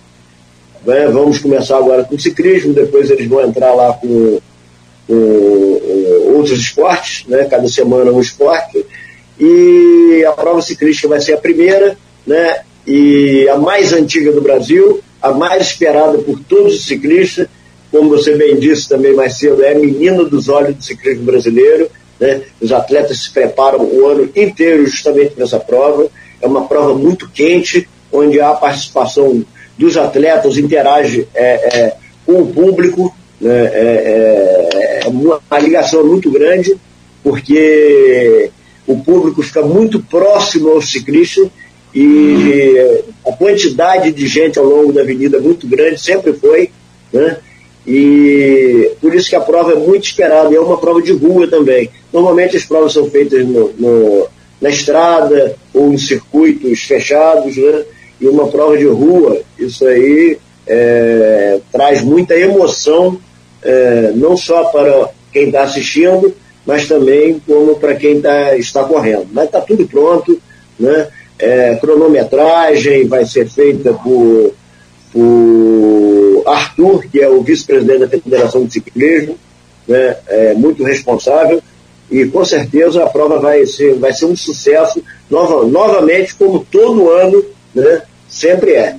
[0.86, 1.08] né?
[1.08, 4.40] Vamos começar agora com ciclismo, depois eles vão entrar lá com,
[5.08, 7.46] com o, outros esportes, né?
[7.46, 8.86] cada semana um esporte,
[9.40, 12.62] e a prova ciclística vai ser a primeira, né?
[12.86, 17.48] e a mais antiga do Brasil, a mais esperada por todos os ciclistas,
[17.92, 21.90] como você bem disse também mais cedo, é a menina dos olhos do ciclismo brasileiro.
[22.20, 22.42] Né?
[22.62, 26.08] Os atletas se preparam o ano inteiro justamente nessa prova.
[26.42, 29.44] É uma prova muito quente, onde há participação
[29.80, 31.96] dos atletas, interage é, é,
[32.26, 33.66] com o público, né?
[33.74, 36.76] é, é, é uma ligação muito grande,
[37.24, 38.52] porque
[38.86, 41.48] o público fica muito próximo aos ciclistas
[41.96, 46.70] e a quantidade de gente ao longo da avenida é muito grande, sempre foi,
[47.14, 47.38] né?
[47.88, 51.48] E por isso que a prova é muito esperada, e é uma prova de rua
[51.48, 51.90] também.
[52.12, 54.28] Normalmente as provas são feitas no, no,
[54.60, 57.86] na estrada ou em circuitos fechados, né?
[58.20, 60.38] E uma prova de rua, isso aí
[60.68, 63.20] é, traz muita emoção,
[63.64, 66.34] é, não só para quem está assistindo,
[66.66, 69.28] mas também como para quem tá, está correndo.
[69.32, 70.40] Mas está tudo pronto,
[70.80, 71.08] né?
[71.38, 74.54] É, cronometragem vai ser feita por,
[75.14, 79.38] por Arthur, que é o vice-presidente da Federação de Ciclismo,
[79.88, 80.18] né?
[80.28, 81.62] é muito responsável,
[82.12, 87.10] e com certeza a prova vai ser, vai ser um sucesso, nova, novamente, como todo
[87.10, 87.44] ano,
[87.74, 88.02] né?
[88.40, 88.96] Sempre é.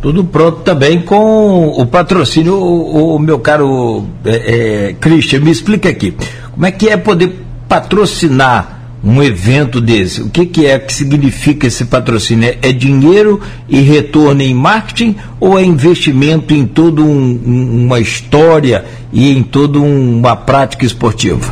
[0.00, 5.88] Tudo pronto também com o patrocínio, o, o meu caro é, é, Christian, me explica
[5.88, 6.12] aqui,
[6.52, 10.22] como é que é poder patrocinar um evento desse?
[10.22, 12.56] O que, que é que significa esse patrocínio?
[12.62, 19.30] É, dinheiro e retorno em marketing ou é investimento em toda um, uma história e
[19.30, 21.46] em toda uma prática esportiva?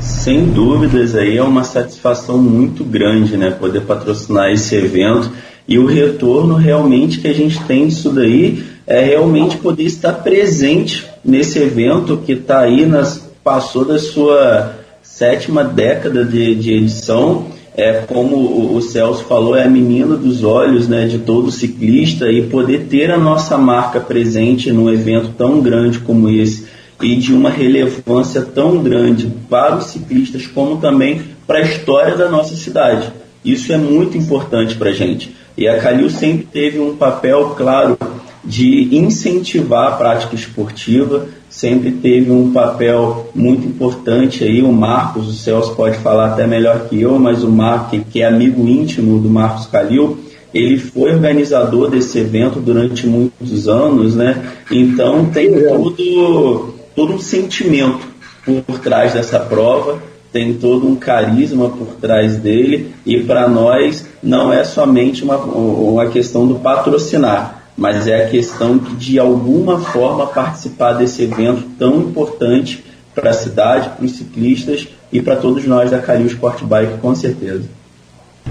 [0.00, 3.50] Sem dúvidas, aí é uma satisfação muito grande, né?
[3.50, 5.30] Poder patrocinar esse evento
[5.66, 11.06] e o retorno realmente que a gente tem disso daí é realmente poder estar presente
[11.24, 17.46] nesse evento que está aí nas passou da sua sétima década de, de edição.
[17.74, 22.30] É, como o, o, Celso falou, é a menina dos olhos né, de todo ciclista
[22.30, 26.66] e poder ter a nossa marca presente num evento tão grande como esse
[27.00, 32.28] e de uma relevância tão grande para os ciclistas, como também para a história da
[32.28, 33.12] nossa cidade.
[33.44, 35.34] Isso é muito importante para a gente.
[35.56, 37.98] E a Calil sempre teve um papel claro
[38.44, 45.32] de incentivar a prática esportiva, sempre teve um papel muito importante aí, o Marcos, o
[45.32, 49.28] Celso pode falar até melhor que eu, mas o Marcos, que é amigo íntimo do
[49.28, 50.18] Marcos Calil,
[50.52, 54.52] ele foi organizador desse evento durante muitos anos, né?
[54.70, 58.06] Então tem todo, todo um sentimento
[58.44, 60.02] por trás dessa prova,
[60.32, 66.06] tem todo um carisma por trás dele, e para nós não é somente uma, uma
[66.06, 72.00] questão do patrocinar, mas é a questão de, de alguma forma, participar desse evento tão
[72.00, 72.82] importante
[73.14, 77.14] para a cidade, para os ciclistas e para todos nós da Calil Sport Bike, com
[77.14, 77.64] certeza.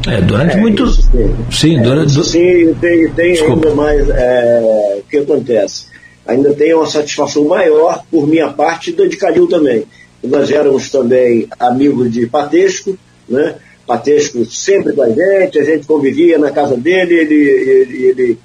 [0.08, 1.10] É, durante é, muitos.
[1.52, 2.24] Sim, é, durante.
[2.24, 4.10] Sim, tem, tem ainda mais.
[4.10, 5.86] É, o que acontece?
[6.26, 9.86] Ainda tem uma satisfação maior, por minha parte, da de Calil também.
[10.24, 13.56] Nós éramos também amigos de Patesco, né?
[13.86, 18.40] Patesco sempre com a gente, a gente convivia na casa dele, ele, ele, ele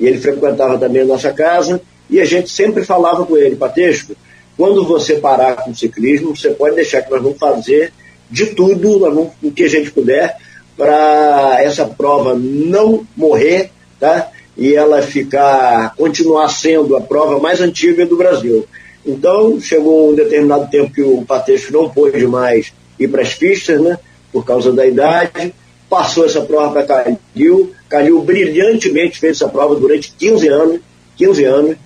[0.00, 1.80] ele frequentava também a nossa casa,
[2.10, 4.14] e a gente sempre falava com ele, Patesco,
[4.56, 7.92] quando você parar com o ciclismo, você pode deixar que nós vamos fazer
[8.30, 10.36] de tudo, nós vamos, o que a gente puder,
[10.76, 14.30] para essa prova não morrer, tá?
[14.56, 18.66] E ela ficar, continuar sendo a prova mais antiga do Brasil.
[19.04, 23.80] Então, chegou um determinado tempo que o Patesco não pôde mais ir para as pistas,
[23.80, 23.98] né?
[24.32, 25.54] Por causa da idade,
[25.90, 27.72] passou essa prova para Calil.
[27.88, 30.80] Calil brilhantemente fez essa prova durante 15 anos,
[31.16, 31.76] 15 anos,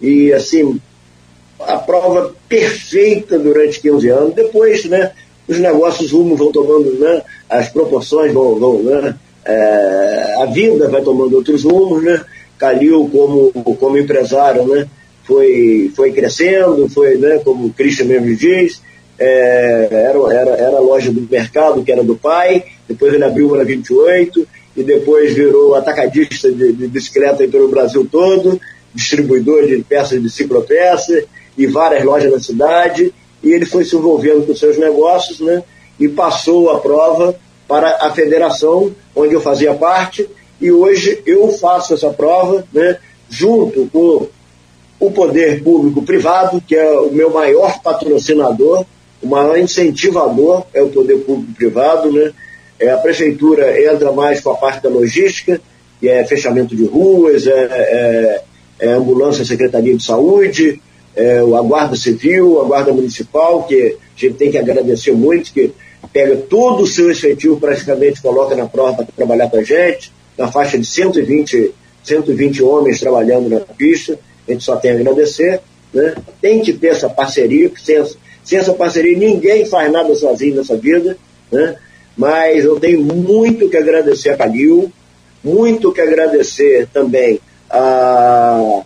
[0.00, 0.80] e assim,
[1.60, 4.34] a prova perfeita durante 15 anos.
[4.34, 5.12] Depois, né,
[5.48, 11.02] os negócios rumo vão tomando, né, as proporções vão, vão né, é, a vida vai
[11.02, 12.22] tomando outros rumos, né?
[12.58, 14.86] Calil, como, como empresário, né,
[15.28, 18.80] foi, foi crescendo, foi, né, como o Christian mesmo diz,
[19.18, 23.48] é, era, era, era a loja do mercado, que era do pai, depois ele abriu
[23.48, 28.58] uma na 28, e depois virou atacadista de, de bicicleta pelo Brasil todo,
[28.94, 31.24] distribuidor de peças de ciclopeça,
[31.58, 35.62] e várias lojas na cidade, e ele foi se envolvendo com seus negócios, né,
[36.00, 37.38] e passou a prova
[37.68, 40.26] para a federação, onde eu fazia parte,
[40.58, 42.96] e hoje eu faço essa prova, né,
[43.28, 44.26] junto com
[45.00, 48.84] o poder público privado, que é o meu maior patrocinador,
[49.22, 52.32] o maior incentivador é o poder público privado, né?
[52.78, 55.60] É, a prefeitura entra mais com a parte da logística,
[56.00, 58.42] que é fechamento de ruas, é, é,
[58.78, 60.80] é ambulância, secretaria de saúde,
[61.16, 65.72] é, a Guarda Civil, a Guarda Municipal, que a gente tem que agradecer muito, que
[66.12, 70.50] pega todo o seu efetivo praticamente, coloca na prova para trabalhar com a gente, na
[70.50, 74.16] faixa de 120, 120 homens trabalhando na pista,
[74.48, 75.60] a gente só tem a agradecer,
[75.92, 76.14] né?
[76.40, 78.02] tem que ter essa parceria, porque sem,
[78.44, 81.16] sem essa parceria ninguém faz nada sozinho nessa vida,
[81.52, 81.76] né?
[82.16, 84.90] mas eu tenho muito que agradecer a Calil,
[85.42, 88.82] muito que agradecer também a,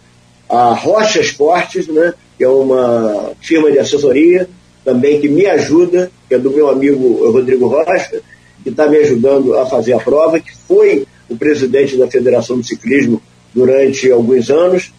[0.48, 0.80] a
[1.20, 2.12] Esportes, né?
[2.36, 4.48] que é uma firma de assessoria,
[4.84, 8.20] também que me ajuda, que é do meu amigo Rodrigo Rocha,
[8.62, 12.66] que está me ajudando a fazer a prova, que foi o presidente da Federação de
[12.66, 13.22] Ciclismo
[13.54, 14.92] durante alguns anos,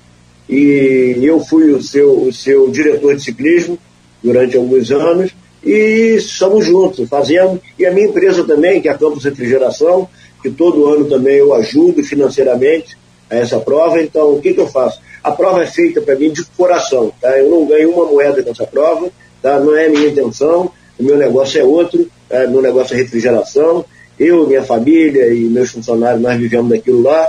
[0.48, 3.78] e eu fui o seu, o seu diretor de ciclismo
[4.24, 5.32] durante alguns anos,
[5.64, 10.08] e estamos juntos, fazendo, e a minha empresa também, que é a Campos Refrigeração,
[10.42, 12.98] que todo ano também eu ajudo financeiramente
[13.30, 15.00] a essa prova, então o que, que eu faço?
[15.24, 17.38] A prova é feita para mim de coração, tá?
[17.38, 19.10] Eu não ganho uma moeda nessa prova,
[19.42, 19.58] tá?
[19.60, 22.46] Não é minha intenção, o meu negócio é outro, tá?
[22.48, 23.86] meu negócio é refrigeração,
[24.20, 27.26] eu, minha família e meus funcionários, nós vivemos daquilo lá,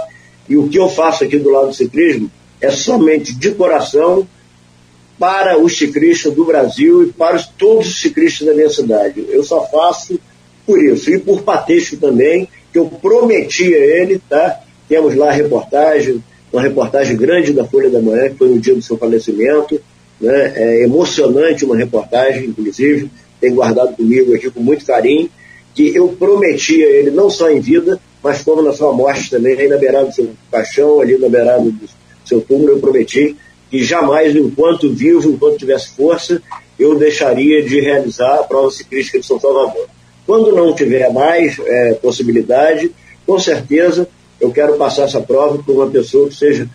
[0.49, 2.31] e o que eu faço aqui do lado do ciclismo
[2.65, 4.27] é somente de coração
[5.19, 9.25] para os ciclistas do Brasil e para os, todos os ciclistas da minha cidade.
[9.29, 10.19] Eu só faço
[10.67, 11.11] por isso.
[11.11, 14.61] E por Pateixo também, que eu prometi a ele, tá?
[14.89, 16.23] Temos lá a reportagem,
[16.53, 19.81] uma reportagem grande da Folha da Manhã, que foi no dia do seu falecimento,
[20.21, 20.53] né?
[20.57, 23.11] É emocionante uma reportagem, inclusive,
[23.41, 25.31] tem guardado comigo aqui com muito carinho,
[25.75, 29.59] que eu prometi a ele, não só em vida, mas como na sua morte também,
[29.59, 33.37] aí na beirada do seu caixão, ali na beirada do seu túmulo, eu prometi
[33.71, 36.41] que jamais, enquanto vivo, enquanto tivesse força,
[36.79, 39.87] eu deixaria de realizar a prova ciclística de São Salvador.
[40.27, 42.91] Quando não tiver mais é, possibilidade,
[43.27, 44.09] com certeza
[44.41, 46.69] eu quero passar essa prova por uma pessoa que seja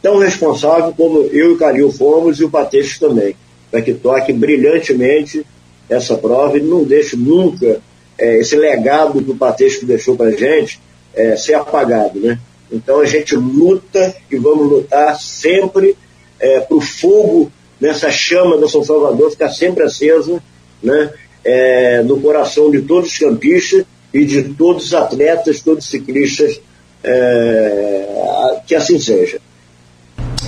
[0.00, 3.36] tão responsável como eu e o Calil fomos e o Pateixo também,
[3.70, 5.46] para que toque brilhantemente
[5.88, 7.80] essa prova e não deixe nunca
[8.18, 10.80] é, esse legado que o Pateixo deixou para a gente
[11.14, 12.38] é, ser apagado, né?
[12.72, 15.96] Então a gente luta e vamos lutar sempre
[16.40, 20.42] é, para o fogo nessa chama da São Salvador ficar sempre acesa,
[20.82, 21.10] né?
[21.44, 23.84] É, no coração de todos os campistas
[24.14, 26.60] e de todos os atletas, todos os ciclistas,
[27.02, 29.40] é, que assim seja.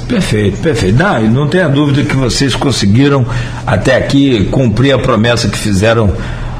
[0.09, 0.97] Perfeito, perfeito.
[0.97, 3.27] Não, não tenha dúvida que vocês conseguiram
[3.67, 6.15] até aqui cumprir a promessa que fizeram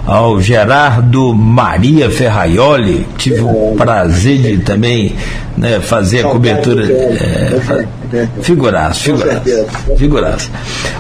[0.07, 3.07] ao Gerardo Maria Ferraioli.
[3.17, 5.15] Tive o prazer de também
[5.57, 6.85] né, fazer a cobertura.
[6.85, 9.67] É, figuraço, figuraço.
[9.97, 10.51] Figuraço.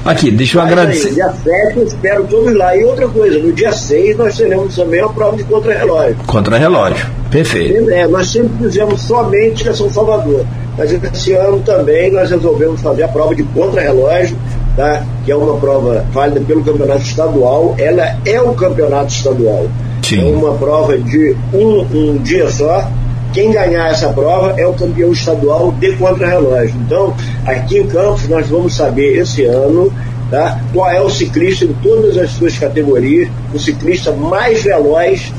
[0.04, 1.08] Aqui, deixa eu agradecer.
[1.08, 2.76] Aí, dia 7 eu espero todos lá.
[2.76, 6.16] E outra coisa, no dia 6 nós teremos também a prova de contra-relógio.
[6.26, 7.90] Contra-relógio, perfeito.
[7.90, 10.44] É, nós sempre fizemos somente a São Salvador.
[10.76, 14.36] Mas esse ano também nós resolvemos fazer a prova de contra-relógio
[14.76, 15.04] tá?
[15.24, 19.66] que é uma prova válida pelo campeonato estadual, ela é o campeonato estadual.
[20.02, 20.20] Sim.
[20.20, 22.88] É uma prova de um, um dia só.
[23.32, 26.76] Quem ganhar essa prova é o campeão estadual de contra-relógio.
[26.86, 27.14] Então,
[27.44, 29.92] aqui em Campos, nós vamos saber esse ano
[30.30, 30.60] tá?
[30.72, 35.32] qual é o ciclista de todas as suas categorias, o ciclista mais veloz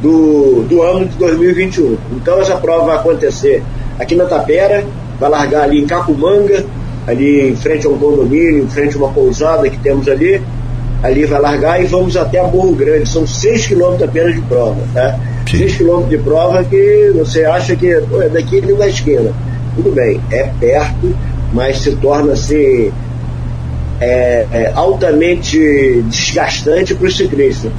[0.00, 1.98] do, do ano de 2021.
[2.12, 3.62] Então, essa prova vai acontecer
[3.98, 4.84] aqui na Tapera,
[5.20, 6.64] vai largar ali em Capumanga,
[7.06, 10.42] ali em frente a um condomínio, em frente a uma pousada que temos ali.
[11.02, 13.08] Ali vai largar e vamos até a Morro Grande.
[13.08, 15.18] São 6 quilômetros apenas de prova, tá?
[15.50, 19.32] 6 quilômetros de prova que você acha que é daqui ali da esquina.
[19.74, 21.16] Tudo bem, é perto,
[21.52, 22.92] mas se torna-se
[24.00, 27.70] é, é, altamente desgastante para os ciclistas,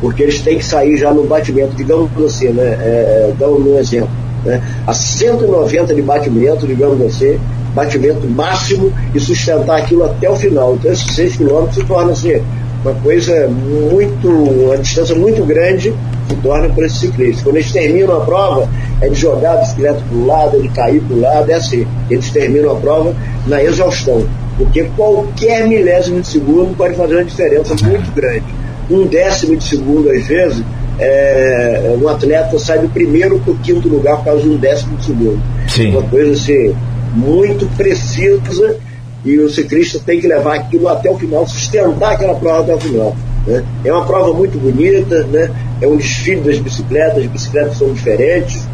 [0.00, 2.76] porque eles têm que sair já no batimento, digamos assim, né?
[2.80, 4.10] É, é dando um exemplo,
[4.44, 4.60] né?
[4.86, 7.38] A 190 de batimento, digamos assim,
[7.78, 10.74] batimento máximo e sustentar aquilo até o final.
[10.74, 12.42] Então, esses 6 quilômetros se torna assim,
[12.84, 15.94] uma coisa muito, uma distância muito grande
[16.28, 17.42] se torna para esse ciclista.
[17.42, 18.68] Quando eles terminam a prova,
[19.00, 21.54] é de jogar a bicicleta para o lado, é de cair para o lado, é
[21.54, 21.86] assim.
[22.10, 23.14] Eles terminam a prova
[23.46, 24.26] na exaustão.
[24.56, 28.44] Porque qualquer milésimo de segundo pode fazer uma diferença muito grande.
[28.90, 30.62] Um décimo de segundo, às vezes,
[30.98, 34.96] é, um atleta sai do primeiro para o quinto lugar por causa de um décimo
[34.96, 35.40] de segundo.
[35.68, 35.90] Sim.
[35.90, 36.74] Uma coisa assim,
[37.14, 38.76] muito precisa
[39.24, 42.80] e o ciclista tem que levar aquilo até o final, sustentar aquela prova até o
[42.80, 43.16] final.
[43.46, 43.64] Né?
[43.84, 45.50] É uma prova muito bonita, né?
[45.80, 48.66] é um desfile das bicicletas, as bicicletas são diferentes,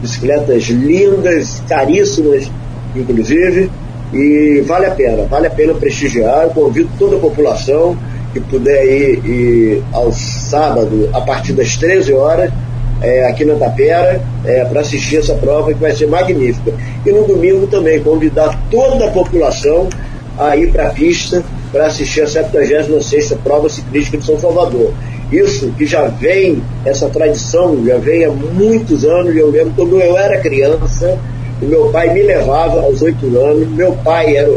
[0.00, 2.50] bicicletas lindas, caríssimas,
[2.94, 3.70] inclusive,
[4.12, 6.48] e vale a pena, vale a pena prestigiar.
[6.50, 7.96] Convido toda a população
[8.32, 12.52] que puder ir, ir ao sábado, a partir das 13 horas,
[13.02, 16.72] é, aqui na Tapera é, para assistir essa prova que vai ser magnífica.
[17.04, 19.88] E no domingo também convidar toda a população
[20.38, 21.42] a ir para a pista
[21.72, 24.92] para assistir a 76 prova ciclística de São Salvador.
[25.30, 30.16] Isso que já vem, essa tradição já vem há muitos anos, eu lembro quando eu
[30.16, 31.18] era criança,
[31.60, 34.52] o meu pai me levava aos oito anos, meu pai era,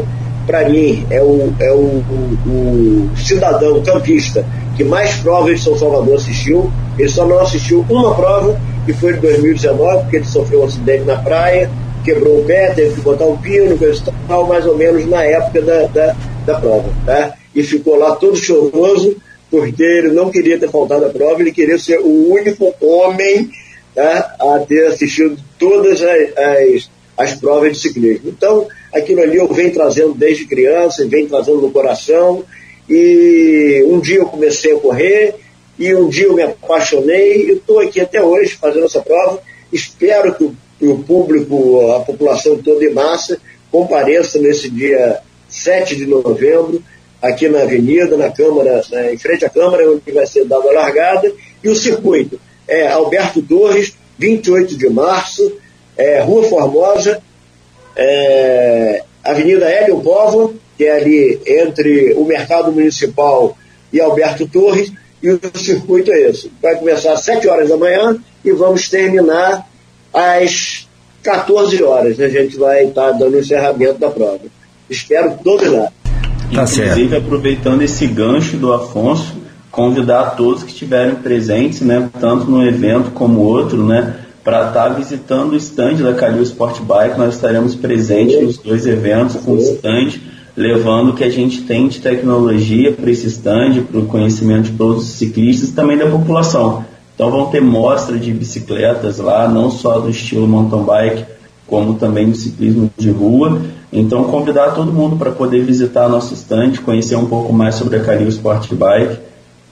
[0.46, 2.02] para mim, é, o, é o,
[2.46, 4.44] o, o cidadão campista
[4.76, 6.70] que mais provas de São Salvador assistiu,
[7.00, 11.04] ele só não assistiu uma prova, que foi de 2019, porque ele sofreu um acidente
[11.04, 11.70] na praia,
[12.04, 13.78] quebrou o pé, teve que botar um pino,
[14.26, 16.16] tal, mais ou menos na época da, da,
[16.46, 17.34] da prova, tá?
[17.54, 19.16] E ficou lá todo choroso,
[19.50, 23.50] porque ele não queria ter faltado a prova, ele queria ser o único homem
[23.94, 28.30] tá, a ter assistido todas as, as, as provas de ciclismo.
[28.30, 32.44] Então, aquilo ali eu venho trazendo desde criança, venho trazendo no coração,
[32.88, 35.34] e um dia eu comecei a correr,
[35.80, 39.40] e um dia eu me apaixonei, e estou aqui até hoje fazendo essa prova.
[39.72, 43.40] Espero que o, que o público, a população toda em massa,
[43.72, 46.82] compareça nesse dia 7 de novembro,
[47.22, 50.72] aqui na Avenida, na Câmara, né, em frente à Câmara, onde vai ser dada a
[50.72, 51.32] largada,
[51.64, 52.38] e o circuito
[52.68, 55.50] é Alberto Torres, 28 de março,
[55.96, 57.22] é, Rua Formosa,
[57.96, 63.56] é, Avenida Hélio Povo, que é ali entre o Mercado Municipal
[63.90, 66.50] e Alberto Torres, e o circuito é esse.
[66.62, 69.66] Vai começar às 7 horas da manhã e vamos terminar
[70.12, 70.88] às
[71.22, 72.18] 14 horas.
[72.18, 74.40] A gente vai estar dando o encerramento da prova.
[74.88, 75.92] Espero todos lá.
[76.52, 77.24] Tá Inclusive, certo.
[77.24, 79.36] aproveitando esse gancho do Afonso,
[79.70, 84.88] convidar todos que estiverem presentes, né, tanto no evento como outro, né, para estar tá
[84.88, 87.18] visitando o stand da Calil Sport Bike.
[87.18, 90.18] Nós estaremos presentes nos dois eventos com o stand,
[90.60, 94.72] levando o que a gente tem de tecnologia para esse stand, para o conhecimento de
[94.72, 96.84] todos os ciclistas e também da população.
[97.14, 101.24] Então vão ter mostra de bicicletas lá, não só do estilo mountain bike,
[101.66, 103.62] como também do ciclismo de rua.
[103.92, 108.04] Então, convidar todo mundo para poder visitar nosso estande, conhecer um pouco mais sobre a
[108.04, 109.18] Calil Sport Bike,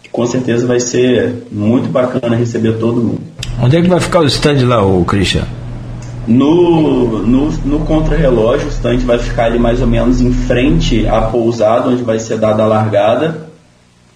[0.03, 3.21] que com certeza vai ser muito bacana receber todo mundo.
[3.63, 5.45] Onde é que vai ficar o stand lá, o Christian?
[6.29, 11.23] No, no, no contrarrelógio, o stand vai ficar ali mais ou menos em frente à
[11.23, 13.49] pousada, onde vai ser dada a largada.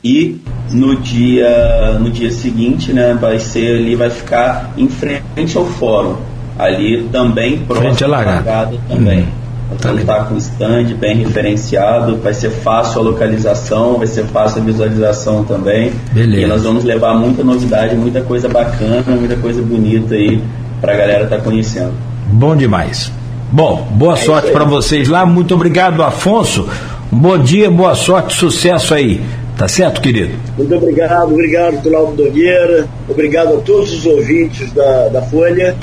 [0.05, 0.39] E
[0.70, 6.16] no dia, no dia seguinte, né, vai ser ali, vai ficar em frente ao fórum.
[6.59, 8.51] Ali também próximo à largada.
[8.51, 9.20] largada também.
[9.20, 9.43] Hum.
[9.74, 14.64] Então está com stand bem referenciado, vai ser fácil a localização, vai ser fácil a
[14.66, 15.93] visualização também.
[16.12, 16.43] Beleza.
[16.43, 20.43] E nós vamos levar muita novidade, muita coisa bacana, muita coisa bonita aí
[20.82, 21.92] para a galera estar tá conhecendo.
[22.26, 23.10] Bom demais.
[23.52, 25.24] Bom, boa é sorte para vocês lá.
[25.24, 26.68] Muito obrigado, Afonso.
[27.10, 29.22] Bom dia, boa sorte, sucesso aí.
[29.56, 30.34] Tá certo, querido?
[30.59, 32.88] Muito obrigado, obrigado, Cláudio Nogueira.
[33.09, 35.76] Obrigado a todos os ouvintes da, da Folha.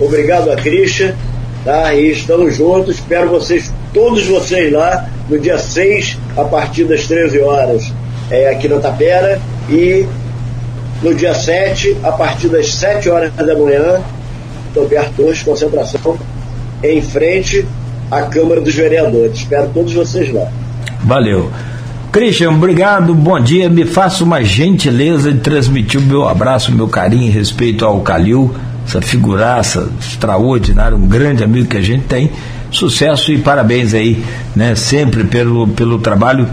[0.00, 1.14] Obrigado a Cristian.
[1.64, 1.92] Tá?
[1.92, 7.40] E estamos juntos, espero vocês, todos vocês lá, no dia 6, a partir das 13
[7.40, 7.92] horas,
[8.30, 10.06] é, aqui na Tapera, e
[11.02, 14.00] no dia 7, a partir das 7 horas da manhã,
[14.74, 16.18] Roberto Torres, concentração,
[16.82, 17.66] em frente
[18.10, 19.38] à Câmara dos Vereadores.
[19.38, 20.48] Espero todos vocês lá.
[21.04, 21.50] Valeu.
[22.10, 23.68] Christian, obrigado, bom dia.
[23.68, 28.00] Me faça uma gentileza de transmitir o meu abraço, o meu carinho e respeito ao
[28.00, 28.54] Calil
[28.88, 32.30] essa figuraça extraordinária, um grande amigo que a gente tem.
[32.70, 34.22] Sucesso e parabéns aí,
[34.56, 34.74] né?
[34.74, 36.48] Sempre pelo, pelo trabalho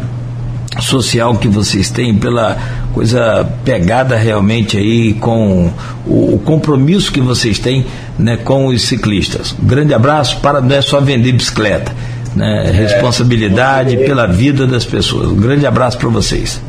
[0.82, 2.58] social que vocês têm, pela
[2.94, 5.72] coisa pegada realmente aí com
[6.06, 7.86] o, o, compromisso que vocês têm
[8.18, 9.56] né, com os ciclistas.
[9.62, 11.94] Um grande abraço para não é só vender bicicleta,
[12.36, 15.30] né, é, responsabilidade pela vida das pessoas.
[15.30, 16.62] Um grande abraço para vocês.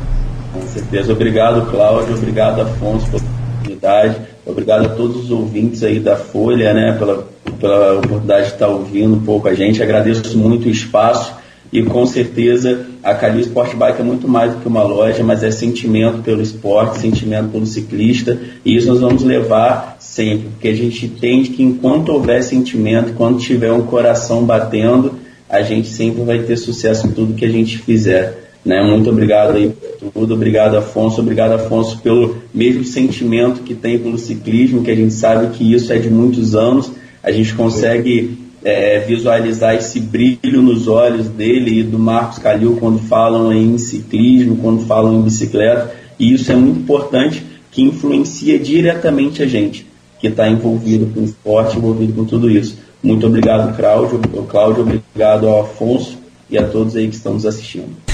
[0.52, 4.16] Com certeza, obrigado Cláudio, obrigado Afonso pela oportunidade.
[4.44, 7.26] Obrigado a todos os ouvintes aí da Folha, né, pela,
[7.58, 9.82] pela oportunidade de estar ouvindo um pouco a gente.
[9.82, 11.32] Agradeço muito o espaço
[11.72, 15.42] e com certeza a Calil Sport Bike é muito mais do que uma loja, mas
[15.42, 20.74] é sentimento pelo esporte, sentimento pelo ciclista e isso nós vamos levar sempre, porque a
[20.74, 25.14] gente entende que enquanto houver sentimento, quando tiver um coração batendo,
[25.48, 28.46] a gente sempre vai ter sucesso em tudo que a gente fizer.
[28.64, 28.82] Né?
[28.82, 34.18] Muito obrigado aí por tudo, obrigado Afonso, obrigado Afonso pelo mesmo sentimento que tem pelo
[34.18, 36.90] ciclismo, que a gente sabe que isso é de muitos anos,
[37.22, 42.98] a gente consegue é, visualizar esse brilho nos olhos dele e do Marcos Calil quando
[42.98, 49.40] falam em ciclismo, quando falam em bicicleta, e isso é muito importante que influencia diretamente
[49.40, 49.86] a gente
[50.18, 52.76] que está envolvido com o esporte, envolvido com tudo isso.
[53.00, 54.18] Muito obrigado, Cláudio,
[54.48, 56.18] Cláudio, obrigado ao Afonso
[56.50, 58.05] e a todos aí que estão nos assistindo.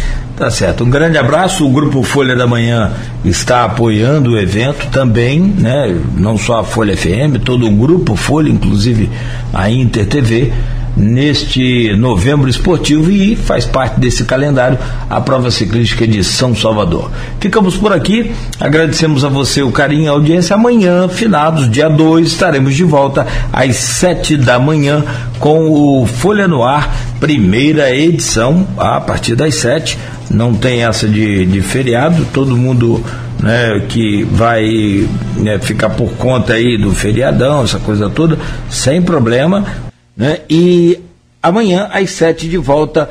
[0.42, 0.82] Tá certo.
[0.82, 1.64] Um grande abraço.
[1.64, 2.90] O Grupo Folha da Manhã
[3.24, 5.96] está apoiando o evento também, né?
[6.16, 9.08] Não só a Folha FM, todo o Grupo Folha, inclusive
[9.54, 10.52] a Inter TV.
[10.96, 14.78] Neste novembro esportivo e faz parte desse calendário
[15.08, 17.10] a prova ciclística de São Salvador.
[17.40, 20.54] Ficamos por aqui, agradecemos a você o carinho e a audiência.
[20.54, 25.04] Amanhã, finados, dia 2, estaremos de volta às 7 da manhã
[25.38, 29.98] com o Folha no Ar, primeira edição, a partir das 7.
[30.30, 33.04] Não tem essa de, de feriado, todo mundo
[33.42, 35.06] né, que vai
[35.36, 38.38] né, ficar por conta aí do feriadão, essa coisa toda,
[38.70, 39.91] sem problema.
[40.16, 41.00] Né, e
[41.42, 43.08] amanhã, às sete, de volta